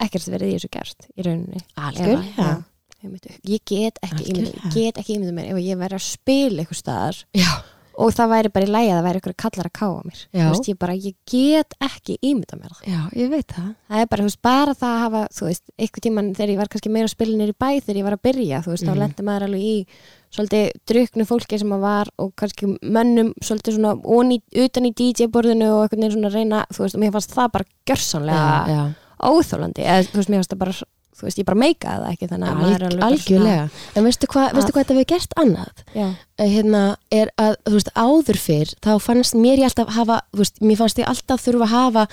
ekkert 0.00 0.30
verið 0.32 0.52
í 0.52 0.56
þessu 0.56 0.70
gert 0.72 1.08
í 1.18 1.24
rauninni 1.26 1.60
að- 1.76 1.98
já, 1.98 2.62
einmitt. 3.02 3.26
ég 3.42 3.60
get 3.66 3.98
ekki 4.04 4.24
ímyndað 4.30 4.54
Algjörlega. 4.54 4.70
ég 4.70 4.74
get 4.78 4.98
ekki 5.02 5.16
ímyndað 5.18 5.36
mér 5.40 5.50
ef 5.50 5.60
ég 5.66 5.78
væri 5.82 5.98
að 5.98 6.06
spila 6.06 6.62
eitthvað 6.62 6.80
staðar 6.80 7.20
já, 7.34 7.50
og 8.00 8.12
það 8.16 8.30
væri 8.32 8.50
bara 8.54 8.66
í 8.66 8.70
lægi 8.72 8.90
að 8.90 8.96
það 8.98 9.06
væri 9.06 9.18
eitthvað 9.20 9.36
kallar 9.44 9.68
að 9.68 9.74
káa 9.80 9.98
mér. 10.06 10.20
Veist, 10.50 10.68
ég 10.70 10.78
bara, 10.80 10.94
ég 10.96 11.14
get 11.30 11.74
ekki 11.84 12.16
ímyndað 12.24 12.60
mér 12.62 12.72
það. 12.76 12.86
Já, 12.94 13.00
ég 13.20 13.28
veit 13.34 13.52
það. 13.52 13.66
Það 13.90 14.00
er 14.04 14.08
bara, 14.14 14.26
veist, 14.28 14.40
bara 14.46 14.74
það 14.80 14.94
að 14.94 15.02
hafa 15.04 15.22
þú 15.36 15.48
veist, 15.50 15.64
eitthvað 15.76 16.04
tíman 16.06 16.30
þegar 16.38 16.52
ég 16.54 16.60
var 16.62 16.70
kannski 16.72 16.92
meira 16.94 17.08
að 17.10 17.14
spila 17.14 17.36
nýri 17.40 17.56
bæ 17.60 17.68
þegar 17.84 18.00
ég 18.00 18.06
var 18.08 18.16
að 18.16 18.22
byrja, 18.28 18.62
þú 18.64 18.72
veist, 18.74 18.84
Mhm. 18.86 18.90
þá 18.90 19.00
lendi 19.02 19.26
maður 19.28 19.46
alveg 19.48 19.66
í 19.70 19.76
svolítið 20.30 20.70
druknu 20.86 21.26
fólki 21.26 21.58
sem 21.58 21.72
að 21.76 21.80
var 21.80 22.08
og 22.18 22.32
kannski 22.36 22.66
mönnum 22.82 23.32
svolítið 23.42 23.76
svona 23.76 23.92
onni, 24.04 24.40
utan 24.54 24.86
í 24.86 24.92
DJ-borðinu 24.94 25.68
og 25.74 25.82
einhvern 25.90 26.00
veginn 26.00 26.16
svona 26.16 26.32
reyna, 26.32 26.64
þú 26.72 26.84
veist, 26.86 26.94
og 26.94 27.00
mér 27.02 27.12
fannst 27.12 27.34
það 27.34 27.52
bara 27.52 27.64
já. 28.70 28.94
óþólandi, 29.20 29.82
eða 29.84 30.06
þú 30.08 30.16
veist, 30.20 30.30
mér 30.30 30.40
fannst 30.40 30.54
það 30.54 30.58
bara 30.64 30.72
þú 31.20 31.26
veist, 31.28 31.38
ég 31.40 31.46
bara 31.48 31.60
meikaði 31.60 32.00
það 32.00 32.14
ekki 32.14 32.28
þannig 32.30 32.50
að 32.50 32.58
maður 32.60 32.74
er 32.74 32.84
alveg 32.88 33.04
algjörlega. 33.06 33.64
En 33.94 34.06
veistu 34.08 34.28
hvað 34.32 34.48
hvað 34.56 34.68
þetta 34.70 34.94
hefur 34.96 35.08
gert 35.12 35.36
annað? 35.42 35.70
Svona, 35.90 36.00
já, 36.00 36.08
hérna, 36.40 36.82
er 37.12 37.30
að, 37.36 37.56
þú 37.68 37.74
veist, 37.76 37.90
áður 38.00 38.40
fyrr 38.40 38.72
þá 38.80 38.90
fannst 39.04 39.36
mér 39.36 39.60
ég 39.60 39.68
alltaf 39.68 39.92
hafa 39.96 40.16
þú 40.32 40.40
veist, 40.42 40.60
mér 40.64 40.80
fannst 40.80 41.02
ég 41.02 41.10
alltaf 41.10 41.44
þurfa 41.44 41.66
að 41.68 41.74
hafa 41.74 42.06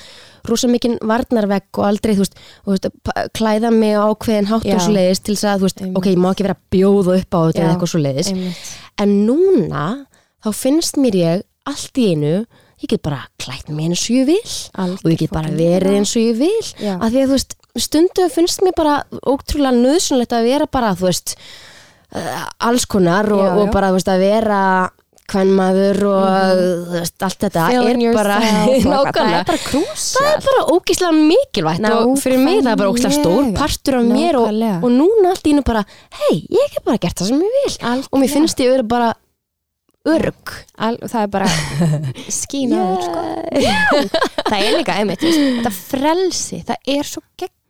rosa 0.51 0.69
mikinn 0.71 0.97
varnarvegg 1.07 1.79
og 1.79 1.87
aldrei 1.87 2.15
þú 2.17 2.25
veist, 2.25 2.39
þú 2.65 2.75
veist, 2.75 2.89
klæða 3.37 3.71
mig 3.75 3.95
á 3.95 4.03
ákveðin 4.11 4.51
hátt 4.51 4.67
og 4.67 4.83
svo 4.83 4.95
leiðis 4.95 5.23
til 5.23 5.35
þess 5.37 5.47
að, 5.47 5.63
þú 5.63 5.69
veist, 5.69 5.81
Einmitt. 5.81 5.97
ok, 6.01 6.11
ég 6.11 6.21
má 6.23 6.29
ekki 6.33 6.47
vera 6.47 6.57
að 6.57 6.63
bjóða 6.75 7.17
upp 7.21 7.31
á 7.31 7.39
þetta 7.47 7.63
eða 7.63 7.73
eitthvað 7.73 7.93
svo 7.93 8.03
leiðis 8.03 8.31
einmitt. 8.33 8.71
En 9.03 9.17
núna, 9.27 9.83
þá 10.43 10.49
finnst 10.55 10.99
mér 10.99 11.19
ég 11.21 11.45
allt 11.67 11.99
í 12.01 12.09
einu, 12.13 12.33
ég 12.77 12.91
get 12.91 13.01
bara 13.05 13.23
klætt 13.41 13.69
mig 13.73 13.87
eins 13.89 14.03
og 14.07 14.15
ég 14.19 14.27
vil. 14.29 14.55
Algjör 14.77 15.05
og 15.07 15.13
ég 15.13 15.21
get 15.23 15.33
bara 15.33 15.49
verið 15.51 15.97
eins 15.97 16.13
og 16.15 16.23
ég 16.23 16.37
vil. 16.39 16.67
Já. 16.77 16.93
að 16.99 17.15
því 17.15 17.23
að 17.23 17.31
þú 17.31 17.37
veist, 17.37 17.55
stundum 17.83 18.29
finnst 18.33 18.61
mér 18.65 18.75
bara 18.77 18.99
ótrúlega 19.27 19.75
nöðsynlegt 19.77 20.35
að 20.37 20.47
vera 20.51 20.67
bara 20.71 20.93
þú 20.97 21.09
veist, 21.09 21.35
uh, 22.15 22.45
alls 22.69 22.85
konar 22.89 23.29
og, 23.31 23.43
Já, 23.43 23.51
og 23.55 23.65
já. 23.67 23.73
bara 23.73 23.91
þú 23.91 23.99
veist, 23.99 24.13
að 24.13 24.23
vera 24.25 24.61
kvennmaður 25.27 25.97
og 26.07 26.25
þú 26.87 26.93
veist, 26.93 27.15
allt 27.27 27.41
þetta 27.43 27.63
er 27.75 27.97
bara 28.15 28.37
og 28.39 29.09
það 29.17 29.33
er 29.35 29.47
bara 29.49 29.59
krúsjál 29.59 30.21
það 30.23 30.29
er 30.31 30.45
bara 30.45 30.61
ógislega 30.71 31.11
mikilvægt 31.17 31.87
og 31.91 32.13
fyrir 32.23 32.43
mig 32.45 32.61
það 32.61 32.71
er 32.71 32.79
bara 32.79 32.91
ógislega 32.93 33.17
stór 33.17 33.49
partur 33.57 33.97
af 33.99 34.07
mér 34.07 34.39
og, 34.39 34.61
og 34.79 34.89
núna 34.93 35.33
allt 35.33 35.49
í 35.49 35.55
einu 35.55 35.65
bara 35.67 35.83
hei, 36.21 36.37
ég 36.47 36.77
hef 36.77 36.85
bara 36.87 37.01
gert 37.03 37.19
það 37.19 37.33
sem 37.33 37.43
ég 37.43 37.57
vil. 37.57 37.73
Algjörlega. 37.75 38.11
og 38.13 38.23
mér 38.23 38.33
finnst 38.37 38.63
ég 38.63 38.71
vera 38.71 38.87
bara 38.95 39.09
örg 40.07 40.53
Al, 40.87 40.95
það 41.03 41.19
er 41.25 41.31
bara 41.35 41.51
skínaður 42.39 43.03
sko. 43.03 43.27
það 44.47 44.57
er 44.61 44.75
líka 44.77 44.95
einmitt 45.01 45.27
þetta 45.27 45.73
frelsi, 45.75 46.61
það 46.71 46.93
er 46.95 47.11
svo 47.11 47.23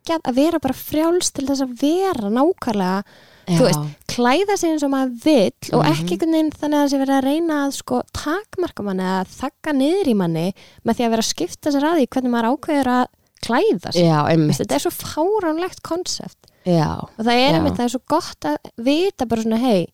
geggjað 0.07 0.29
að 0.31 0.37
vera 0.41 0.59
bara 0.63 0.77
frjáls 0.77 1.31
til 1.35 1.45
þess 1.49 1.63
að 1.65 1.73
vera 1.81 2.29
nákvæmlega 2.31 3.03
þú 3.47 3.63
veist, 3.63 3.83
klæða 4.11 4.55
sig 4.59 4.71
eins 4.73 4.83
og 4.83 4.91
maður 4.91 5.11
vill 5.23 5.73
og 5.77 5.83
Mhm. 5.85 5.91
ekki 5.93 6.15
einhvern 6.17 6.33
veginn 6.35 6.51
þannig 6.51 6.77
að 6.77 6.83
það 6.83 6.91
sé 6.91 6.97
verið 7.03 7.17
að 7.17 7.27
reyna 7.27 7.59
að 7.67 7.75
sko 7.77 8.01
takmarka 8.11 8.83
manni 8.83 9.03
eða 9.07 9.21
þakka 9.37 9.73
niður 9.77 10.07
í 10.11 10.15
manni 10.19 10.45
með 10.83 10.97
því 10.97 11.05
að 11.05 11.13
vera 11.15 11.23
að 11.23 11.31
skipta 11.31 11.71
sér 11.71 11.85
að 11.87 11.95
því 12.01 12.07
hvernig 12.15 12.33
maður 12.33 12.49
ákveður 12.51 12.89
að 12.97 13.05
klæða 13.47 13.91
sig. 13.93 14.03
Já, 14.03 14.19
þetta 14.57 14.75
er 14.75 14.83
svo 14.83 14.91
fáránlegt 14.97 15.81
konsept. 15.85 16.51
Já, 16.65 16.89
og 16.99 17.21
það 17.23 17.31
er 17.37 17.51
Já. 17.53 17.55
einmitt, 17.61 17.77
það 17.77 17.85
er 17.85 17.93
svo 17.95 18.01
gott 18.09 18.41
að 18.49 18.57
vita 18.83 19.25
bara 19.25 19.41
svona, 19.45 19.57
hei 19.61 19.87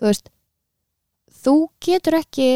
þú 0.00 0.06
veist 0.08 0.28
þú 1.44 1.54
getur 1.84 2.16
ekki 2.22 2.48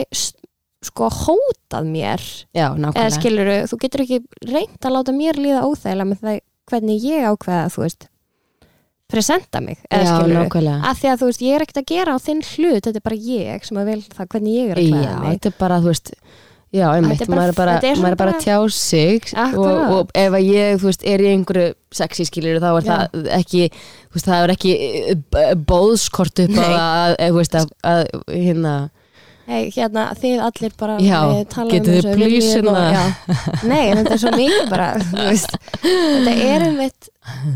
sko 0.82 1.10
hótað 1.12 1.84
mér 1.92 2.22
já, 2.56 2.70
eða 2.72 2.78
nákvæmlega. 2.80 3.16
skilur 3.18 3.50
þú 3.68 3.78
getur 3.82 4.00
ekki 4.06 4.18
reynt 4.48 4.80
að 4.80 4.94
láta 4.96 5.12
mér 5.12 5.36
líða 5.36 5.66
óþægilega 5.68 6.08
með 6.08 6.20
það 6.24 6.40
hvernig 6.70 7.06
ég 7.06 7.26
ákveða 7.30 7.70
þú 7.74 7.84
veist 7.86 8.06
presenta 9.10 9.60
mig 9.64 9.80
eða 9.90 10.04
já, 10.04 10.10
skilur 10.12 10.36
nákvæmlega. 10.38 10.76
Að 10.86 11.00
því 11.00 11.08
að 11.10 11.18
þú 11.22 11.30
veist, 11.30 11.42
ég 11.42 11.56
er 11.56 11.64
ekkert 11.64 11.80
að 11.80 11.88
gera 11.90 12.14
á 12.14 12.18
þinn 12.22 12.44
hlut 12.46 12.86
þetta 12.86 13.00
er 13.00 13.06
bara 13.08 13.18
ég 13.30 13.66
sem 13.66 13.80
að 13.80 13.90
vil 13.90 13.98
það 14.06 14.30
hvernig 14.34 14.54
ég 14.54 14.70
er 14.70 14.78
að 14.78 14.86
klæða 14.92 15.16
mig. 15.18 15.34
þetta 15.34 15.50
er 15.50 15.58
bara, 15.64 15.80
þú 15.82 15.92
veist 15.94 16.14
Já, 16.70 16.84
einmitt, 16.94 17.24
maður 17.26 17.50
er 17.50 17.56
bara, 17.58 17.72
maður 17.98 18.12
er 18.14 18.18
bara 18.20 18.32
að 18.36 18.44
tjá 18.44 18.56
sig 18.70 19.24
og, 19.58 19.64
og 19.90 20.12
ef 20.14 20.34
að 20.38 20.44
ég, 20.46 20.76
þú 20.78 20.86
veist, 20.86 21.00
er 21.02 21.24
í 21.24 21.30
einhverju 21.32 21.72
sexy 21.98 22.26
skilir 22.28 22.60
þá 22.62 22.68
er 22.68 22.84
Já. 22.86 22.90
það 22.92 23.26
ekki 23.40 23.62
þú 23.74 24.14
veist, 24.14 24.28
það 24.28 24.44
er 24.44 24.52
ekki 24.54 24.74
eh, 24.78 25.50
bóðskort 25.66 26.44
upp 26.44 26.60
á 26.62 26.68
að, 26.68 27.16
að, 27.16 27.34
veist, 27.40 27.56
að, 27.58 27.72
að 27.90 28.04
hérna, 28.30 28.74
Hey, 29.50 29.70
hérna, 29.74 30.04
þið 30.14 30.42
allir 30.46 30.74
bara 30.78 30.96
Já, 31.02 31.20
tala 31.50 31.74
um 31.74 31.86
þessu, 31.88 32.12
please 32.14 32.52
viljið 32.54 32.68
og- 32.70 32.76
hérna? 32.76 32.84
já. 32.94 33.64
Nei, 33.66 33.80
en 33.90 33.96
þetta 34.00 34.12
er 34.14 34.20
svo 34.22 34.30
mikið 34.38 34.68
bara 34.70 34.90
þú 35.02 35.24
veist, 35.26 35.56
Þetta 35.82 36.34
er 36.54 36.66
einmitt 36.68 37.08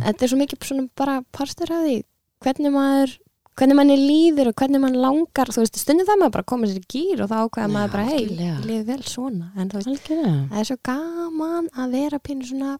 Þetta 0.09 0.27
er 0.27 0.33
svo 0.33 0.39
mikið 0.41 0.67
svona 0.71 0.89
bara 0.99 1.21
parstur 1.33 1.71
af 1.71 1.85
því 1.87 2.01
hvernig 2.45 2.75
maður 2.75 3.15
hvernig 3.55 3.77
manni 3.79 3.95
líður 4.01 4.49
og 4.51 4.57
hvernig 4.59 4.81
mann 4.83 4.97
langar 4.99 5.53
þú 5.55 5.63
veist, 5.63 5.79
stundum 5.79 6.09
það 6.09 6.19
maður 6.25 6.33
bara 6.35 6.47
koma 6.51 6.67
sér 6.67 6.81
í 6.83 6.89
gýr 6.91 7.21
og 7.23 7.31
þá 7.31 7.37
ákveða 7.45 7.69
maður 7.71 7.93
bara, 7.95 8.07
hei, 8.11 8.25
ég 8.27 8.65
liði 8.67 8.87
vel 8.89 9.03
svona. 9.07 9.53
En 9.57 9.69
þú 9.71 9.83
veist, 9.85 10.09
það 10.11 10.59
er 10.59 10.67
svo 10.73 10.77
gaman 10.91 11.69
að 11.79 11.95
vera 11.95 12.19
pínu 12.19 12.49
svona 12.51 12.73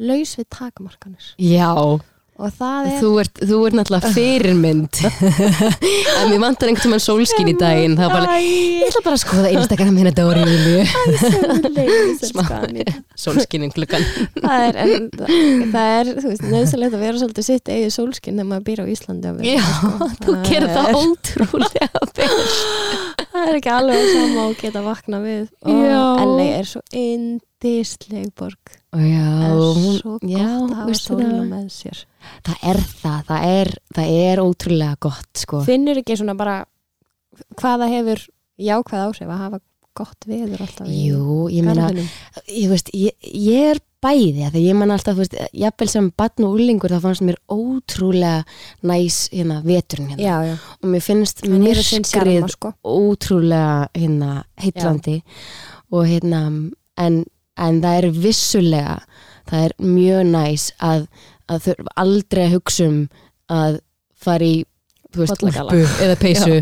laus 0.00 0.32
við 0.40 0.48
takmarkanir. 0.50 1.28
Já, 1.38 1.70
og 2.40 2.52
það 2.56 2.88
er 2.88 2.94
þú 3.02 3.10
ert, 3.22 3.40
þú 3.50 3.58
ert 3.68 3.76
náttúrulega 3.78 4.10
fyrirmynd. 4.16 5.00
En 6.20 6.28
mér 6.30 6.40
vantar 6.42 6.68
einhvern 6.70 6.84
tímann 6.84 7.02
sólskín 7.02 7.48
í 7.52 7.54
daginn 7.60 7.94
þá 7.98 8.06
bara, 8.12 8.36
ég 8.42 8.86
ætla 8.88 9.02
bara 9.04 9.16
að 9.16 9.22
skoða 9.22 9.52
Instagram 9.54 9.96
hérna 10.00 10.12
Dóri 10.16 10.44
Smá- 12.24 12.48
sólskínin 13.20 13.72
klukkan. 13.74 14.04
Það 14.40 14.66
er, 14.66 14.78
en, 14.84 15.08
það 15.72 15.88
er 16.00 16.12
þú 16.20 16.26
veist, 16.32 16.44
nöðsynlegt 16.50 16.96
að 16.96 17.04
vera 17.06 17.20
svolítið 17.22 17.46
sitt 17.50 17.70
eigið 17.72 17.94
sólskinn 17.96 18.36
þegar 18.40 18.50
maður 18.52 18.66
býr 18.68 18.82
á 18.82 18.86
Íslandi 18.94 19.34
Já, 19.46 19.60
sko. 19.64 20.10
þú 20.24 20.36
gerir 20.48 20.70
það 20.74 20.90
er- 20.90 21.00
ótrúlega 21.00 21.88
vel 22.16 22.30
það 23.32 23.48
er 23.48 23.58
ekki 23.60 23.72
alveg 23.74 24.10
sama 24.10 24.44
og 24.48 24.58
geta 24.60 24.82
vakna 24.84 25.20
við 25.24 25.46
og. 25.64 26.02
LA 26.26 26.46
er 26.58 26.68
svo 26.68 26.82
indisleg 26.90 28.30
borg 28.38 28.74
er 28.96 29.54
hún, 29.54 29.96
svo 30.00 30.16
gott 30.18 30.26
já, 30.26 30.48
að 30.48 30.74
hafa 30.80 30.98
það, 30.98 31.32
með 31.52 31.66
sér 31.74 32.02
það 32.46 32.68
er 32.72 32.82
það, 32.90 33.20
það 33.30 33.48
er, 33.54 33.72
það 33.96 34.12
er 34.26 34.42
ótrúlega 34.44 35.00
gott 35.06 35.42
sko. 35.44 35.62
finnur 35.66 36.02
ekki 36.02 36.18
svona 36.18 36.36
bara 36.38 36.60
hvaða 37.60 37.90
hefur 37.92 38.26
jákvæð 38.60 39.04
áhrif 39.06 39.30
að 39.30 39.42
hafa 39.44 39.60
gott 39.96 40.26
veður 40.28 40.64
alltaf 40.64 40.88
Jú, 40.90 41.46
ég 41.52 41.64
meina, 41.66 41.90
ég 42.46 42.74
ég, 42.94 43.30
ég 43.30 43.70
er 43.74 43.80
bæði, 44.00 44.46
þegar 44.46 44.62
ég 44.62 44.78
man 44.78 44.92
alltaf, 44.94 45.16
þú 45.16 45.24
veist, 45.24 45.34
jafnvel 45.60 45.88
sem 45.92 46.06
batn 46.16 46.46
og 46.46 46.54
úlingur, 46.56 46.92
þá 46.94 47.04
fannst 47.04 47.24
mér 47.26 47.36
ótrúlega 47.52 48.44
næs, 48.88 49.18
hérna, 49.32 49.58
veturinn 49.66 50.14
hérna, 50.14 50.22
já, 50.24 50.36
já, 50.48 50.54
og 50.80 50.94
mér 50.94 51.04
finnst 51.04 51.42
sjarma 52.08 52.48
sko. 52.48 52.72
ótrúlega, 52.80 53.90
hérna, 53.96 54.30
heitlandi 54.62 55.18
og 55.92 56.08
hérna, 56.08 56.42
en, 57.00 57.20
en 57.60 57.82
það 57.84 58.00
er 58.00 58.08
vissulega, 58.24 58.96
það 59.50 59.68
er 59.68 59.76
mjög 59.84 60.24
næs 60.32 60.66
að, 60.80 61.06
að 61.50 61.70
aldrei 62.00 62.46
að 62.46 62.56
hugsa 62.56 62.88
um 62.88 63.00
að 63.50 63.80
fara 64.20 64.46
í 64.46 64.64
þú 65.10 65.22
veist, 65.24 65.44
úlpu 65.44 65.80
eða 66.04 66.16
peysu 66.20 66.56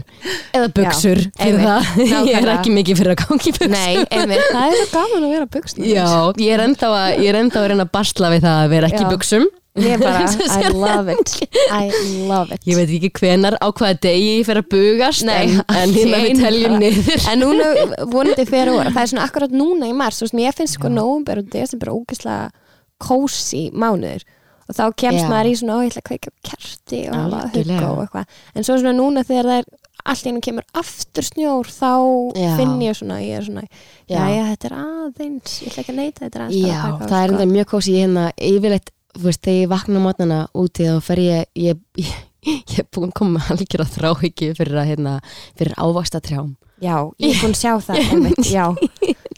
eða 0.57 0.71
buksur 0.79 1.21
Já, 1.21 1.31
fyrir 1.43 1.63
það, 1.67 1.93
ég 2.31 2.35
er 2.41 2.51
ekki 2.55 2.75
mikið 2.75 3.01
fyrir 3.03 3.15
að 3.15 3.23
gangi 3.25 3.55
buksur 3.59 3.73
Nei, 3.75 4.03
einmitt, 4.09 4.45
það 4.55 4.67
er 4.67 4.81
svo 4.81 4.89
gaman 4.97 5.29
að 5.29 5.37
vera 5.37 5.49
buksna 5.59 5.89
Já, 5.93 6.09
ég 6.41 6.57
er 6.57 6.65
ennþá 6.65 6.91
að, 6.97 7.23
er 7.29 7.41
að 7.45 7.71
reyna 7.73 7.87
að 7.87 7.95
basla 7.99 8.35
við 8.35 8.45
það 8.49 8.61
að 8.65 8.75
vera 8.77 8.93
ekki 8.93 9.05
Já. 9.05 9.11
buksum 9.15 9.49
Ég 9.79 9.95
er 9.95 10.01
bara, 10.03 10.27
I 10.59 10.71
love 10.75 11.13
it. 11.13 11.35
I 11.71 11.91
love 12.27 12.55
it. 12.55 12.65
Ég 12.67 12.79
veit 12.81 12.91
ekki 12.97 13.13
hvenar 13.21 13.55
á 13.63 13.69
hvaða 13.71 13.99
degi 14.09 14.33
ég 14.41 14.47
fer 14.49 14.59
að 14.59 14.71
bugast 14.73 15.27
Nei, 15.29 15.53
en, 15.53 15.61
en 15.71 15.93
hérna 15.95 16.23
við 16.25 16.41
teljum 16.43 16.75
niður. 16.83 17.27
En 17.31 17.43
núna 17.45 17.69
vonandi 18.11 18.47
fyrir 18.49 18.73
úr 18.75 18.91
Það 18.91 19.03
er 19.05 19.13
svona 19.13 19.27
akkurat 19.29 19.55
núna 19.55 19.87
í 19.87 19.95
mars 19.95 20.19
Þú 20.19 20.27
veist, 20.27 20.39
mér 20.41 20.57
finnst 20.59 20.79
sko 20.81 20.91
nóvumber 20.91 21.45
og 21.45 21.53
desember 21.53 21.93
ógeðslega 21.95 22.51
kósi 22.99 23.69
mánuður 23.71 24.27
og 24.69 24.77
þá 24.77 24.85
kemst 25.01 25.25
Já. 25.25 25.29
maður 25.33 25.49
í 25.51 25.57
svona, 25.59 25.77
ó, 25.77 25.79
ég 25.85 25.93
ætla 25.93 26.03
að 26.03 26.09
kveika 26.11 26.33
kerti 26.45 27.03
og 27.09 27.19
Algjörlega. 27.19 27.79
hugga 27.79 27.91
og 27.93 28.01
eitthvað 28.05 28.27
en 28.55 28.67
svo 28.69 28.77
svona 28.79 28.93
núna 28.99 29.25
þegar 29.25 29.49
það 29.49 29.63
er 29.63 29.69
allt 30.09 30.23
í 30.25 30.29
hennu 30.31 30.43
kemur 30.45 30.67
aftur 30.79 31.27
snjór 31.27 31.69
þá 31.73 31.91
Já. 32.39 32.51
finn 32.61 32.77
ég 32.85 32.97
svona, 32.99 33.19
ég 33.25 33.41
er 33.41 33.49
svona 33.49 33.65
Já. 34.09 34.21
já, 34.29 34.45
þetta 34.53 34.69
er 34.71 34.77
aðeins, 34.79 35.57
ég 35.65 35.73
ætla 35.73 35.83
ekki 35.83 35.93
að 35.95 35.99
neita 36.03 36.25
þetta 36.27 36.39
er 36.39 36.45
aðeins 36.47 36.69
Já, 36.69 36.79
það 37.03 37.19
er 37.19 37.33
sko. 37.33 37.35
enda 37.35 37.49
mjög 37.53 37.69
kósi 37.75 37.97
ég 37.97 38.05
hérna 38.07 38.25
yfirleitt, 38.53 38.93
þú 39.19 39.27
veist, 39.27 39.43
þegar 39.49 39.61
ég 39.65 39.73
vakna 39.75 40.05
mótnana 40.05 40.39
úti 40.55 40.87
þá 40.89 40.97
fer 41.09 41.23
ég 41.25 41.45
ég, 41.67 41.83
ég, 41.99 42.15
ég 42.73 42.79
er 42.85 42.89
búin 42.95 43.11
að 43.11 43.17
koma 43.21 43.37
með 43.39 43.53
algjör 43.57 43.85
að 43.85 43.95
þráhyggju 43.99 44.55
fyrir 44.61 44.81
að 44.85 44.91
hérna, 44.93 45.15
fyrir 45.59 45.77
ávasta 45.81 46.23
trjám 46.25 46.55
Já, 46.79 46.95
ég 47.19 47.35
er 47.35 47.41
búin 47.43 47.57
að 47.57 47.63
sjá 47.65 47.73
það 47.89 48.03
einmitt, 48.13 48.53
já 48.53 48.67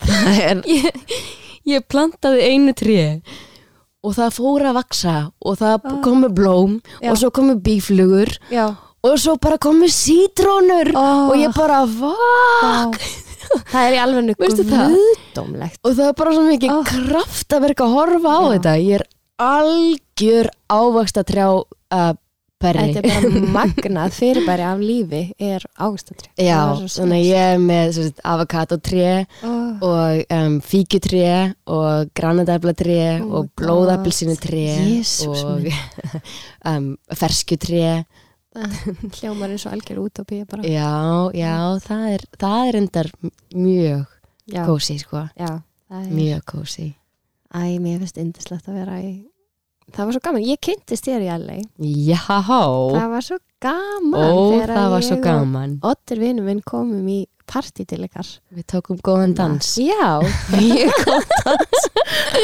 Það 0.01 0.41
er, 0.45 0.62
ég, 0.76 1.22
ég 1.74 1.87
plantaði 1.89 2.47
einu 2.53 2.74
tré 2.76 3.01
og 4.01 4.14
það 4.16 4.36
fór 4.36 4.68
að 4.70 4.78
vaksa 4.80 5.16
og 5.44 5.59
það 5.61 5.90
komu 6.05 6.30
blóm 6.32 6.78
Já. 7.01 7.11
og 7.12 7.18
svo 7.20 7.30
komu 7.34 7.59
bíflugur 7.61 8.32
já 8.53 8.70
og 9.01 9.16
svo 9.20 9.36
bara 9.40 9.57
komu 9.59 9.88
sítrónur 9.88 10.92
Ó. 10.92 11.32
og 11.32 11.36
ég 11.40 11.55
bara, 11.57 11.84
vá 11.88 12.92
Það 13.51 13.82
er 13.82 13.94
í 13.96 13.98
alveg 13.98 14.36
guðdómlegt 14.38 15.80
og 15.82 15.94
það 15.96 16.07
er 16.07 16.16
bara 16.20 16.34
svo 16.36 16.42
mikið 16.46 16.74
Ó. 16.74 16.78
kraft 16.86 17.57
að 17.57 17.64
verka 17.64 17.86
að 17.86 17.94
horfa 17.96 18.34
á 18.36 18.40
Já. 18.40 18.51
þetta 18.55 18.74
ég 18.84 19.01
er 19.01 19.07
algjör 19.40 20.51
ávaksta 20.70 21.24
trjá 21.26 21.48
uh, 21.57 22.12
perri 22.61 22.92
Þetta 22.92 23.00
er 23.00 23.24
bara 23.24 23.42
magnað 23.58 24.14
fyrirbæri 24.16 24.66
af 24.68 24.82
lífi 24.82 25.22
er 25.40 25.64
ágstatri 25.80 26.30
já, 26.36 26.61
þannig 26.76 27.16
að 27.16 27.26
ég 27.26 27.46
er 27.54 27.62
með 27.64 27.92
svo 27.96 28.06
sagt, 28.08 28.22
avokadotré 28.32 29.08
oh, 29.48 29.86
og 29.88 30.34
um, 30.36 30.58
fíkjutré 30.64 31.32
og 31.70 32.12
granadæflatré 32.16 33.00
Oh 33.20 33.40
og 33.40 33.50
Jesus 34.90 35.44
og 35.44 35.66
um, 36.70 36.92
ferskjutré. 37.16 38.04
Hljómar 39.20 39.52
eins 39.54 39.66
og 39.66 39.76
algjör 39.76 40.00
útópía 40.02 40.44
bara. 40.44 40.66
Já, 40.66 41.30
já, 41.38 41.78
það 41.86 42.06
er 42.16 42.24
það 42.38 42.68
er 42.68 42.80
endar 42.80 43.11
mjög 43.54 44.08
kósi 44.66 44.98
sko, 44.98 45.28
já, 45.38 45.61
er 45.90 46.08
mjög 46.11 46.42
kósi 46.44 46.94
Æ, 47.50 47.78
mér 47.82 47.98
finnst 47.98 48.18
indislegt 48.22 48.68
að 48.70 48.76
vera 48.78 49.00
í 49.02 49.30
Það 49.91 50.07
var 50.07 50.14
svo 50.16 50.22
gaman, 50.26 50.47
ég 50.47 50.61
kynntist 50.62 51.07
þér 51.09 51.24
í 51.24 51.30
LA 51.43 51.57
já, 52.07 52.20
Það 52.30 53.09
var 53.14 53.26
svo 53.26 53.38
gaman 53.64 54.22
ó, 54.22 54.30
það 54.70 54.88
var 54.95 55.07
svo 55.07 55.18
gaman. 55.24 55.76
Oddur 55.91 56.22
vinur 56.22 56.47
minn 56.47 56.62
komum 56.66 57.09
í 57.11 57.20
partí 57.51 57.84
til 57.88 58.05
ykkar. 58.07 58.28
Við 58.55 58.66
tókum 58.70 59.01
góðan 59.03 59.34
dans. 59.38 59.72
Já, 59.91 60.20
mjög 60.55 61.01
góð 61.03 61.24
dans. 61.45 61.88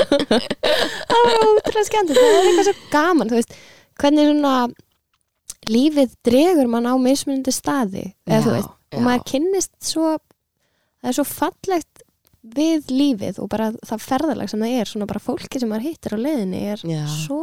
Það 1.07 1.23
var 1.23 1.37
ótrúlega 1.45 1.87
skemmt 1.87 2.11
Það 2.17 2.27
er 2.27 2.49
eitthvað 2.49 2.67
svo 2.67 2.75
gaman 2.93 3.31
Þú 3.31 3.39
veist, 3.39 3.55
hvernig 4.01 4.31
svona 4.31 4.55
lífið 5.71 6.17
dregur 6.27 6.71
mann 6.71 6.89
á 6.91 6.95
mismunandi 7.01 7.55
staði. 7.55 8.05
Eða, 8.27 8.41
Já, 8.43 8.55
veist, 8.57 8.73
já. 8.91 8.97
og 8.99 9.07
maður 9.07 9.25
kynnist 9.31 9.75
svo 9.87 10.17
það 10.17 11.11
er 11.11 11.17
svo 11.19 11.27
fallegt 11.31 11.96
við 12.57 12.91
lífið 12.93 13.39
og 13.43 13.49
bara 13.53 13.71
það 13.87 14.05
ferðalag 14.07 14.51
sem 14.53 14.61
það 14.63 14.75
er, 14.81 14.91
svona 14.91 15.07
bara 15.11 15.23
fólki 15.23 15.61
sem 15.61 15.69
maður 15.73 15.89
hittir 15.91 16.15
á 16.15 16.19
leiðinni 16.21 16.63
er 16.73 16.83
Já. 16.87 17.03
svo 17.27 17.41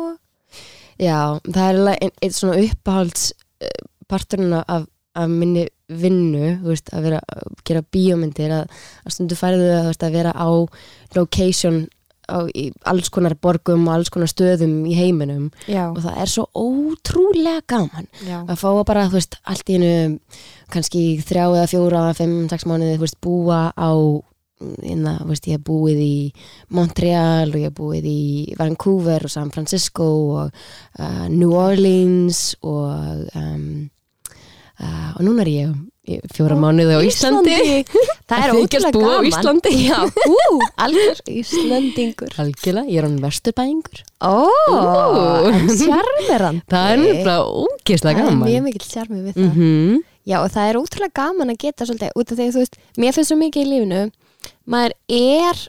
Já, 1.02 1.40
það 1.48 1.64
er 1.64 1.78
alveg 1.80 2.04
ein- 2.22 2.34
svona 2.38 2.60
uppáhalds 2.62 3.32
eh, 3.66 3.80
parturinn 4.08 4.54
af, 4.54 4.86
af 5.18 5.30
minni 5.30 5.66
vinnu, 5.90 6.60
veist, 6.64 6.90
að 6.94 7.04
vera 7.08 7.20
að 7.34 7.58
gera 7.68 7.82
bíómyndir, 7.94 8.52
að, 8.54 8.70
að 9.06 9.14
stundu 9.16 9.36
færðu 9.38 9.68
að, 9.74 9.88
veist, 9.90 10.06
að 10.08 10.16
vera 10.20 10.32
á 10.38 10.48
location 11.18 11.84
á, 12.30 12.46
í 12.56 12.70
alls 12.90 13.10
konar 13.14 13.36
borgum 13.42 13.88
og 13.90 13.94
alls 13.98 14.10
konar 14.14 14.30
stöðum 14.32 14.86
í 14.90 14.94
heiminum. 14.98 15.50
Já, 15.68 15.90
og 15.92 16.00
það 16.06 16.22
er 16.24 16.32
svo 16.32 16.46
ótrúlega 16.56 17.62
gaman 17.74 18.08
já, 18.26 18.40
að 18.46 18.58
fá 18.62 18.68
að 18.72 18.84
bara, 18.90 19.08
þú 19.12 19.18
veist, 19.20 19.38
allt 19.50 19.70
í 19.74 19.78
einu 19.80 19.92
kannski 20.74 21.04
þrjá 21.26 21.46
eða 21.50 21.68
fjóra, 21.74 22.04
fimm, 22.18 22.38
sex 22.54 22.66
mánuði, 22.70 22.96
þú 22.98 23.06
veist, 23.08 23.20
búa 23.26 23.60
á 23.76 23.90
inna, 24.62 25.18
veist, 25.28 25.48
ég 25.50 25.58
hef 25.58 25.66
búið 25.68 26.02
í 26.04 26.18
Montreal 26.74 27.50
og 27.52 27.58
ég 27.60 27.70
hef 27.72 27.78
búið 27.78 28.06
í 28.10 28.20
Vancouver 28.60 29.26
og 29.28 29.32
San 29.34 29.52
Francisco 29.54 30.10
og 30.44 30.54
uh, 31.00 31.26
New 31.32 31.56
Orleans 31.58 32.54
og 32.62 33.26
um, 33.36 33.90
uh, 34.80 35.10
og 35.18 35.26
núna 35.26 35.44
er 35.46 35.52
ég 35.56 35.74
fjóra 36.36 36.58
mánuði 36.60 36.98
á 37.00 37.02
Íslandi, 37.08 37.58
Það 38.30 38.42
er 38.44 38.54
ótrúlega 38.58 38.90
búa 38.92 39.04
á 39.08 39.16
gaman. 39.16 39.28
Íslandi. 39.30 39.72
Já, 39.88 40.00
ú, 40.04 40.40
algjör 40.84 41.22
Íslandingur 41.32 42.34
algjörlega, 42.44 42.90
ég 42.92 43.00
er 43.00 43.08
hann 43.08 43.20
vesturbæingur. 43.24 44.02
Ó, 44.24 44.48
en 45.52 45.70
sjarmerandi. 45.72 46.66
Það 46.74 46.90
er 46.90 47.04
nefnilega 47.04 47.38
ógeðslega 47.48 48.20
Það 48.20 48.26
er 48.26 48.34
gaman. 48.34 48.50
mjög 48.50 48.66
mikill 48.68 48.90
sjarmi 48.90 49.22
við 49.28 49.38
það. 49.38 49.54
Mm 49.54 50.02
Já, 50.24 50.38
og 50.40 50.54
það 50.54 50.70
er 50.70 50.78
ótrúlega 50.80 51.18
gaman 51.20 51.52
að 51.52 51.58
geta 51.66 51.84
svolítið 51.84 52.14
út 52.16 52.30
af 52.32 52.38
því 52.38 52.44
að 52.48 52.54
þú 52.56 52.62
veist, 52.62 52.78
mér 52.96 53.16
finnst 53.16 53.32
svo 53.34 53.36
mikið 53.42 53.66
í 53.66 53.72
lífinu 53.74 54.04
maður 54.68 54.94
er 55.10 55.64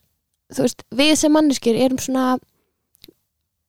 veist, 0.55 0.85
við 0.95 1.15
sem 1.19 1.33
manneskjur 1.35 1.79
erum 1.87 1.99
svona 1.99 2.39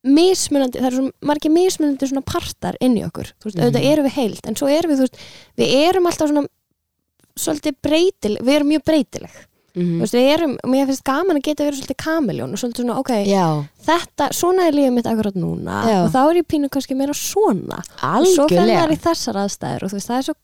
mismunandi, 0.06 0.78
það 0.78 0.88
eru 0.92 1.00
svo 1.00 1.08
margir 1.26 1.54
mismunandi 1.54 2.10
svona 2.12 2.22
partar 2.30 2.76
inn 2.84 2.94
í 3.00 3.04
okkur, 3.08 3.32
þú 3.42 3.48
veist, 3.50 3.58
Mhm. 3.58 3.66
auðvitað 3.66 3.88
erum 3.92 4.06
við 4.06 4.18
heilt 4.20 4.46
en 4.48 4.56
svo 4.56 4.68
erum 4.70 4.92
við, 4.92 5.00
veist, 5.02 5.18
við 5.58 5.74
erum 5.90 6.06
alltaf 6.06 6.30
svona 6.30 6.48
svolítið 7.36 7.76
breytileg, 7.82 8.42
við 8.46 8.56
erum 8.56 8.70
mjög 8.70 8.84
breytileg, 8.86 9.34
þú 9.76 10.00
veist, 10.04 10.14
við 10.14 10.28
erum 10.36 10.54
og 10.64 10.70
mér 10.70 10.86
finnst 10.88 11.04
gaman 11.04 11.38
að 11.38 11.42
geta 11.50 11.66
verið 11.66 11.80
svolítið 11.82 11.98
kamiljón 12.06 12.54
og 12.54 12.60
svolítið 12.62 12.86
svona, 12.86 13.00
ok, 13.00 13.12
já, 13.26 13.66
þetta, 13.88 14.30
svona 14.32 14.68
er 14.68 14.74
lífið 14.78 14.94
mitt 14.94 15.06
akkurat 15.10 15.36
núna 15.36 15.82
Já. 15.90 16.04
og 16.06 16.12
þá 16.14 16.22
er 16.30 16.36
ég 16.38 16.48
pínu 16.48 16.70
kannski 16.70 16.96
meira 16.96 17.14
svona. 17.18 17.82
Og 17.82 18.26
svo 18.30 18.46
algjörlega 18.46 18.86
maður 18.86 18.94
í 18.94 19.02
þessar 19.02 19.36
aðstæður 19.42 19.84
og 19.84 19.90
þú 19.90 19.98
veist, 19.98 20.08
það 20.08 20.18
er 20.18 20.28
svo, 20.30 20.36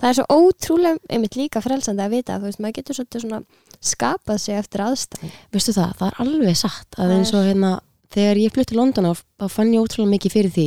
það 0.00 0.08
er 0.10 0.16
svo 0.18 0.26
ótrúlega 0.38 0.98
einmitt 1.10 1.36
líka 1.38 1.62
frelsandi 1.64 2.02
að 2.04 2.14
vita 2.16 2.38
þú 2.38 2.48
veist, 2.48 2.60
maður 2.62 2.76
getur 2.80 2.98
svolítið 2.98 3.24
svona 3.26 3.42
skapað 3.82 4.38
sig 4.42 4.54
eftir 4.58 4.84
aðstæðum 4.86 5.30
veistu 5.52 5.72
það, 5.76 5.92
það 5.98 6.08
er 6.08 6.18
alveg 6.26 6.56
satt 6.62 6.98
að 6.98 7.14
eins 7.18 7.32
og 7.34 7.46
hérna, 7.46 7.70
þegar 8.12 8.36
ég 8.42 8.52
flutti 8.56 8.76
London 8.78 9.04
þá- 9.12 9.24
þá 9.40 9.46
fann 9.48 9.72
ég 9.74 9.80
ótrúlega 9.84 10.12
mikið 10.16 10.32
fyrir 10.36 10.52
því 10.56 10.66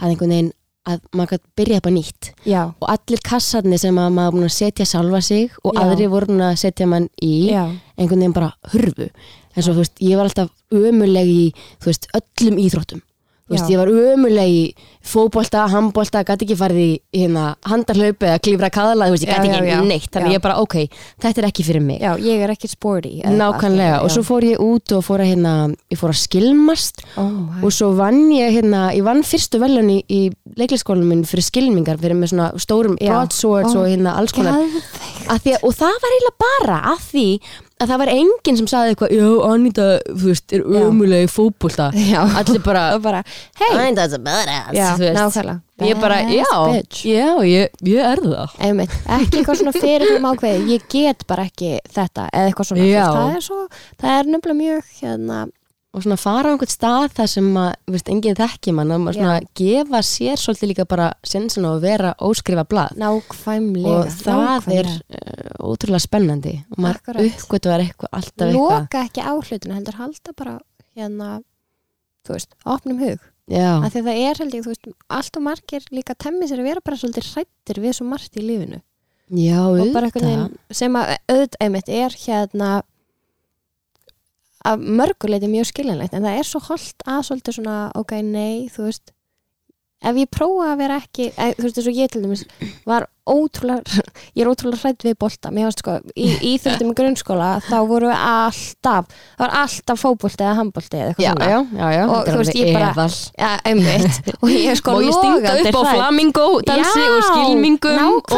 að 0.00 0.08
einhvern 0.10 0.34
veginn 0.34 0.52
að 0.90 1.00
maður 1.12 1.30
gæti 1.36 1.50
byrja 1.60 1.76
upp 1.76 1.86
að 1.90 1.92
nýtt. 1.92 2.28
Já, 2.48 2.60
og 2.80 2.86
allir 2.88 3.20
kassarnir 3.22 3.78
sem 3.78 3.98
að 4.00 4.14
maður 4.16 4.32
búin 4.32 4.46
að 4.48 4.54
setja 4.56 4.86
sjálfa 4.88 5.20
sig 5.22 5.50
og 5.62 5.74
Já. 5.76 5.80
aðri 5.84 6.06
voru 6.08 6.38
að 6.40 6.56
setja 6.56 6.86
mann 6.88 7.08
í 7.22 7.50
já, 7.52 7.66
einhvern 8.00 8.18
veginn 8.24 8.32
bara 8.32 8.48
hurfu. 8.72 9.10
En 9.54 9.62
svo 9.62 9.74
þú 9.76 9.82
veist, 9.84 10.00
ég 10.00 10.16
var 10.16 10.24
alltaf 10.24 10.48
ömuleg 10.72 11.28
í 11.28 11.52
þú 11.84 11.84
veist, 11.90 12.08
öllum 12.16 12.56
íþróttum 12.64 13.02
veist, 13.50 13.66
Já. 13.66 13.72
ég 13.74 13.80
var 13.80 13.90
ömuleg 13.90 14.54
í 14.54 14.62
fótbolta, 15.00 15.64
handbolta, 15.72 16.22
gæti 16.28 16.44
ekki 16.46 16.56
farið 16.60 16.80
í 16.84 16.90
hérna, 17.22 17.44
handarhlaupi 17.66 18.28
eða 18.28 18.40
klífra 18.44 18.70
kaðala 18.74 19.08
þú 19.08 19.14
veist, 19.16 19.24
ég 19.24 19.30
Já, 19.30 19.36
gæti 19.38 19.50
já, 19.50 19.60
ekki 19.60 19.72
já. 19.72 19.84
neitt 19.88 20.10
þannig 20.14 20.34
Já. 20.34 20.36
ég 20.36 20.44
bara, 20.44 20.56
ok, 20.60 20.76
þetta 21.24 21.42
er 21.42 21.48
ekki 21.48 21.66
fyrir 21.66 21.84
mig 21.86 22.02
já, 22.04 22.10
ég 22.20 22.44
er 22.44 22.52
ekki 22.54 22.70
sporty 22.70 23.12
nákvæmlega, 23.24 24.02
og 24.04 24.12
svo 24.12 24.24
fór 24.26 24.46
ég 24.46 24.60
út 24.60 24.94
og 24.96 25.04
fór 25.06 25.24
að 25.24 25.32
hérna, 25.32 25.54
ég 25.90 26.00
fór 26.00 26.12
að 26.12 26.20
skilmast 26.20 27.02
já. 27.04 27.24
oh 27.24 27.64
og 27.64 27.74
svo 27.74 27.90
vann 27.96 28.28
ég 28.32 28.52
hérna, 28.58 28.90
ég 28.96 29.04
vann 29.06 29.24
fyrstu 29.26 29.60
velun 29.62 29.90
í, 29.92 29.98
í 30.08 30.20
leiklisskólanum 30.60 31.10
minn 31.14 31.24
fyrir 31.28 31.46
skilmingar, 31.48 31.98
fyrir 32.00 32.18
með 32.18 32.34
svona 32.34 32.50
stórum 32.60 32.96
Já. 33.00 33.10
broadswords 33.12 33.74
Ó, 33.74 33.82
og 33.82 33.88
hérna 33.90 34.16
alls 34.20 34.34
konar. 34.36 34.60
Að 35.30 35.50
að, 35.50 35.50
og 35.66 35.74
það 35.76 35.98
var 36.04 36.14
eiginlega 36.16 36.44
bara 36.44 36.78
að 36.92 37.04
því 37.10 37.26
að 37.80 37.92
það 37.92 38.00
var 38.02 38.12
enginn 38.12 38.60
sem 38.60 38.68
saði 38.70 38.92
eitthvað 38.94 39.14
já, 39.16 39.26
Anita, 39.48 39.88
þú 40.10 40.28
veist, 40.28 40.54
er 40.56 41.32
fótbolta. 41.32 41.88
Já. 41.96 42.20
allir 42.40 42.62
bara, 42.64 42.84
bara, 43.06 43.22
hei, 43.60 43.72
Anita's 43.74 44.16
a 44.16 44.20
badass. 44.22 45.00
Nákvæmlega. 45.00 45.58
Ég 45.80 45.96
bara, 45.96 46.18
já, 46.28 46.44
já 47.08 47.28
ég, 47.48 47.70
ég 47.88 48.02
er 48.04 48.20
það. 48.20 48.56
Einmitt, 48.60 48.96
ekki 49.16 49.40
eitthvað 49.40 49.62
svona 49.62 49.72
fyrirfram 49.72 50.28
ákveði 50.28 50.74
ég 50.74 50.84
get 50.92 51.24
bara 51.30 51.46
ekki 51.48 51.78
þetta 51.88 52.26
eða 52.28 52.50
eitthvað 52.50 52.68
svona, 52.68 52.90
það 53.00 53.38
er 53.38 53.46
svo 53.46 53.62
það 54.02 54.18
er 54.18 54.30
nefnilega 54.34 54.58
mjög 54.60 54.92
hérna 55.00 55.40
og 55.90 56.04
svona 56.04 56.16
fara 56.20 56.50
á 56.50 56.54
einhvern 56.54 56.70
stað 56.70 57.14
þar 57.18 57.30
sem 57.32 57.46
að, 57.58 57.70
veist, 57.90 58.10
enginn 58.12 58.36
þekki 58.38 58.74
mann 58.76 58.92
að 58.94 59.00
maður 59.02 59.18
svona 59.18 59.38
gefa 59.58 60.00
sér 60.06 60.38
svolítið 60.38 60.70
líka 60.70 60.86
bara 60.90 61.08
sensin 61.26 61.66
á 61.66 61.70
að 61.72 61.80
vera 61.82 62.12
óskrifa 62.22 62.64
blað. 62.70 62.94
Nákvæmlega 63.00 63.94
og 63.96 64.12
það 64.14 64.70
er 64.76 64.90
nákvæmlega. 64.90 65.20
uh, 65.20 65.70
ótrúlega 65.72 66.02
spennandi 66.04 66.54
og 66.70 66.78
maður 66.84 67.00
Akkurat. 67.00 67.26
uppgötuvar 67.26 67.84
eitthvað 67.86 68.14
alltaf 68.20 68.46
eitthvað. 68.46 68.60
Loka 68.60 69.02
ekki 69.08 69.24
á 69.26 69.32
hlutinu 69.34 69.78
heldur 69.78 69.98
halda 69.98 70.36
bara 70.38 70.54
hérna 70.94 71.30
þú 72.26 72.36
veist, 72.36 72.54
opnum 72.76 73.02
hug. 73.02 73.26
Já, 73.50 73.70
að 73.82 73.96
það 73.96 74.12
er 74.14 74.38
held 74.38 74.54
ég, 74.54 74.62
þú 74.62 74.70
veist, 74.70 74.92
allt 75.10 75.38
og 75.40 75.42
margir 75.42 75.86
líka 75.90 76.14
temmi 76.14 76.46
sér 76.46 76.62
að 76.62 76.70
vera 76.70 76.84
bara 76.86 77.00
svolítið 77.00 77.32
hrættir 77.32 77.82
við 77.82 77.96
svo 77.98 78.06
margt 78.06 78.38
í 78.38 78.44
lífinu. 78.46 78.78
Já, 79.30 79.58
og 79.62 79.78
auðvitað. 79.78 80.54
sem 80.74 80.94
að 80.98 81.16
auðvitað 81.30 81.60
einmitt 81.66 81.90
er 81.90 82.14
hérna 82.14 82.70
af 84.64 84.80
mörguleiti 84.80 85.48
mjög 85.50 85.70
skiljanlegt 85.70 86.14
en 86.16 86.26
það 86.26 86.40
er 86.40 86.48
svo 86.48 86.60
holdt 86.66 87.06
að 87.08 87.24
svolítið 87.28 87.58
svona 87.58 87.78
ok, 87.96 88.16
nei, 88.26 88.68
þú 88.72 88.88
veist 88.88 89.14
ef 90.00 90.16
ég 90.16 90.30
prófa 90.32 90.72
að 90.72 90.78
vera 90.80 91.00
ekki 91.02 91.30
e, 91.36 91.50
þú 91.58 91.64
veist, 91.66 91.76
þess 91.76 91.88
að 91.90 91.98
ég 92.00 92.10
til 92.14 92.22
dæmis 92.24 92.44
var 92.88 93.04
ótrúlega 93.30 94.00
ég 94.34 94.40
er 94.42 94.48
ótrúlega 94.50 94.80
hrætt 94.80 95.04
við 95.06 95.12
bolta. 95.20 95.50
Mér 95.54 95.68
varst 95.68 95.82
sko, 95.84 95.98
í 96.18 96.30
íþjóttum 96.54 96.88
í 96.90 96.94
grunnskóla 96.98 97.50
þá 97.66 97.74
voru 97.86 98.08
við 98.08 98.22
alltaf 98.26 99.10
það 99.12 99.42
var 99.44 99.52
alltaf 99.60 100.00
fótbolti 100.02 100.42
eða 100.46 100.54
handbolti 100.58 100.98
eða 100.98 101.12
eitthvað 101.12 101.28
svona. 101.28 101.50
já, 101.50 101.58
já, 101.76 101.86
já, 101.94 102.02
Og 102.10 102.30
þú 102.30 102.38
veist, 102.40 102.56
ég 102.58 102.72
bara-. 102.74 103.06
Já, 103.38 103.50
einmitt. 103.70 104.30
Og 104.42 104.50
ég 104.54 104.80
sko 104.80 104.96
ég 105.04 105.12
logandi 105.12 105.70
upp 105.70 105.78
á 105.78 105.82
flamingo 105.92 106.46
dansi 106.66 107.04
Já, 107.04 107.12
og 107.12 107.28
skilmingum 107.28 108.02
og... 108.08 108.34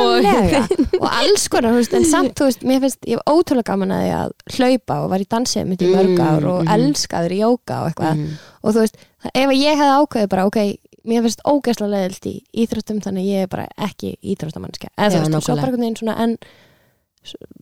og 0.99 1.09
alls 1.09 1.47
konar, 1.53 1.79
veist, 1.79 1.95
en 1.97 2.05
samt, 2.11 2.35
þú 2.39 2.51
veist, 2.51 2.67
mér 2.69 2.83
finnst 2.85 3.09
ég 3.09 3.23
ótrúlega 3.31 3.71
gaman 3.73 3.95
að 3.97 4.03
því 4.05 4.13
að 4.19 4.59
hlaupa 4.59 4.99
og 5.07 5.11
var 5.15 5.25
í 5.25 5.29
dansið 5.31 5.69
mitt 5.71 5.87
í 5.87 5.91
mörg 5.95 6.21
ár 6.27 6.49
og 6.57 6.61
Mm, 6.63 6.71
elskaður 6.77 7.33
í 7.35 7.39
jóka 7.43 7.81
og 7.83 7.89
eitthvað. 7.93 8.19
Mhm. 8.19 8.37
og 8.63 8.75
þú 8.77 8.83
veist, 8.85 8.97
ef 9.33 9.51
ég 9.57 9.79
hefði 9.81 9.95
ákveðið 10.03 10.29
bara, 10.35 10.45
ok, 10.51 10.59
mér 11.05 11.23
finnst 11.27 11.43
ógeðslega 11.49 11.91
leðilt 11.97 12.27
í 12.31 12.35
íþróttum 12.65 13.01
þannig 13.05 13.27
ég 13.27 13.43
er 13.47 13.51
bara 13.53 13.67
ekki 13.77 14.15
íþróttamannskja, 14.23 14.91
eða 14.97 15.23
þú 15.25 15.33
veist, 15.33 15.47
svo 15.47 15.57
bara 15.57 15.67
einhvern 15.67 15.85
veginn 15.87 15.97
svona, 16.03 16.17
en 16.23 16.37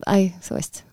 æ, 0.07 0.17
þú 0.45 0.55
veist 0.57 0.83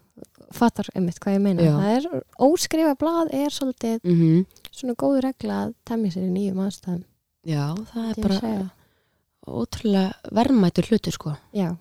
fattar 0.57 0.89
einmitt 0.97 1.19
hvað 1.21 1.35
ég 1.37 1.43
meina. 1.45 1.63
Já. 1.67 1.75
það 1.77 1.97
er, 1.99 2.23
óskrifa 2.41 2.95
blað 2.97 3.33
er 3.37 3.51
svolítið 3.53 3.99
Mhm. 4.05 4.47
svona 4.73 4.95
góð 4.97 5.21
regla 5.27 5.59
að 5.67 5.75
temja 5.85 6.11
sér 6.15 6.25
í 6.25 6.33
nýjum 6.33 6.63
aðstæðum. 6.65 7.05
Já, 7.45 7.75
það 7.93 8.09
er 8.09 8.15
Ég 8.15 8.23
bara 8.23 8.71
ótrúlega 9.49 10.13
verðmætur 10.33 10.89
hlutur 10.89 11.13
sko. 11.13 11.37
Já. 11.55 11.77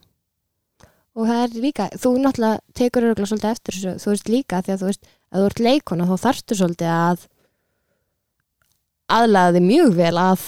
Og 1.18 1.26
það 1.26 1.40
er 1.44 1.62
líka, 1.62 1.88
þú 1.98 2.12
náttúrulega 2.22 2.60
tekur 2.78 3.08
örgulega 3.08 3.32
svolítið 3.32 3.52
eftir 3.56 3.74
þessu, 3.78 3.94
þú 4.04 4.12
veist 4.14 4.30
líka 4.30 4.62
því 4.62 4.74
að 4.76 4.82
þú 4.84 4.90
veist, 4.92 5.08
að 5.32 5.42
þú 5.42 5.46
ert 5.50 5.60
leikona 5.66 6.06
þá 6.08 6.16
þarftu 6.28 6.58
svolítið 6.60 6.92
að 6.94 7.26
aðlaða 9.10 9.54
þig 9.58 9.66
mjög 9.68 9.96
vel 9.98 10.18
að 10.22 10.44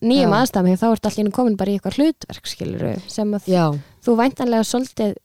nýjum 0.00 0.32
aðstæðum 0.36 0.78
þá 0.80 0.86
ert 0.92 1.06
allir 1.10 1.30
komin 1.36 1.56
bara 1.60 1.70
í 1.70 1.78
eitthvað 1.78 1.98
hlutverk 2.00 2.46
skilur 2.48 3.02
sem 3.08 3.34
að 3.36 3.48
já, 3.52 3.64
þú 4.04 4.14
væntanlega 4.20 4.64
svolítið 4.68 5.16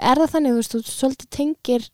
er 0.00 0.20
það 0.22 0.30
þannig, 0.34 0.52
þú 0.52 0.60
veist, 0.60 0.76
þú 0.76 0.82
svolítið 0.94 1.30
tengir 1.36 1.88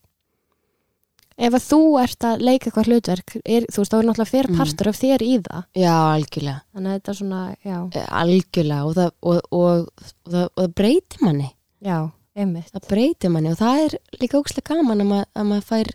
ef 1.36 1.52
að 1.52 1.64
þú 1.68 1.78
ert 2.00 2.24
að 2.24 2.42
leika 2.48 2.68
eitthvað 2.70 2.86
hlutverk, 2.90 3.34
er, 3.44 3.64
þú 3.68 3.82
veist, 3.82 3.92
þá 3.92 3.96
er 3.98 4.06
náttúrulega 4.08 4.30
fyrir 4.30 4.50
Mhm. 4.50 4.58
partur 4.60 4.88
af 4.88 4.96
þér 5.00 5.22
í 5.26 5.32
það. 5.44 5.64
Já, 5.76 5.94
algjörlega. 6.16 6.60
Þannig 6.74 6.90
að 6.92 6.96
þetta 6.96 7.10
er 7.12 7.18
svona, 7.20 7.40
já, 7.64 7.78
Eh, 7.96 8.06
algjörlega 8.20 8.84
og 8.86 8.94
það, 8.94 9.10
og, 9.22 9.40
og, 9.52 9.88
og, 10.32 10.46
það, 10.56 10.74
breytir 10.74 11.20
manni. 11.26 11.50
Já, 11.84 11.98
einmitt. 12.36 12.70
Það 12.72 12.88
breytir 12.88 13.30
manni 13.30 13.50
og 13.50 13.58
það 13.58 13.84
er 13.84 13.98
líka 14.20 14.40
ógslag 14.40 14.64
gaman 14.64 15.00
að 15.00 15.44
maður 15.44 15.66
fær 15.68 15.92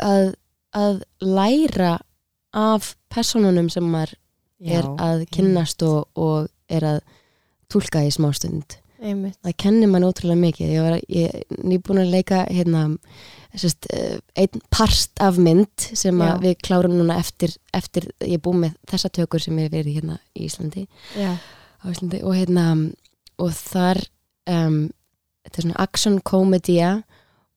að, 0.00 0.34
að 0.72 1.02
læra 1.20 1.98
af 2.52 2.94
personunum 3.12 3.70
sem 3.72 3.84
maður 3.84 4.16
er 4.62 4.84
já, 4.86 4.92
að 5.02 5.26
kynnast 5.34 5.82
og, 5.86 6.06
og 6.14 6.48
er 6.70 6.86
að 6.86 7.02
túlka 7.72 8.04
í 8.04 8.12
smástund 8.14 8.78
einmitt, 9.02 9.38
það 9.42 9.56
kennir 9.64 9.90
mann 9.90 10.06
ótrúlega 10.06 10.38
mikið. 10.40 10.72
Ég 10.72 10.84
var 10.86 11.64
nýbúin 11.66 12.02
að 12.04 12.12
leika 12.14 12.42
hérna, 12.48 12.84
sest, 13.58 13.88
einn 14.38 14.62
parst 14.72 15.18
af 15.22 15.38
mynd 15.42 15.86
sem 15.98 16.22
við 16.42 16.56
klárum 16.64 16.96
núna 16.96 17.18
eftir, 17.20 17.54
eftir 17.74 18.08
ég 18.20 18.38
er 18.38 18.44
búin 18.44 18.62
með 18.66 18.76
þessa 18.90 19.12
tökur 19.18 19.42
sem 19.42 19.58
hef 19.60 19.72
verið 19.72 20.00
hérna 20.00 20.18
í 20.34 20.46
Íslandi, 20.48 20.86
Íslandi. 21.18 22.22
Og 22.22 22.36
hérna 22.38 22.66
og 23.42 23.54
þar 23.56 24.02
um, 24.50 24.84
þetta 25.42 25.58
er 25.58 25.66
svona 25.66 25.82
action 25.82 26.20
komedía 26.22 26.92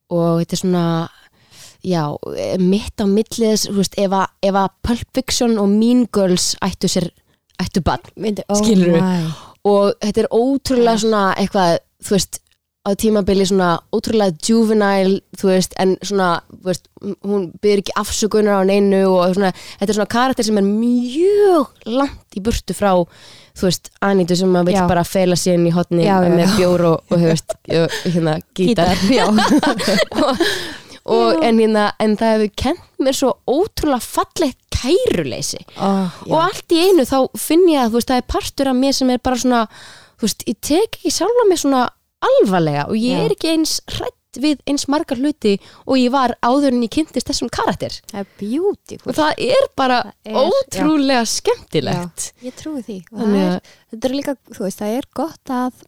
og 0.09 0.41
þetta 0.41 0.57
er 0.57 0.63
svona 0.63 0.87
já, 1.85 2.03
mitt 2.61 3.01
á 3.01 3.05
millið 3.05 3.67
ef 3.69 4.15
að, 4.15 4.25
ef 4.41 4.57
að 4.61 4.71
Pulp 4.87 5.11
Fiction 5.17 5.59
og 5.61 5.69
Mean 5.71 6.05
Girls 6.13 6.53
ættu 6.65 6.89
sér 6.91 7.11
ættu 7.61 7.83
bann 7.85 8.03
oh 8.49 8.59
Skilurðu? 8.59 9.01
my. 9.01 9.29
og 9.69 9.93
þetta 10.01 10.25
er 10.25 10.33
ótrúlega 10.33 11.03
svona 11.03 11.27
eitthvað, 11.39 11.77
þú 12.03 12.17
veist 12.17 12.41
á 12.85 12.93
tímabili 12.93 13.45
svona 13.49 13.79
ótrúlega 13.95 14.35
juvenile 14.45 15.21
þú 15.39 15.49
veist, 15.49 15.73
en 15.81 15.95
svona 16.05 16.35
þú 16.51 16.69
veist, 16.69 16.89
hún 17.25 17.47
byrður 17.61 17.81
ekki 17.81 17.95
afsökunar 18.01 18.61
á 18.61 18.69
neinu 18.69 19.01
og 19.09 19.33
svona, 19.33 19.51
þetta 19.79 19.89
er 19.89 19.97
svona 19.99 20.13
karakter 20.13 20.45
sem 20.45 20.61
er 20.61 20.67
mjög 20.67 21.89
langt 21.89 22.37
í 22.37 22.43
burtu 22.45 22.77
frá 22.77 22.91
þú 23.55 23.69
veist, 23.69 23.89
Anitu 24.05 24.37
sem 24.37 24.51
maður 24.51 24.73
vil 24.73 24.89
bara 24.91 25.05
fela 25.07 25.37
sér 25.39 25.57
inn 25.57 25.69
í 25.69 25.73
hotni 25.73 26.05
Já, 26.05 26.19
já, 26.21 26.29
með 26.29 26.45
já. 26.45 26.55
bjór 26.59 26.85
og, 26.91 27.15
og, 27.15 27.27
og 27.79 27.99
hérna, 28.05 28.37
gítar, 28.57 28.93
já, 29.09 29.25
og, 30.25 30.45
en, 31.05 31.59
hérna, 31.61 31.91
en 32.01 32.15
það 32.17 32.33
hefur 32.35 32.53
kent 32.63 33.03
mér 33.05 33.17
svo 33.17 33.33
ótrúlega 33.45 34.01
fallegt 34.01 34.57
kæruleysi. 34.75 35.61
Oh, 35.77 36.09
og 36.29 36.39
allt 36.41 36.73
í 36.75 36.81
einu 36.89 37.05
þá 37.07 37.17
finn 37.39 37.65
ég 37.71 37.85
að 37.85 37.95
veist, 37.97 38.09
það 38.11 38.21
er 38.21 38.27
partur 38.35 38.71
af 38.71 38.79
mér 38.79 38.97
sem 38.97 39.13
er 39.13 39.21
bara 39.23 39.39
svona 39.41 39.63
veist, 40.21 40.45
ég 40.49 40.59
tek 40.65 40.97
ekki 40.99 41.13
sjálfa 41.13 41.47
mig 41.49 41.61
svona 41.61 41.85
alvarlega 42.25 42.87
og 42.89 42.97
ég 42.97 43.15
Já. 43.19 43.23
er 43.25 43.35
ekki 43.35 43.51
eins 43.53 43.79
hrætt 43.97 44.21
við 44.41 44.59
eins 44.67 44.83
margar 44.91 45.19
hluti 45.21 45.53
og 45.85 45.95
ég 45.95 46.11
var 46.11 46.33
áður 46.43 46.73
en 46.73 46.83
ég 46.83 46.91
kynntist 46.91 47.29
þessum 47.29 47.51
karakter. 47.53 47.93
Það 48.11 48.25
og 49.05 49.15
það 49.15 49.43
er 49.45 49.67
bara 49.79 49.99
Það 50.25 50.31
er- 50.33 50.49
ótrúlega 50.49 51.25
skemmtilegt. 51.31 52.25
Já, 52.41 52.49
ég 52.49 52.57
trúi 52.59 52.83
því. 52.83 52.97
Og 53.15 53.35
er, 53.39 53.61
þetta 53.93 54.09
er 54.09 54.15
líka, 54.17 54.35
þú 54.51 54.65
veist, 54.65 54.81
það 54.81 54.97
er 54.99 55.07
gott 55.15 55.53
að 55.55 55.85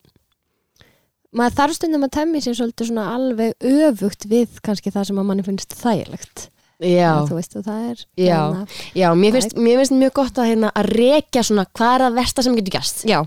maður 1.37 1.57
þarf 1.61 1.77
stundum 1.77 2.05
að 2.07 2.13
temmi 2.17 2.43
sér 2.43 2.57
svolítið 2.57 2.91
svona 2.91 3.07
alveg 3.15 3.67
öfugt 3.87 4.27
við 4.29 4.61
kannski 4.65 4.93
það 4.93 5.09
sem 5.11 5.21
að 5.21 5.27
manni 5.29 5.45
finnst 5.45 5.75
þægilegt. 5.77 6.47
Já, 6.77 7.25
veist, 7.25 7.55
er 7.57 8.05
Já. 8.21 8.37
hérna, 8.37 8.67
já 8.93 9.07
mér, 9.17 9.31
finnst, 9.33 9.55
mér 9.57 9.79
finnst 9.79 9.95
mjög 9.97 10.11
gott 10.13 10.37
að, 10.37 10.51
hérna, 10.51 10.69
að 10.77 10.91
rekja 10.93 11.41
svona 11.41 11.63
hvað 11.73 11.93
er 11.95 12.03
að 12.05 12.17
versta 12.19 12.43
sem 12.45 12.53
getur 12.53 12.75
gæst 12.75 13.01
já, 13.09 13.17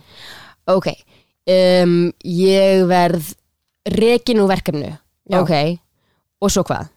ok, 0.71 0.87
um, 1.51 1.97
ég 2.23 2.85
verð 2.87 3.33
rekin 3.91 4.45
úr 4.45 4.53
verkefnu 4.53 4.93
Já. 4.93 5.41
ok, 5.41 5.53
og 6.39 6.55
svo 6.55 6.63
hvað? 6.69 6.93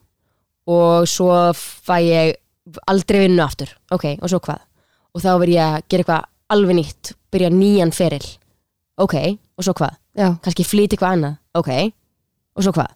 Og 0.69 1.09
svo 1.09 1.31
fæ 1.57 1.97
ég 2.05 2.37
aldrei 2.85 3.23
vinnu 3.25 3.41
aftur 3.41 3.73
ok, 3.89 4.11
og 4.21 4.29
svo 4.29 4.43
hvað? 4.45 4.61
Og 5.17 5.25
þá 5.25 5.31
verð 5.33 5.55
ég 5.57 5.65
að 5.65 5.89
gera 5.89 6.05
eitthvað 6.05 6.29
alveg 6.53 6.79
nýtt 6.83 7.15
byrja 7.33 7.49
nýjan 7.49 7.97
feril 7.97 8.29
ok, 9.01 9.17
og 9.57 9.65
svo 9.65 9.73
hvað, 9.81 9.97
já, 10.17 10.27
kannski 10.43 10.63
flýti 10.67 10.95
eitthvað 10.97 11.15
annað. 11.17 11.35
Ok, 11.55 11.69
og 12.57 12.63
svo 12.67 12.73
hvað? 12.75 12.91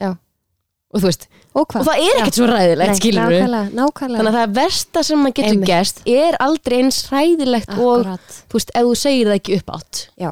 Já. 0.00 0.10
og 0.92 1.00
þú 1.00 1.06
veist, 1.08 1.26
og 1.56 1.66
hvað? 1.72 1.80
og 1.80 1.86
það 1.88 2.02
er 2.04 2.18
ekkert 2.20 2.36
svo 2.38 2.46
ræðilegt 2.50 2.96
skilur 3.00 3.22
nákvæmlega, 3.32 3.72
nákvæmlega. 3.78 4.18
Þannig 4.20 4.32
að 4.32 4.38
það 4.38 4.54
versta 4.58 5.02
sem 5.08 5.18
maður 5.22 5.36
getur 5.38 5.50
Einmitt. 5.54 5.68
gerst 5.72 6.02
er 6.06 6.36
aldrei 6.44 6.78
eins 6.82 6.98
hræðilegt 7.08 7.72
og 7.78 8.00
Akkurat. 8.02 8.40
þú 8.48 8.58
veist, 8.58 8.72
ef 8.76 8.88
þú 8.90 8.94
segir 9.02 9.26
það 9.30 9.38
ekki 9.40 9.56
upp 9.60 9.72
átt 9.78 10.02
já, 10.20 10.30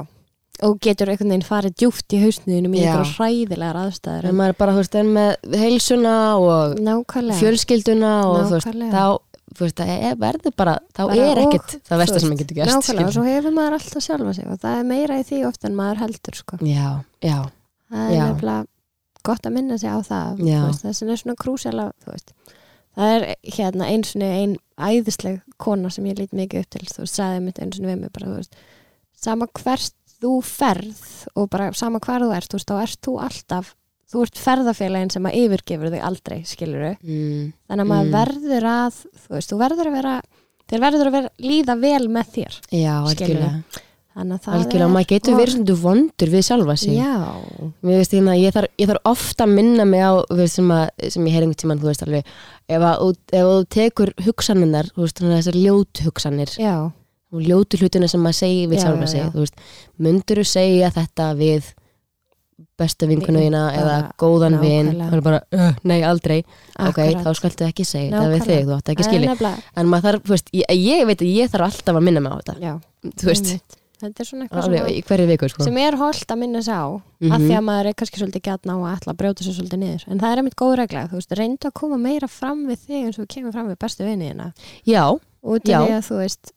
og 0.61 0.77
getur 0.85 1.09
einhvern 1.09 1.31
veginn 1.33 1.47
farið 1.47 1.73
djúft 1.81 2.13
í 2.13 2.19
hausniðinum 2.21 2.75
í 2.77 2.83
Já. 2.83 2.91
einhverja 2.91 3.15
hræðilegar 3.17 3.79
aðstæður. 3.81 4.25
En 4.29 4.35
maður 4.37 4.53
er 4.53 4.59
bara, 4.61 4.71
þú 4.77 4.83
veist, 4.83 4.95
en 5.01 5.09
með 5.15 5.57
heilsuna 5.63 6.15
og 6.37 6.75
nákvæmlega. 6.85 7.39
fjölskylduna 7.41 8.11
og 8.29 8.37
þú 8.45 8.53
veist, 8.59 8.67
Nákvæmlega. 8.69 8.91
þá 8.93 9.30
þú 9.55 9.65
veist, 9.65 9.77
það 9.79 9.91
er, 10.09 10.17
verður 10.21 10.55
bara, 10.57 10.75
þá 10.95 11.01
Bara 11.03 11.27
er 11.27 11.41
og, 11.41 11.47
ekkert 11.47 11.73
það 11.75 11.91
þú 11.91 12.01
versta 12.01 12.21
sem 12.21 12.31
maður 12.31 12.41
getur 12.43 12.59
gerst 12.59 12.75
nákvæmlega, 12.77 13.07
og 13.07 13.15
svo 13.15 13.25
hefur 13.27 13.55
maður 13.57 13.77
alltaf 13.77 14.05
sjálfa 14.05 14.33
sig 14.37 14.47
og 14.47 14.59
það 14.63 14.77
er 14.79 14.89
meira 14.91 15.19
í 15.19 15.25
því 15.27 15.41
oft 15.49 15.67
en 15.67 15.77
maður 15.77 16.01
heldur 16.05 16.39
sko. 16.39 16.59
já, 16.61 16.87
já, 17.25 17.37
það 17.91 18.15
er 18.15 18.23
nefnilega 18.31 18.65
gott 19.27 19.45
að 19.45 19.55
minna 19.57 19.77
sig 19.77 19.91
á 19.91 19.99
það 20.01 20.43
þess 20.81 21.03
vegna 21.03 21.15
er 21.15 21.21
svona 21.23 21.39
krúsjala 21.43 21.87
það 22.91 23.15
er 23.15 23.27
hérna 23.55 23.89
eins 23.91 24.15
og 24.15 24.23
ein 24.27 24.57
æðisleg 24.81 25.41
kona 25.61 25.91
sem 25.93 26.07
ég 26.09 26.19
lít 26.19 26.33
mikið 26.35 26.65
upp 26.65 26.71
til 26.75 26.87
þú 26.89 27.07
sagði 27.07 27.43
mitt 27.45 27.59
eins 27.61 27.79
og 27.79 27.87
við 27.87 27.99
mig 28.01 28.13
bara, 28.15 28.33
veist, 28.39 28.55
sama 29.21 29.47
hvert 29.61 29.95
þú 30.21 30.33
ferð 30.45 31.05
og 31.35 31.49
bara 31.53 31.71
sama 31.77 32.01
hvar 32.03 32.23
þú 32.25 32.33
ert 32.35 32.51
þú 32.51 32.59
veist, 32.59 32.71
þá 32.71 32.81
ert 32.81 33.05
þú 33.05 33.15
alltaf 33.27 33.75
þú 34.11 34.23
ert 34.25 34.41
ferðafélagin 34.43 35.11
sem 35.13 35.27
að 35.29 35.37
yfirgefur 35.41 35.93
þig 35.93 36.03
aldrei 36.09 36.39
skilur 36.49 36.87
mm, 36.99 37.45
þannig 37.67 37.85
að 37.85 37.91
maður 37.93 38.09
Mm. 38.11 38.17
verður 38.17 38.67
að 38.71 38.97
þú 39.25 39.37
veist, 39.37 39.51
þú 39.53 39.61
verður 39.61 39.91
að 39.91 39.95
vera 39.99 40.15
þér 40.71 40.83
verður 40.87 41.07
að 41.11 41.15
vera, 41.17 41.31
líða 41.51 41.77
vel 41.81 42.03
með 42.17 42.35
þér 42.35 42.59
já, 42.79 42.93
algjörlega. 43.05 43.53
Þannig 44.11 44.35
að 44.35 44.41
það 44.43 44.55
algjörlega, 44.57 44.85
er 44.85 44.91
maður 44.91 45.07
getur 45.13 45.35
verið 45.39 45.53
svona 45.55 45.75
vondur 45.81 46.31
við 46.33 46.41
sjálfa 46.43 46.73
sig. 46.81 46.95
Já, 46.99 47.11
Mér 47.87 47.99
veist 48.01 48.11
hérna, 48.15 48.33
ég 48.35 48.51
þarf, 48.55 48.71
ég 48.81 48.89
þarf 48.89 49.05
ofta 49.11 49.45
að 49.47 49.53
minna 49.55 49.85
mig 49.87 50.03
á, 50.03 50.11
veist, 50.35 50.57
sem, 50.59 50.71
að, 50.75 50.89
sem 51.15 51.27
ég 51.29 51.35
heyr 51.37 51.45
einhvern 51.45 51.59
tímann, 51.61 51.79
þú 51.79 51.87
veist 51.87 52.03
alveg, 52.03 52.33
ef, 52.67 52.83
að, 52.89 53.13
ef 53.31 53.47
þú 53.47 53.61
tekur 53.77 54.11
hugsaninnar, 54.27 54.89
þú 54.91 55.05
veist, 55.05 55.21
þessar 55.23 55.59
ljótu 55.61 56.07
hugsanir, 56.09 56.51
já, 56.59 56.73
og 57.31 57.45
ljótu 57.47 57.79
hlutina 57.79 58.09
sem 58.11 58.19
maður 58.19 58.39
segir 58.41 58.67
við 58.73 58.81
Já, 58.81 58.83
sjálfa 58.83 59.07
já, 59.07 59.11
sig, 59.13 59.21
já. 59.23 59.29
þú 59.31 59.45
veist, 59.45 59.63
myndur 60.03 60.41
þú 60.43 60.47
segja 60.51 60.91
þetta 60.99 61.29
við 61.39 61.71
bestu 62.81 63.07
vinkunuðina 63.11 63.61
Bara 63.69 63.81
eða 63.81 63.97
góðan 64.21 64.59
vin, 64.61 64.91
nákvæmlega. 64.91 65.09
það 65.11 65.17
er 65.19 65.25
bara, 65.29 65.41
uh, 65.57 65.73
nei, 65.91 65.99
aldrei, 66.07 66.39
ok, 66.41 66.87
Akkurat. 66.89 67.25
þá 67.25 67.35
skaltu 67.41 67.67
ekki 67.69 67.85
segja 67.87 68.15
þetta 68.15 68.31
við 68.35 68.47
þig, 68.49 68.63
þú 68.71 68.77
átt 68.79 68.89
ekki 68.95 69.05
nefnilega- 69.25 69.67
en 69.77 69.91
maður 69.93 70.07
þarf, 70.09 70.23
þú 70.25 70.35
veist, 70.35 70.49
ég, 70.57 70.65
ég 70.81 71.05
veit 71.11 71.21
að 71.21 71.35
ég 71.35 71.53
þarf 71.53 71.69
alltaf 71.69 71.95
að 72.01 72.03
minna 72.09 72.19
mig 72.25 72.33
á 72.33 72.37
þetta, 72.41 72.55
já, 72.61 72.73
þú 73.21 73.29
veist, 73.31 73.77
þetta 74.01 74.19
er 74.23 74.25
svona 74.25 74.45
eitthvað 74.47 75.27
viku, 75.29 75.49
sko. 75.51 75.63
sem 75.63 75.77
er 75.77 75.93
holdt 75.99 76.31
að 76.33 76.39
minna 76.41 76.61
sig 76.65 76.73
á 76.73 76.89
Mhm. 77.21 77.31
að 77.31 77.43
því 77.45 77.53
að 77.59 77.63
maður 77.69 77.85
er 77.85 77.93
kannski 77.93 78.17
svolítið 78.17 78.41
gætna 78.49 78.73
á 78.73 78.77
að 78.81 79.05
að 79.13 79.17
brjóta 79.21 79.43
sér 79.45 79.53
svolítið 79.59 79.79
niður 79.83 80.03
en 80.09 80.19
það 80.19 80.31
er 80.31 80.37
einmitt 80.41 80.55
góð 80.57 80.75
regla, 80.81 81.03
þú 81.07 81.15
veist, 81.21 81.35
reyndu 81.37 81.65
að 81.69 81.73
koma 81.77 81.97
meira 82.01 82.27
fram 82.27 82.65
við 82.65 82.79
þig 82.87 83.05
eins 83.05 83.19
og 83.21 83.27
kemur 83.27 83.51
fram 83.53 83.67
við 83.69 83.77
bestu 83.77 84.03
viniðina 84.03 84.53
Já, 84.85 85.19
Já. 85.69 85.97
af 86.01 86.51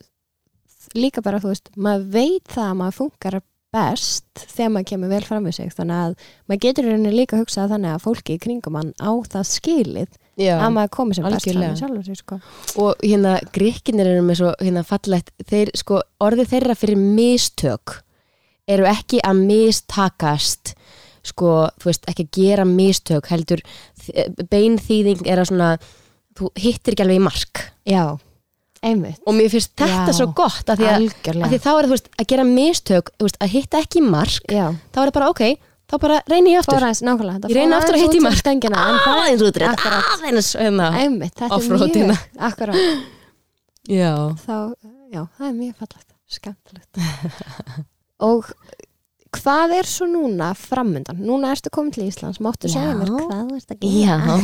líka 0.94 1.22
bara, 1.22 1.38
þú 1.38 1.52
veist, 1.52 1.68
maður 1.76 2.08
veit 2.14 2.44
það 2.48 2.64
að 2.70 2.76
maður 2.80 2.96
funkar 3.00 3.40
best 3.74 4.44
þegar 4.54 4.74
maður 4.74 4.90
kemur 4.92 5.12
vel 5.12 5.22
fram 5.26 5.48
við 5.48 5.56
sig 5.58 5.72
þannig 5.74 6.02
að 6.02 6.28
maður 6.48 6.62
getur 6.66 6.88
rauninni 6.90 7.14
líka 7.14 7.36
að 7.36 7.44
hugsa 7.44 7.68
þannig 7.72 7.94
að 7.94 8.04
fólki 8.04 8.36
í 8.36 8.42
kringum 8.44 8.78
hann 8.78 8.92
á 9.02 9.12
það 9.34 9.48
skilið 9.50 10.10
já. 10.40 10.54
að 10.58 10.74
maður 10.76 10.92
komi 10.98 11.18
sem 11.18 11.26
best 11.26 11.34
fram 11.34 11.40
algjörlega. 11.40 11.74
við 11.74 11.82
sjálfur 11.82 12.20
sko. 12.20 12.40
og 12.84 13.04
hérna 13.04 13.34
gríkinir 13.54 14.10
eru 14.14 14.24
með 14.26 14.40
svo 14.42 14.54
hérna 14.62 14.84
fallegt, 14.86 15.34
þeir 15.50 15.72
sko 15.78 16.00
orðið 16.24 16.52
þeirra 16.54 16.78
fyrir 16.78 17.00
mistök 17.02 17.98
eru 18.70 18.86
ekki 18.88 19.20
að 19.24 19.42
mistakast 19.44 20.74
sko, 21.24 21.70
þú 21.80 21.88
veist, 21.88 22.06
ekki 22.10 22.26
að 22.26 22.36
gera 22.36 22.64
mistök 22.68 23.28
heldur, 23.32 23.62
beinþýðing 24.50 25.24
er 25.24 25.40
að 25.40 25.50
svona, 25.50 25.70
þú 26.36 26.50
hittir 26.60 26.94
ekki 26.94 27.04
alveg 27.06 27.20
í 27.20 27.24
mark 27.24 27.62
já, 27.88 28.04
einmitt. 28.84 29.20
Og 29.26 29.36
mér 29.36 29.50
finnst 29.52 29.72
þetta 29.80 30.10
Já. 30.12 30.16
svo 30.18 30.26
gott 30.36 30.70
af 30.72 30.80
því 30.80 30.88
að, 30.90 31.06
að 31.34 31.52
því 31.54 31.58
þá 31.64 31.70
er 31.72 31.86
það, 31.86 31.92
veist, 31.94 32.10
að 32.20 32.28
gera 32.32 32.44
mistök 32.48 33.12
veist, 33.22 33.38
að 33.44 33.54
hitta 33.54 33.80
ekki 33.84 34.02
mark 34.04 34.54
já, 34.54 34.66
þá 34.94 35.00
er 35.00 35.08
það 35.08 35.14
bara, 35.18 35.30
ok, 35.34 35.42
þá 35.90 35.96
bara 36.04 36.20
reyni 36.30 36.54
ég 36.54 36.62
aftur. 36.62 36.76
Fór 36.78 36.86
aðeins 36.88 37.02
nákvæmlega 37.08 37.36
þetta 37.38 37.52
ég 37.52 37.58
reyni 37.60 37.74
fór 37.74 37.80
aftur 37.80 37.96
að 37.98 38.02
hitta 38.04 38.10
í 38.10 38.18
út 38.18 38.18
fyrir 38.18 38.26
mark. 38.28 38.38
aðeins 38.38 39.74
Akkurat. 39.74 40.12
aðeins 40.16 40.50
mjög 40.60 40.80
akkurat, 42.50 42.80
já. 43.88 44.12
Þá, 44.44 44.56
já, 45.14 45.22
það 45.38 45.48
er 45.48 45.56
mjög 45.60 45.74
fallegt 45.82 46.10
skemmtilegt. 46.34 47.02
Og 48.30 48.46
hvað 49.34 49.72
er 49.78 49.88
svo 49.88 50.06
núna 50.10 50.50
framundan? 50.58 51.18
Núna 51.24 51.50
ertu 51.54 51.70
komin 51.74 51.92
til 51.94 52.06
Íslands, 52.08 52.40
máttu 52.44 52.70
segja 52.70 52.94
mér 52.98 53.10
hvað 53.12 53.48
þú 53.50 53.58
ert 53.58 53.74
að 53.74 53.86
Já, 53.88 54.16
gera? 54.20 54.36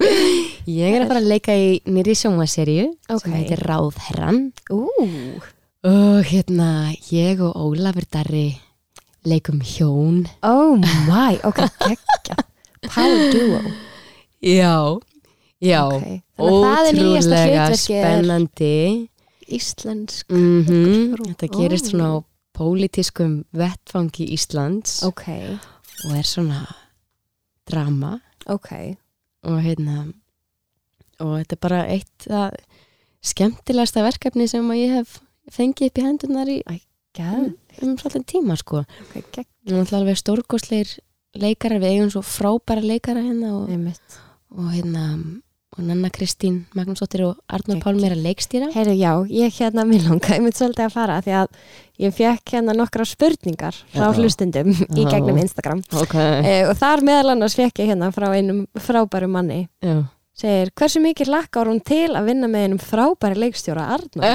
ég 0.80 0.96
er 0.96 1.04
að 1.04 1.10
fara 1.10 1.22
að 1.22 1.30
leika 1.32 1.56
í 1.58 1.68
nýri 1.90 2.14
sjónvaserju 2.18 2.86
Ok. 3.08 3.24
sem 3.24 3.36
heitir 3.38 3.62
Ráðherran 3.68 4.40
Ú, 4.74 4.84
og 5.90 6.20
hérna 6.30 6.68
ég 7.12 7.42
og 7.44 7.56
Ólafur 7.64 8.06
Darri 8.12 8.46
leikum 9.24 9.62
hjón 9.64 10.24
oh 10.44 10.76
my, 11.08 11.38
ok, 11.44 11.64
geggja 11.84 12.38
Power 12.88 13.32
duo 13.32 13.62
Já, 14.44 14.76
já, 15.64 15.80
okay. 15.88 16.20
Ótrúlega 16.36 17.70
spennandi 17.80 19.08
íslensk 19.48 20.28
mm 20.32 21.14
Frú. 21.14 21.24
Þetta 21.32 21.48
gerist 21.54 21.88
svona 21.92 22.10
á 22.12 22.33
pólitískum 22.54 23.42
vettfangi 23.56 24.28
Íslands 24.34 25.02
Ok, 25.08 25.26
og 26.04 26.16
er 26.16 26.28
svona 26.28 26.62
drama. 27.68 28.18
Ok. 28.46 28.70
Og 29.44 29.60
hérna 29.64 30.06
og 31.22 31.36
þetta 31.38 31.56
er 31.56 31.62
bara 31.62 31.84
eitt 31.88 32.26
það 32.26 32.56
skemmtilegasta 33.24 34.04
verkefni 34.04 34.48
sem 34.50 34.66
að 34.70 34.80
ég 34.82 34.96
hef 34.98 35.18
fengið 35.52 35.90
upp 35.90 36.00
í 36.00 36.08
hendunar 36.08 36.50
í 36.50 36.58
Gæð, 37.14 37.52
um 37.86 37.92
svolítið 37.94 38.24
tíma 38.32 38.56
sko. 38.58 38.80
Ok, 39.04 39.20
gegg 39.36 39.46
Nú 39.70 39.78
er 39.80 39.92
alveg 39.96 40.18
stórkostleir 40.18 40.90
leikarar 41.38 41.78
við 41.80 41.94
eigum 41.94 42.10
svo 42.10 42.24
frábæra 42.26 42.82
leikara 42.82 43.22
hérna 43.22 43.52
og, 43.54 43.70
og 44.50 44.72
hérna 44.74 45.04
og 45.74 45.82
Nanna 45.84 46.10
Kristín 46.14 46.64
Magnúsdóttir 46.76 47.24
og 47.26 47.38
Arnur. 47.50 47.80
Pálmi 47.82 48.06
er 48.06 48.14
að 48.14 48.24
leikstýra 48.28 48.70
Heyri, 48.74 48.94
já, 49.00 49.12
ég 49.30 49.54
hérna, 49.58 49.84
mér 49.88 50.06
langaði 50.08 50.44
mitt 50.44 50.58
svolítið 50.58 50.86
að 50.86 50.94
fara 50.94 51.20
því 51.24 51.36
að 51.40 51.60
ég 52.04 52.14
fekk 52.14 52.54
hérna 52.56 52.74
nokkra 52.78 53.06
spurningar 53.08 53.76
frá 53.92 54.08
Já. 54.08 54.14
hlustundum 54.18 54.72
í 54.72 55.04
Já. 55.04 55.10
gegnum 55.16 55.38
Instagram 55.42 55.82
Ok 56.00 56.14
eh, 56.18 56.64
og 56.68 56.74
þar 56.78 57.04
meðal 57.06 57.34
annars 57.34 57.58
fekk 57.58 57.82
ég 57.82 57.92
hérna 57.92 58.10
frá 58.14 58.30
einum 58.34 58.64
frábæru 58.78 59.30
manni 59.30 59.64
Já. 59.82 60.04
Segir, 60.34 60.70
hversu 60.74 61.00
mikið 61.02 61.30
lakkar 61.30 61.68
hún 61.70 61.80
til 61.84 62.10
að 62.18 62.26
vinna 62.30 62.48
með 62.50 62.64
einum 62.66 62.80
frábæri 62.82 63.38
leikstjóra 63.44 63.84
Arnur 63.94 64.24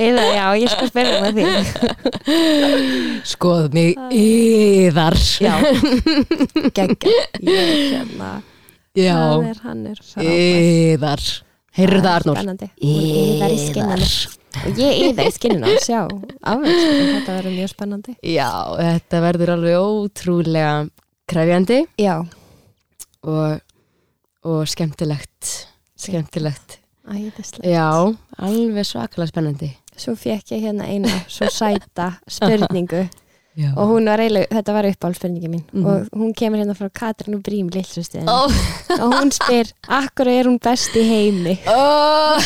Eða, 0.00 0.22
já, 0.32 0.44
ég 0.60 0.70
skal 0.70 0.88
spyrja 0.88 1.16
með 1.24 1.32
því. 1.36 1.44
Skoð 3.26 3.66
mig 3.74 3.98
yðar. 4.14 5.16
Já, 5.42 5.54
geggja. 6.76 7.14
Ég 7.42 7.72
hérna, 7.96 8.30
Já, 8.96 9.18
er, 9.50 9.58
er 9.82 9.98
yðar. 10.24 11.22
Heyrðu 11.78 12.00
það 12.02 12.14
Arnur 12.14 12.38
yðar 12.82 13.52
í 13.54 13.58
skinninu. 13.66 14.08
Og 14.60 14.80
ég 14.82 15.02
yðar 15.10 15.28
í 15.28 15.34
skinninu 15.34 15.76
sjá, 15.82 16.00
afvegst 16.40 16.88
þetta 16.88 17.36
verður 17.36 17.54
mjög 17.54 17.70
spennandi. 17.74 18.16
Já, 18.26 18.50
þetta 18.80 19.22
verður 19.26 19.54
alveg 19.54 19.74
ótrúlega 19.78 20.72
krefjandi. 21.30 21.84
Já, 22.00 22.16
og, 23.22 23.60
og 24.44 24.68
skemmtilegt 24.68 25.66
skemmtilegt. 26.00 26.78
Æðislega 27.10 27.72
Já, 27.72 27.88
alveg 28.38 28.86
svakalega 28.86 29.32
spennandi. 29.32 29.70
Svo 30.00 30.14
fekk 30.16 30.54
ég 30.54 30.62
hérna 30.68 30.86
eina 30.88 31.10
svo 31.28 31.48
sæta 31.52 32.14
spurningu. 32.30 33.08
Já. 33.58 33.72
og 33.74 33.88
hún 33.90 34.06
var 34.06 34.20
eiginlega, 34.22 34.46
þetta 34.54 34.72
var 34.72 34.86
uppáhaldspurningi 34.86 35.48
mín. 35.50 35.64
Mhm. 35.72 35.86
og 35.86 36.06
hún 36.16 36.34
kemur 36.38 36.60
hérna 36.60 36.74
frá 36.78 36.86
Katrínu 36.88 37.40
Brím 37.42 37.68
lillsustiðin 37.68 38.28
Ó, 38.30 38.46
og 39.02 39.14
hún 39.18 39.32
spyr, 39.34 39.72
akkur 39.88 40.28
er 40.30 40.46
hún 40.46 40.60
best 40.62 40.94
í 40.94 41.02
heimi? 41.02 41.58
Ó, 41.66 42.38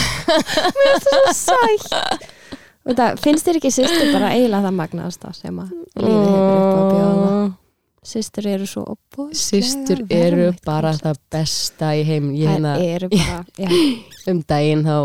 sætt. 1.44 2.24
Og 2.84 2.96
það 2.96 3.20
finnst 3.20 3.46
þér 3.46 3.60
ekki 3.60 3.70
sýstur 3.70 4.14
bara 4.16 4.32
eiginlega 4.32 4.64
það 4.64 4.78
magnaðasta 4.80 5.34
sem 5.36 5.60
að 5.60 5.70
lífið 6.00 6.24
hefur 6.24 6.56
upp 6.56 6.80
að 6.80 6.90
bjóða 6.94 7.36
sýstur 8.04 8.48
eru 8.52 8.68
svo 8.68 8.84
opbúð 8.94 9.34
Systur 9.38 10.04
eru 10.12 10.52
bara 10.66 10.94
það 10.96 11.20
besta 11.32 11.92
í 11.96 12.04
heim 12.06 12.32
Ég 12.36 12.62
það 12.64 12.86
eru 12.86 13.10
bara, 13.12 13.42
já, 13.58 13.68
um 14.32 14.40
daginn 14.48 14.84
þá, 14.86 14.96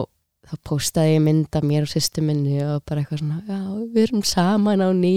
þá 0.49 0.55
postaði 0.67 1.15
ég 1.15 1.23
mynd 1.25 1.59
af 1.59 1.67
mér 1.69 1.87
og 1.87 1.93
sýstu 1.93 2.23
minni 2.25 2.59
og 2.65 2.83
bara 2.89 3.03
eitthvað 3.03 3.23
svona, 3.23 3.39
já, 3.47 3.59
við 3.93 4.01
erum 4.07 4.25
saman 4.27 4.85
á 4.85 4.89
ný. 4.95 5.15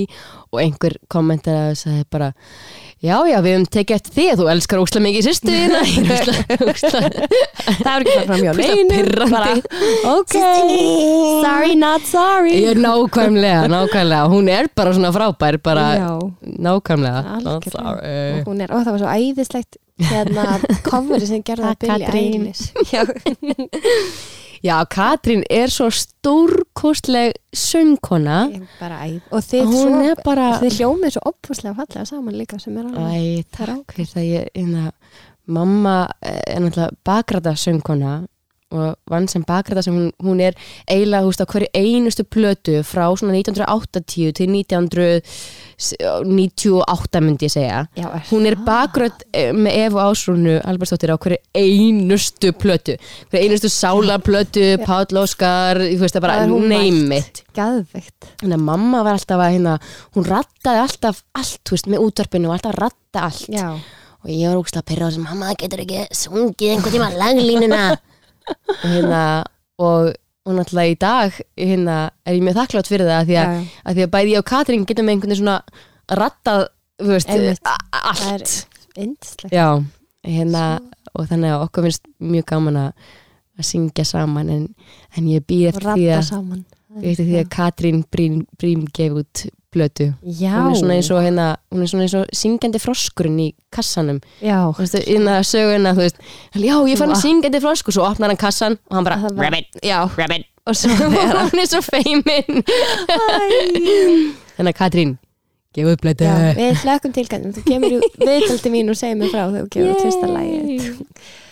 Og 0.53 0.63
einhver 0.63 0.99
kommentaði 1.13 1.75
og 1.75 1.81
sagði 1.83 2.09
bara, 2.13 2.33
já, 3.03 3.17
já, 3.29 3.37
við 3.43 3.55
höfum 3.57 3.67
tekið 3.77 3.97
eftir 3.99 4.15
því 4.17 4.27
að 4.33 4.41
þú 4.41 4.47
elskar 4.53 4.83
óslega 4.83 5.05
mikið 5.07 5.27
sýstu 5.27 5.53
þína. 5.53 5.81
Ég 5.93 6.13
óslega, 6.17 6.57
óslega 6.73 7.11
það 7.83 7.93
er 7.93 8.05
ekki 8.05 8.17
það 8.17 8.27
fram 8.31 8.43
hjá 8.47 8.53
neinu 8.59 8.87
pirrandi. 8.93 9.33
bara, 9.35 9.53
ok. 10.13 10.37
Sorry 11.43 11.79
not 11.83 12.07
sorry. 12.11 12.57
Ég 12.63 12.73
er 12.75 12.83
nákvæmlega, 12.83 13.63
nákvæmlega. 13.73 14.25
Hún 14.33 14.51
er 14.53 14.71
bara 14.77 14.95
svona 14.97 15.13
frábær, 15.15 15.59
bara 15.63 15.87
já, 15.99 16.11
nákvæmlega. 16.69 17.25
Algjörlega. 17.39 17.77
Sorry. 17.77 18.19
og 18.41 18.53
hún 18.53 18.63
er, 18.67 18.73
og 18.73 18.85
það 18.87 18.93
var 18.97 19.03
svo 19.05 19.17
æðislegt 19.17 19.81
hérna 20.03 20.47
coveri 20.87 21.27
sem 21.29 21.43
gerði 21.47 21.69
að 21.73 21.77
Katrín. 21.87 22.47
Eilish. 22.47 22.71
Já, 22.95 23.03
Já, 24.63 24.77
Katrín 24.87 25.43
er 25.51 25.71
svo 25.75 25.89
stórkostleg 25.91 27.35
söngkona. 27.51 28.45
Og 29.35 29.43
þið, 29.43 29.73
svo, 29.75 30.03
er 30.07 30.21
bara 30.23 30.53
þið 30.63 30.77
hljómið 30.79 31.17
svo 31.17 31.23
opfúslega 31.33 31.75
fallega 31.81 32.05
saman 32.07 32.37
líka 32.39 32.61
sem 32.63 32.77
er 32.79 32.87
alveg 32.87 33.43
Æ, 33.43 33.49
takk 33.57 33.97
fyrir 33.97 34.13
það. 34.13 34.29
Ég, 34.29 34.53
hérna, 34.55 34.93
mamma 35.51 35.97
er 36.23 36.63
náttúrulega 36.63 36.95
bakræta 37.03 37.57
söngkona 37.59 38.21
og 38.73 38.95
vann 39.11 39.27
sem 39.29 39.43
bakræta 39.45 39.83
sem 39.85 39.95
hún, 39.95 40.13
hún 40.23 40.41
er 40.41 40.55
eiginlega, 40.87 41.27
þú 41.27 41.33
veist, 41.33 41.43
á 41.45 41.53
hverju 41.53 41.69
einustu 41.77 42.25
plötu 42.25 42.79
frá 42.87 43.05
svona 43.19 43.35
1980 43.37 44.33
til 44.39 44.49
1998 45.91 47.23
myndi 47.25 47.49
ég 47.49 47.55
segja. 47.55 47.81
Já, 47.99 48.09
hún 48.31 48.49
er 48.49 48.57
bakrætt 48.67 49.25
með 49.33 49.79
Efu 49.87 50.03
Ásrúnu 50.03 50.59
Albersdóttir 50.69 51.13
á 51.13 51.17
hverju 51.17 51.41
einustu 51.59 52.53
plötu. 52.57 52.97
Hverju 53.33 53.49
einustu 53.49 53.71
sálarplötu 53.73 54.69
Páll 54.87 55.21
Óskar, 55.23 55.83
þú 55.83 56.05
veist, 56.05 56.17
það 56.17 56.27
bara 56.27 56.39
Það 56.43 56.55
er 56.59 56.69
name 56.75 57.19
it. 57.21 57.43
Þannig 57.57 58.59
að 58.59 58.69
mamma 58.69 59.03
var 59.07 59.19
alltaf 59.19 59.43
að 59.43 59.57
hérna, 59.57 59.75
hún 60.17 60.29
rattaði 60.29 60.85
alltaf 60.87 61.25
allt, 61.39 61.61
þú 61.67 61.77
veist, 61.77 61.91
með 61.93 62.07
útvarpinu 62.07 62.51
og 62.51 62.57
alltaf 62.57 62.73
að 62.75 62.81
ratta 62.87 63.27
allt. 63.29 63.51
Já, 63.53 63.69
Og 64.23 64.31
ég 64.31 64.47
var 64.47 64.61
úkslega 64.61 64.85
að 64.85 64.87
pyrra 64.87 65.07
á 65.07 65.09
þessum, 65.11 65.25
mamma 65.27 65.49
það 65.51 65.57
getur 65.65 65.81
ekki 65.83 66.03
sungið 66.15 66.73
einhvern 66.77 66.95
tíma 66.95 67.09
laglínuna. 67.19 67.81
og 68.83 68.85
hérna, 68.87 69.23
og, 69.83 70.13
og 70.43 70.59
náttúrulega 70.59 70.93
í 70.93 70.99
dag, 70.99 71.41
hérna, 71.61 71.97
er 72.27 72.37
ég 72.39 72.45
mjög 72.45 72.59
þakklátt 72.59 72.91
fyrir 72.91 73.11
það, 73.11 73.27
því 73.29 73.41
að, 73.41 73.57
já, 73.57 73.81
að 73.87 73.99
því 73.99 74.07
að 74.07 74.13
bæði 74.17 74.35
ég 74.35 74.43
og 74.43 74.49
Katrín 74.51 74.87
getum 74.89 75.11
einhvern 75.13 75.33
veginn 75.33 75.43
svona 75.45 75.59
rattað, 76.19 76.65
allt. 78.03 78.25
er 78.33 79.05
yndislegt. 79.07 79.55
Já, 79.55 79.69
hérna, 80.27 80.65
og 81.13 81.29
þannig 81.31 81.55
að 81.55 81.67
okkur 81.67 81.87
finnst 81.89 82.09
mjög 82.19 82.49
gaman 82.53 82.81
að 82.87 83.11
að 83.59 83.69
syngja 83.69 84.05
saman 84.09 84.51
en, 84.53 84.63
en 85.17 85.27
ég 85.31 85.45
og 85.45 85.69
eftir 85.71 85.89
því 85.93 86.07
að, 86.17 86.31
eftir 87.03 87.27
því 87.27 87.39
að 87.41 87.51
Katrín 87.53 88.05
Brím, 88.13 88.39
Brím 88.59 88.87
gef 88.95 89.19
út 89.23 89.45
blötu 89.73 90.11
Já, 90.23 90.53
hún 90.61 90.73
er 90.75 90.79
svona 90.81 90.97
eins 90.99 91.11
og 91.15 91.23
hérna, 91.25 91.47
er 91.73 92.05
eins 92.07 92.15
og 92.19 92.31
syngjandi 92.37 92.81
froskurinn 92.83 93.41
í 93.43 93.49
kassanum. 93.73 94.21
Já, 94.45 94.59
þú 94.77 94.85
veist, 94.85 94.99
innan 95.09 95.41
að 95.41 95.49
söguna, 95.51 95.95
veist 96.05 96.23
já, 96.55 96.77
ég 96.93 97.01
fann 97.01 97.15
syngjandi 97.19 97.63
froskur, 97.65 97.97
svo 97.97 98.07
opnar 98.09 98.33
hann 98.33 98.41
kassan 98.41 98.79
og 98.91 98.97
hann 98.99 99.09
bara, 99.09 99.21
var- 99.29 99.45
rabbit, 99.49 99.81
já. 99.83 100.03
rabbit 100.19 100.49
og 100.67 100.77
svo 100.77 100.91
og 101.09 101.51
hún 101.51 101.59
er 101.63 101.67
svo 101.67 101.81
feimin 101.83 102.63
þannig 104.57 104.73
að 104.73 104.79
Katrín 104.79 105.17
gefa 105.77 105.93
upp 105.97 106.03
Já, 106.05 106.11
við 106.59 106.81
hlökkum 106.83 107.13
tilgæðum, 107.17 107.53
þú 107.57 107.63
kemur 107.69 107.91
í 107.93 107.99
viðtaldi 108.23 108.73
mín 108.75 108.91
og 108.93 108.97
segir 109.01 109.17
mér 109.21 109.31
frá 109.33 109.43
þegar 109.49 109.63
þú 109.63 109.71
kemur 109.77 109.91
út 109.93 110.03
fyrsta 110.07 110.27
lægi 110.33 110.77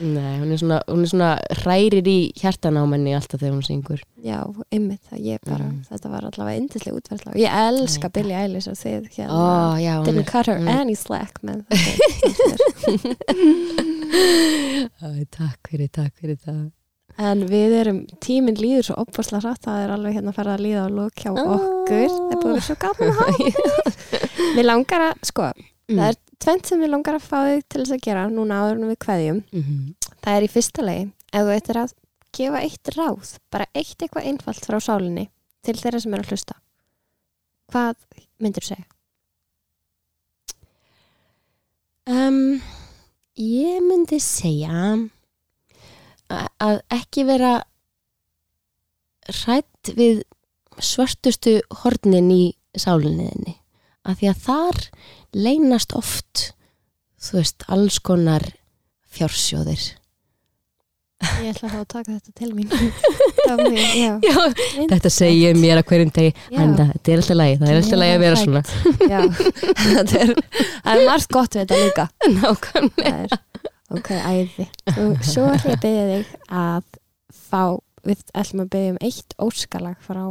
Nei, 0.00 0.34
hún 0.40 0.50
er 0.54 0.58
svona, 0.60 0.78
hún 0.88 1.02
er 1.04 1.10
svona 1.12 1.30
hrærir 1.60 2.06
í 2.08 2.18
hjartanámenni 2.40 3.12
alltaf 3.14 3.38
þegar 3.42 3.52
hún 3.58 3.66
syngur. 3.66 4.00
Já, 4.24 4.38
ymmið 4.72 4.98
það, 5.10 5.18
ég 5.28 5.38
bara, 5.46 5.66
Mm. 5.70 5.82
þetta 5.90 6.08
var 6.10 6.24
allavega 6.30 6.60
yndislega 6.60 6.96
útversla 6.96 7.32
og 7.34 7.38
ég 7.40 7.52
elska 7.52 8.08
Nei, 8.08 8.14
Billie 8.16 8.36
Eilish 8.40 8.68
og 8.72 8.76
þið 8.80 9.02
Ó, 9.04 9.10
hérna 9.16 9.80
já, 9.84 9.92
hún 10.00 10.06
didn't 10.08 10.24
er 10.24 10.30
cut 10.32 10.46
her 10.46 10.56
er- 10.56 10.80
any 10.80 10.94
slack 10.96 11.42
menn 11.42 11.64
Takk 15.30 15.68
fyrir, 15.70 15.88
takk 15.92 16.12
fyrir 16.20 16.36
það 16.42 16.70
En 17.20 17.42
við 17.50 17.74
erum, 17.76 17.98
tíminn 18.24 18.56
líður 18.56 18.86
svo 18.88 18.94
opfosla 19.02 19.42
hratt, 19.42 19.60
það 19.66 19.82
er 19.84 19.90
alveg 19.92 20.14
hérna 20.16 20.32
að 20.32 20.38
fara 20.38 20.54
að 20.56 20.62
líða 20.64 20.84
á 20.86 20.96
lók 20.96 21.20
hjá 21.20 21.30
okkur, 21.34 22.14
það 22.14 22.30
er 22.32 22.44
vera 22.46 22.62
svo 22.64 22.76
gaman 22.80 23.10
að 23.10 23.18
hafa 23.20 23.94
Við 24.56 24.64
langar 24.64 25.04
að, 25.10 25.20
sko, 25.28 25.48
það 25.90 26.04
er 26.06 26.18
tvent 26.40 26.70
sem 26.70 26.80
við 26.80 26.92
langar 26.94 27.18
að 27.18 27.26
fá 27.26 27.36
þig 27.50 27.66
til 27.66 27.82
þess 27.82 27.96
að 27.96 28.04
gera 28.06 28.22
núna 28.32 28.62
áður 28.62 28.78
en 28.78 28.88
við 28.88 29.00
kveðjum. 29.04 29.42
Mhm. 29.52 29.82
Það 30.20 30.38
er 30.38 30.46
í 30.46 30.50
fyrsta 30.54 30.86
lagi, 30.86 31.04
ef 31.32 31.44
þú 31.44 31.52
eittir 31.58 31.82
að 31.82 31.94
gefa 32.40 32.64
eitt 32.64 32.94
ráð, 32.96 33.34
bara 33.52 33.68
eitt 33.74 33.96
eitthvað 33.98 34.30
einfalt 34.30 34.70
frá 34.70 34.80
sálinni 34.80 35.28
til 35.66 35.76
þeirra 35.76 36.00
sem 36.00 36.16
er 36.16 36.24
að 36.24 36.32
hlusta. 36.32 36.56
Hvað 37.70 37.94
myndir 38.40 38.64
þú 38.64 38.72
segja? 38.72 38.88
Um, 42.10 42.60
ég 43.38 43.82
myndi 43.84 44.18
segja 44.24 44.96
að 46.30 46.80
ekki 46.94 47.26
vera 47.28 47.54
hrætt 49.30 49.92
við 49.96 50.22
svörtustu 50.80 51.58
hornin 51.82 52.30
í 52.32 52.42
sálinniðinni 52.78 53.56
af 54.08 54.20
því 54.20 54.30
að 54.30 54.44
þar 54.46 54.82
leynast 55.36 55.94
oft 55.96 56.50
þú 57.20 57.40
veist, 57.40 57.64
alls 57.68 57.98
konar 58.02 58.46
fjársjóðir. 59.10 59.96
Ég 61.20 61.50
ætla 61.50 61.68
þá 61.68 61.80
að 61.82 61.88
taka 61.92 62.14
þetta 62.14 62.32
til 62.38 62.52
mín. 62.56 62.70
Mjög, 63.60 63.90
já. 63.98 64.12
Já, 64.24 64.86
þetta 64.88 65.10
segi 65.12 65.42
ég 65.42 65.58
mér 65.60 65.82
að 65.82 65.90
hverjum 65.90 66.12
degi. 66.16 66.32
Þetta 66.48 66.86
er 67.12 67.20
alltaf 67.20 67.36
lægi, 67.36 67.58
það 67.60 67.72
er 67.72 67.80
alltaf 67.82 68.00
lægi 68.00 68.14
að 68.14 68.24
vera 68.24 68.40
svona. 68.40 68.62
Já, 69.12 69.20
það 69.84 70.16
er, 70.22 70.34
það 70.54 70.92
er 70.94 71.04
margt 71.10 71.32
gott 71.36 71.58
við 71.58 71.66
þetta 71.66 71.82
líka. 71.84 72.08
nákvæmlega 72.38 73.40
ok, 73.90 74.10
æði. 74.14 74.66
Og 74.96 75.24
svo 75.26 75.46
ætla 75.50 75.74
ég 75.74 75.78
að 75.78 75.84
byggja 75.84 76.04
þig 76.10 76.34
að 76.62 76.84
fá, 77.50 77.62
við 78.06 78.24
ætlum 78.34 78.64
að 78.64 78.70
byggja 78.74 78.94
um 78.94 79.00
eitt 79.08 79.36
óskalag 79.42 79.98
frá 80.06 80.22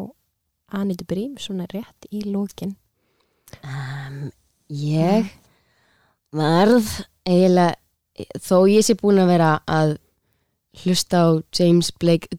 Anitu 0.80 1.06
Brím, 1.10 1.38
svona 1.42 1.66
rétt 1.74 2.10
í 2.14 2.24
lókin. 2.30 2.76
um, 3.64 4.30
Ég 4.70 5.26
varð 6.36 6.92
eiginlega 7.26 8.30
þó 8.44 8.68
ég 8.70 8.84
sé 8.86 8.94
búin 9.00 9.18
að 9.24 9.32
vera 9.32 9.50
að 9.66 9.96
hlusta 10.84 11.24
á 11.26 11.28
James 11.58 11.90
Blake 12.00 12.30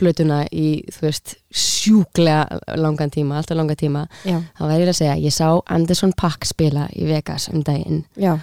plötuna 0.00 0.46
í, 0.48 0.80
þú 0.88 1.02
veist, 1.04 1.34
sjúklega 1.52 2.58
langan 2.80 3.12
tíma, 3.12 3.36
alltaf 3.42 3.58
langan 3.58 3.76
tíma 3.78 4.06
Já, 4.24 4.38
þá 4.56 4.62
væri 4.70 4.86
ég 4.86 4.92
að 4.94 4.98
segja, 5.02 5.16
ég 5.20 5.34
sá 5.36 5.50
Anderson 5.76 6.14
Paak 6.16 6.48
spila 6.48 6.86
í 6.96 7.04
Vegas 7.10 7.50
um 7.52 7.60
daginn 7.66 8.00
já, 8.16 8.38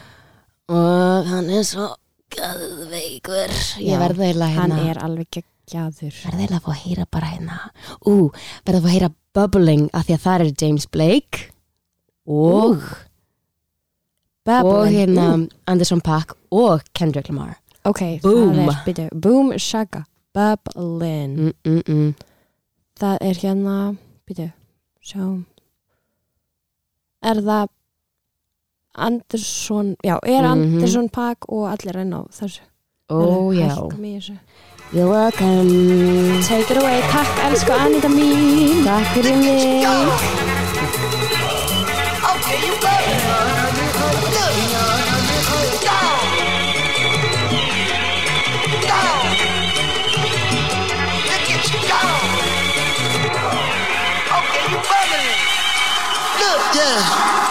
og 0.69 1.25
hann 1.32 1.49
er 1.49 1.65
svo 1.67 1.89
gæðveikur 2.36 3.53
ég 3.86 4.01
verði 4.01 4.27
eiginlega 4.29 4.55
hann 4.57 4.71
hérna 4.75 4.89
er 4.91 4.99
alveg 5.05 5.29
geggjaður. 5.38 6.17
verði 6.25 6.43
eiginlega 6.45 6.59
að 6.59 6.65
fá 6.65 6.71
að 6.73 6.84
heyra 6.86 7.05
bara 7.11 7.32
hérna 7.34 7.57
ú, 8.05 8.15
verði 8.65 8.77
að 8.77 8.84
fá 8.84 8.89
að 8.89 8.95
heyra 8.97 9.11
Bubbling 9.32 9.86
af 9.95 10.05
því 10.09 10.13
að 10.17 10.23
það 10.25 10.41
er 10.45 10.53
James 10.61 10.86
Blake 10.91 11.38
og 12.27 12.82
og 12.82 12.84
Bubbling. 14.45 14.95
hérna 14.97 15.27
Ú, 15.38 15.49
Anderson 15.71 16.01
Paak 16.01 16.34
og 16.51 16.82
Kendrick 16.93 17.29
Lamar 17.29 17.57
Ok, 17.84 18.01
Boom. 18.21 18.53
það 18.53 18.67
er, 18.67 18.82
byrju, 18.86 19.07
Boom 19.21 19.53
Shaka, 19.57 20.03
Bubbling. 20.36 21.32
mm, 21.38 21.53
mm, 21.65 21.82
mm. 21.88 22.11
Það 22.99 23.17
er 23.21 23.39
hérna, 23.41 23.77
byrju, 24.29 24.51
sjáum. 25.01 25.39
Er 27.25 27.39
það 27.41 27.69
Anderson, 28.95 29.95
já, 30.03 30.19
er 30.23 30.41
Mhm. 30.41 30.51
Anderson 30.51 31.09
Paak 31.09 31.37
og 31.49 31.69
allir 31.71 31.95
enn 31.95 32.13
á 32.13 32.21
þessu. 32.31 32.61
ó 33.09 33.51
já, 33.53 33.75
you're 34.93 35.09
welcome 35.09 36.43
Take 36.47 36.69
it 36.71 36.77
away, 36.77 37.01
takk 37.11 37.27
elsku 37.45 37.71
Anita 37.71 38.07
mín 38.09 38.83
takk 38.85 39.05
fyrir 39.13 39.35
mig 39.37 39.85
Okay, 42.31 42.57
you 42.65 42.75
go. 42.81 42.91
Yeah. 56.73 57.51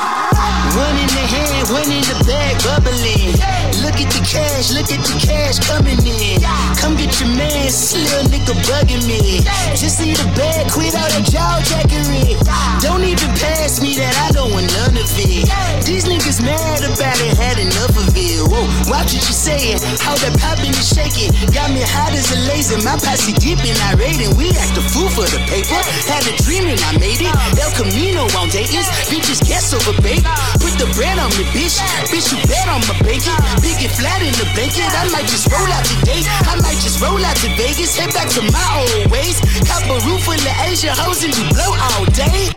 Look 4.01 4.09
at 4.09 4.17
the 4.17 4.25
cash, 4.25 4.73
look 4.73 4.89
at 4.89 5.05
the 5.05 5.17
cash 5.21 5.61
coming 5.61 6.01
in. 6.01 6.41
Come 6.81 6.97
get 6.97 7.21
your 7.21 7.29
man, 7.37 7.69
little 7.69 8.33
nigga 8.33 8.57
bugging 8.65 9.05
me. 9.05 9.45
Just 9.77 10.01
see 10.01 10.17
the 10.17 10.25
bag, 10.33 10.73
quit 10.73 10.97
all 10.97 11.05
that 11.05 11.29
jaw 11.29 11.61
jackery. 11.61 12.33
Don't 12.81 13.05
even 13.05 13.29
pass 13.37 13.77
me 13.85 14.01
that, 14.01 14.17
I 14.25 14.33
don't 14.33 14.57
want 14.57 14.73
none 14.73 14.97
of 14.97 15.05
it. 15.21 15.45
These 15.85 16.09
niggas 16.09 16.41
mad 16.41 16.81
about 16.81 17.21
it, 17.21 17.37
had 17.37 17.61
enough 17.61 17.93
of 17.93 18.09
it. 18.17 18.41
Whoa, 18.49 18.65
watch 18.89 19.13
what 19.13 19.21
you 19.21 19.37
saying, 19.37 19.85
how 20.01 20.17
that 20.17 20.33
popping 20.41 20.73
and 20.73 20.81
shaking. 20.81 21.29
Got 21.53 21.69
me 21.69 21.85
hot 21.85 22.17
as 22.17 22.33
a 22.33 22.41
laser, 22.49 22.81
my 22.81 22.97
posse 22.97 23.37
deep 23.37 23.61
and 23.61 23.77
irate, 23.93 24.17
and 24.25 24.33
we 24.33 24.49
act 24.57 24.81
a 24.81 24.85
fool 24.97 25.13
for 25.13 25.29
the 25.29 25.45
paper. 25.45 25.77
Had 26.09 26.25
a 26.25 26.33
dream 26.41 26.73
and 26.73 26.81
I 26.89 26.97
made 26.97 27.21
it. 27.21 27.37
El 27.61 27.69
Camino 27.77 28.25
on 28.41 28.49
Dayton's, 28.49 28.89
bitches 29.13 29.45
guess 29.45 29.77
over 29.77 29.93
bake. 30.01 30.25
Put 30.57 30.73
the 30.81 30.89
bread 30.97 31.21
on 31.21 31.29
me, 31.37 31.45
bitch. 31.53 31.77
Bitch, 32.09 32.33
you 32.33 32.41
bet 32.49 32.65
on 32.65 32.81
my 32.89 32.97
bacon. 33.05 33.37
Big 33.61 33.77
and 33.85 33.89
flat 33.97 34.22
in 34.22 34.34
the 34.38 34.47
blanket. 34.55 34.86
I 34.95 35.09
might 35.11 35.26
just 35.26 35.51
roll 35.51 35.70
out 35.70 35.84
today. 35.84 36.22
I 36.47 36.55
might 36.62 36.78
just 36.82 37.01
roll 37.01 37.20
out 37.20 37.36
to 37.43 37.49
Vegas. 37.57 37.97
Head 37.97 38.12
back 38.14 38.28
to 38.36 38.43
my 38.51 38.66
old 38.78 39.11
ways. 39.11 39.41
Cop 39.66 39.84
a 39.91 39.97
roof 40.07 40.22
full 40.24 40.38
of 40.38 40.57
Asian 40.68 40.95
hoes 40.95 41.24
and 41.24 41.32
you 41.34 41.45
blow 41.51 41.72
all 41.74 42.05
day. 42.14 42.53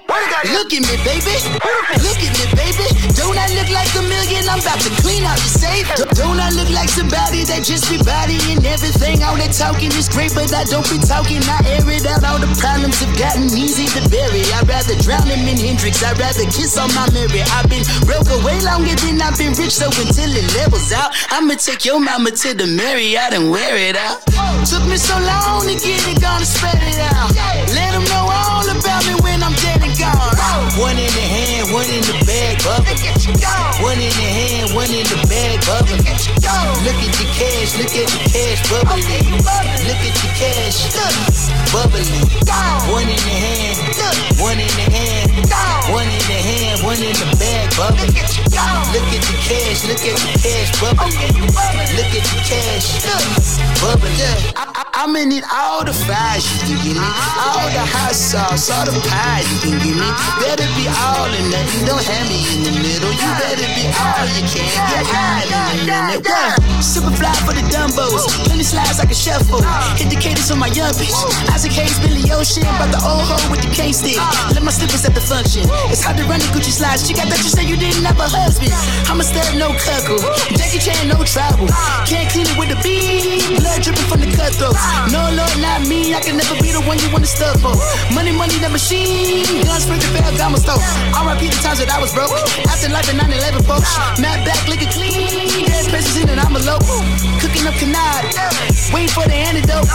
Look 0.52 0.76
at 0.76 0.84
me, 0.84 0.96
baby. 1.08 1.36
Look 2.04 2.20
at 2.20 2.34
me, 2.36 2.46
baby. 2.54 2.86
Don't 3.16 3.38
I 3.38 3.48
look 3.56 3.70
like 3.72 3.90
a 3.96 4.04
million? 4.04 4.44
I'm 4.50 4.60
about 4.60 4.80
to 4.84 4.92
clean 5.00 5.24
out 5.24 5.40
the 5.40 5.50
safe. 5.50 5.88
Don't 6.20 6.40
I 6.40 6.52
look 6.52 6.70
like 6.76 6.90
somebody 6.92 7.48
that 7.48 7.64
just 7.64 7.88
be 7.88 7.98
bodying 8.04 8.60
everything? 8.68 9.24
All 9.24 9.40
that 9.40 9.56
talking 9.56 9.92
is 9.96 10.12
great, 10.12 10.36
but 10.36 10.52
I 10.52 10.68
don't 10.68 10.86
be 10.92 11.00
talking. 11.00 11.42
I 11.48 11.64
air 11.80 11.88
it 11.88 12.06
out. 12.06 12.28
All 12.28 12.40
the 12.40 12.52
problems 12.60 13.00
have 13.00 13.16
gotten 13.18 13.48
easy 13.56 13.88
to 13.96 14.02
bury. 14.12 14.44
I'd 14.54 14.68
rather 14.68 14.96
drown 15.00 15.26
him 15.32 15.48
in 15.48 15.58
Hendrix. 15.58 16.04
I'd 16.04 16.20
rather 16.20 16.46
kiss 16.52 16.76
on 16.78 16.92
my 16.94 17.08
mirror. 17.16 17.46
I've 17.56 17.70
been 17.72 17.88
broke 18.04 18.30
away 18.30 18.60
longer 18.62 18.94
than 19.00 19.24
I've 19.24 19.40
been 19.40 19.56
rich, 19.56 19.80
so 19.80 19.88
until 19.88 20.28
it 20.28 20.48
levels 20.60 20.92
out, 20.92 21.16
I'ma 21.32 21.56
take 21.56 21.86
your 21.86 22.00
mama 22.00 22.32
to 22.32 22.54
the 22.54 22.68
Marriott 22.68 23.34
and 23.34 23.50
wear 23.52 23.78
it 23.78 23.96
out. 23.96 24.22
Took 24.66 24.86
me 24.88 24.98
so 24.98 25.18
long 25.20 25.62
to 25.68 25.74
get 25.76 26.02
it, 26.08 26.22
gonna 26.22 26.46
spread 26.46 26.80
it 26.82 27.00
out. 27.14 27.32
Let 27.76 27.92
them 27.92 28.04
know 28.06 28.26
all 28.30 28.66
about 28.66 29.06
me 29.08 29.16
when 29.22 29.44
I'm 29.44 29.54
dead 29.60 29.82
and 29.84 29.94
gone. 29.98 30.34
One 30.80 30.98
in 30.98 31.10
the 31.14 31.26
hand, 31.26 31.74
one 31.74 31.90
in 31.90 32.02
the 32.06 32.18
bag, 32.26 32.64
bubbling. 32.64 32.98
One 33.82 34.00
in 34.00 34.14
the 34.14 34.28
hand, 34.30 34.74
one 34.74 34.90
in 34.90 35.06
the 35.06 35.20
bag, 35.30 35.60
bubbling. 35.66 36.02
Look 36.02 36.98
at 36.98 37.14
the 37.18 37.28
cash, 37.38 37.78
look 37.78 37.94
at 37.94 38.08
the 38.10 38.20
cash, 38.30 38.62
bubbling. 38.70 39.04
Look 39.86 40.02
at 40.02 40.16
the 40.18 40.30
cash, 40.38 40.90
bubbling. 41.74 42.10
One 42.90 43.10
in 43.10 43.18
the 43.18 43.36
hand, 43.36 43.78
one 44.40 44.60
in 44.60 44.70
the 44.78 44.86
hand, 44.90 45.30
one 45.92 46.08
in 46.08 46.24
the 46.30 46.38
hand, 46.40 46.84
one 46.84 47.02
in 47.02 47.16
the 47.18 47.28
bag, 47.38 47.70
bubbling. 47.76 48.14
Look 48.94 49.10
at 49.12 49.22
the 49.28 49.36
cash, 49.46 49.84
look 49.86 50.04
at 50.04 50.18
the 50.18 50.32
cash, 50.42 50.70
bubbling. 50.80 51.13
Look 51.14 52.10
at 52.10 52.26
the 52.26 52.42
cash, 52.42 53.06
bubbling. 53.80 54.18
I, 54.56 54.66
I, 54.66 54.73
I'm 54.94 55.10
in 55.18 55.34
it 55.34 55.44
all 55.50 55.82
the 55.82 55.92
fries 55.92 56.46
you 56.46 56.78
can 56.78 56.78
give 56.86 56.94
me, 56.94 57.10
all 57.42 57.66
the 57.74 57.82
hot 57.82 58.14
sauce, 58.14 58.70
all 58.70 58.86
the 58.86 58.94
pies 59.10 59.42
you 59.50 59.58
can 59.66 59.76
give 59.82 59.98
me. 59.98 60.06
Better 60.38 60.70
be 60.78 60.86
all 60.86 61.34
in 61.34 61.50
nothing, 61.50 61.82
don't 61.90 62.06
have 62.06 62.30
me 62.30 62.46
in 62.54 62.62
the 62.62 62.74
middle. 62.78 63.10
You 63.10 63.30
better 63.42 63.66
be 63.74 63.90
all 63.90 64.26
you 64.38 64.46
can, 64.46 64.70
get 64.94 65.06
high 65.10 65.50
in 65.50 65.90
the 65.90 65.98
minute. 65.98 66.22
Yeah. 66.30 66.54
Super 66.78 67.10
fly 67.10 67.34
for 67.42 67.58
the 67.58 67.66
dumbos, 67.74 68.30
plenty 68.46 68.62
slides 68.62 69.02
like 69.02 69.10
a 69.10 69.18
shuffle. 69.18 69.66
Indicators 69.98 70.54
on 70.54 70.62
my 70.62 70.70
young 70.70 70.94
bitch. 70.94 71.18
Isaac 71.50 71.74
Hayes, 71.74 71.98
Billy 71.98 72.30
Ocean, 72.30 72.70
but 72.78 72.94
the 72.94 73.02
old 73.02 73.26
hoe 73.26 73.42
with 73.50 73.66
the 73.66 73.74
K 73.74 73.90
stick. 73.98 74.22
Let 74.54 74.62
my 74.62 74.70
slippers 74.70 75.02
at 75.10 75.18
the 75.18 75.26
function. 75.26 75.66
It's 75.90 76.06
hard 76.06 76.22
to 76.22 76.24
run 76.30 76.38
the 76.38 76.48
Gucci 76.54 76.70
slides. 76.70 77.10
She 77.10 77.18
got 77.18 77.34
that 77.34 77.42
you 77.42 77.50
say 77.50 77.66
you 77.66 77.82
didn't 77.82 78.06
have 78.06 78.22
a 78.22 78.30
husband. 78.30 78.70
I'm 79.10 79.18
a 79.18 79.26
stud, 79.26 79.58
no 79.58 79.74
cuckoo. 79.74 80.22
Jackie 80.54 80.78
Chan, 80.78 81.10
no 81.10 81.18
trouble. 81.26 81.66
Can't 82.06 82.30
clean 82.30 82.46
it 82.46 82.58
with 82.62 82.70
the 82.70 82.78
beat. 82.86 83.58
Blood 83.58 83.82
dripping 83.82 84.06
from 84.06 84.22
the 84.22 84.30
cutthroats. 84.30 84.83
No, 85.12 85.22
Lord, 85.34 85.58
not 85.60 85.84
me. 85.88 86.14
I 86.16 86.22
can 86.22 86.38
never 86.38 86.56
be 86.62 86.72
the 86.72 86.82
one 86.84 86.98
you 87.00 87.10
wanna 87.12 87.30
stuff 87.30 87.60
for. 87.60 87.76
Money, 88.14 88.32
money, 88.32 88.56
the 88.60 88.70
machine. 88.70 89.46
Guns, 89.68 89.84
spring 89.84 90.00
the 90.00 90.10
bell, 90.16 90.32
got 90.38 90.52
my 90.52 90.60
stove. 90.60 90.82
R.I.P. 91.16 91.50
the 91.50 91.60
times 91.60 91.80
that 91.80 91.92
I 91.92 92.00
was 92.00 92.12
broke. 92.14 92.32
After 92.68 92.90
life 92.90 93.08
in 93.12 93.18
9-11, 93.20 93.64
folks. 93.68 93.90
Mad 94.20 94.44
back, 94.48 94.64
looking 94.68 94.90
clean. 94.92 95.68
Dead 95.68 95.86
presses 95.92 96.18
in 96.22 96.30
and 96.30 96.40
I'm 96.40 96.56
a 96.56 96.62
low. 96.64 96.80
Cooking 97.40 97.68
up 97.68 97.76
canard. 97.80 98.32
Waiting 98.94 99.12
for 99.12 99.26
the 99.28 99.36
antidote. 99.36 99.88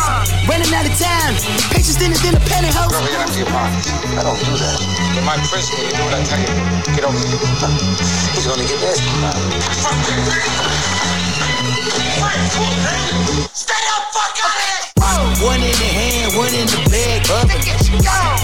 Running 0.48 0.72
out 0.74 0.84
of 0.84 0.94
time. 0.98 1.34
Patience 1.72 1.96
thinner 1.96 2.18
than 2.20 2.36
a 2.36 2.42
pantyhose. 2.44 2.92
Girl, 2.92 3.04
get 3.04 3.20
empty 3.20 3.44
your 3.44 3.50
pockets. 3.52 3.88
I 4.16 4.22
don't 4.24 4.38
do 4.40 4.54
that. 4.56 4.78
But 5.14 5.24
my 5.24 5.36
prison, 5.48 5.76
you 5.80 5.92
do 5.92 6.02
what 6.04 6.14
I 6.14 6.22
tell 6.24 6.40
you. 6.40 6.52
Get 6.94 7.04
over 7.04 7.16
here. 7.16 7.38
He's 8.34 8.46
gonna 8.46 8.64
get 8.64 8.78
nasty. 8.80 9.08
Stay 13.52 13.74
up, 13.94 14.12
fuck 14.12 14.38
out 14.44 14.56
of 14.56 14.62
here! 14.62 14.77
One 15.40 15.62
in 15.62 15.72
the 15.72 15.88
hand, 15.88 16.36
one 16.36 16.52
in 16.52 16.66
the 16.66 16.82
bag, 16.90 17.24
bubbling. 17.24 17.64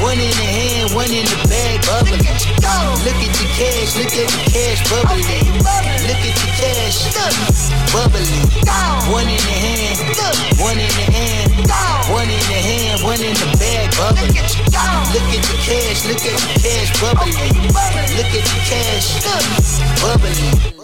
One 0.01 0.17
in 0.17 0.33
the 0.33 0.49
hand, 0.49 0.95
one 0.95 1.11
in 1.11 1.27
the 1.27 1.37
bag, 1.49 1.85
bubbling. 1.85 2.25
Look 3.05 3.21
at 3.21 3.33
the 3.37 3.47
cash, 3.53 3.93
look 4.01 4.15
at 4.15 4.29
the 4.33 4.41
cash, 4.49 4.81
bubbling. 4.89 5.27
Look 5.61 6.25
at 6.25 6.37
the 6.41 6.49
cash, 6.57 7.13
bubbling. 7.93 8.49
One 9.13 9.29
in 9.29 9.37
the 9.37 9.57
hand, 9.61 10.01
one 10.57 10.79
in 10.81 10.89
the 10.89 11.07
hand, 11.13 11.53
one 12.09 12.31
in 12.31 12.41
the 12.49 12.59
hand, 12.65 13.03
one 13.05 13.21
in 13.21 13.35
the 13.35 13.49
bag, 13.61 13.93
bubbling. 13.99 14.33
Look 14.33 15.29
at 15.37 15.45
the 15.45 15.57
cash, 15.61 16.07
look 16.09 16.25
at 16.25 16.39
the 16.41 16.55
cash, 16.65 16.91
bubbling. 17.01 17.37
Look 18.17 18.33
at 18.33 18.45
the 18.49 18.59
cash, 18.65 19.21
bubbling. 20.01 20.84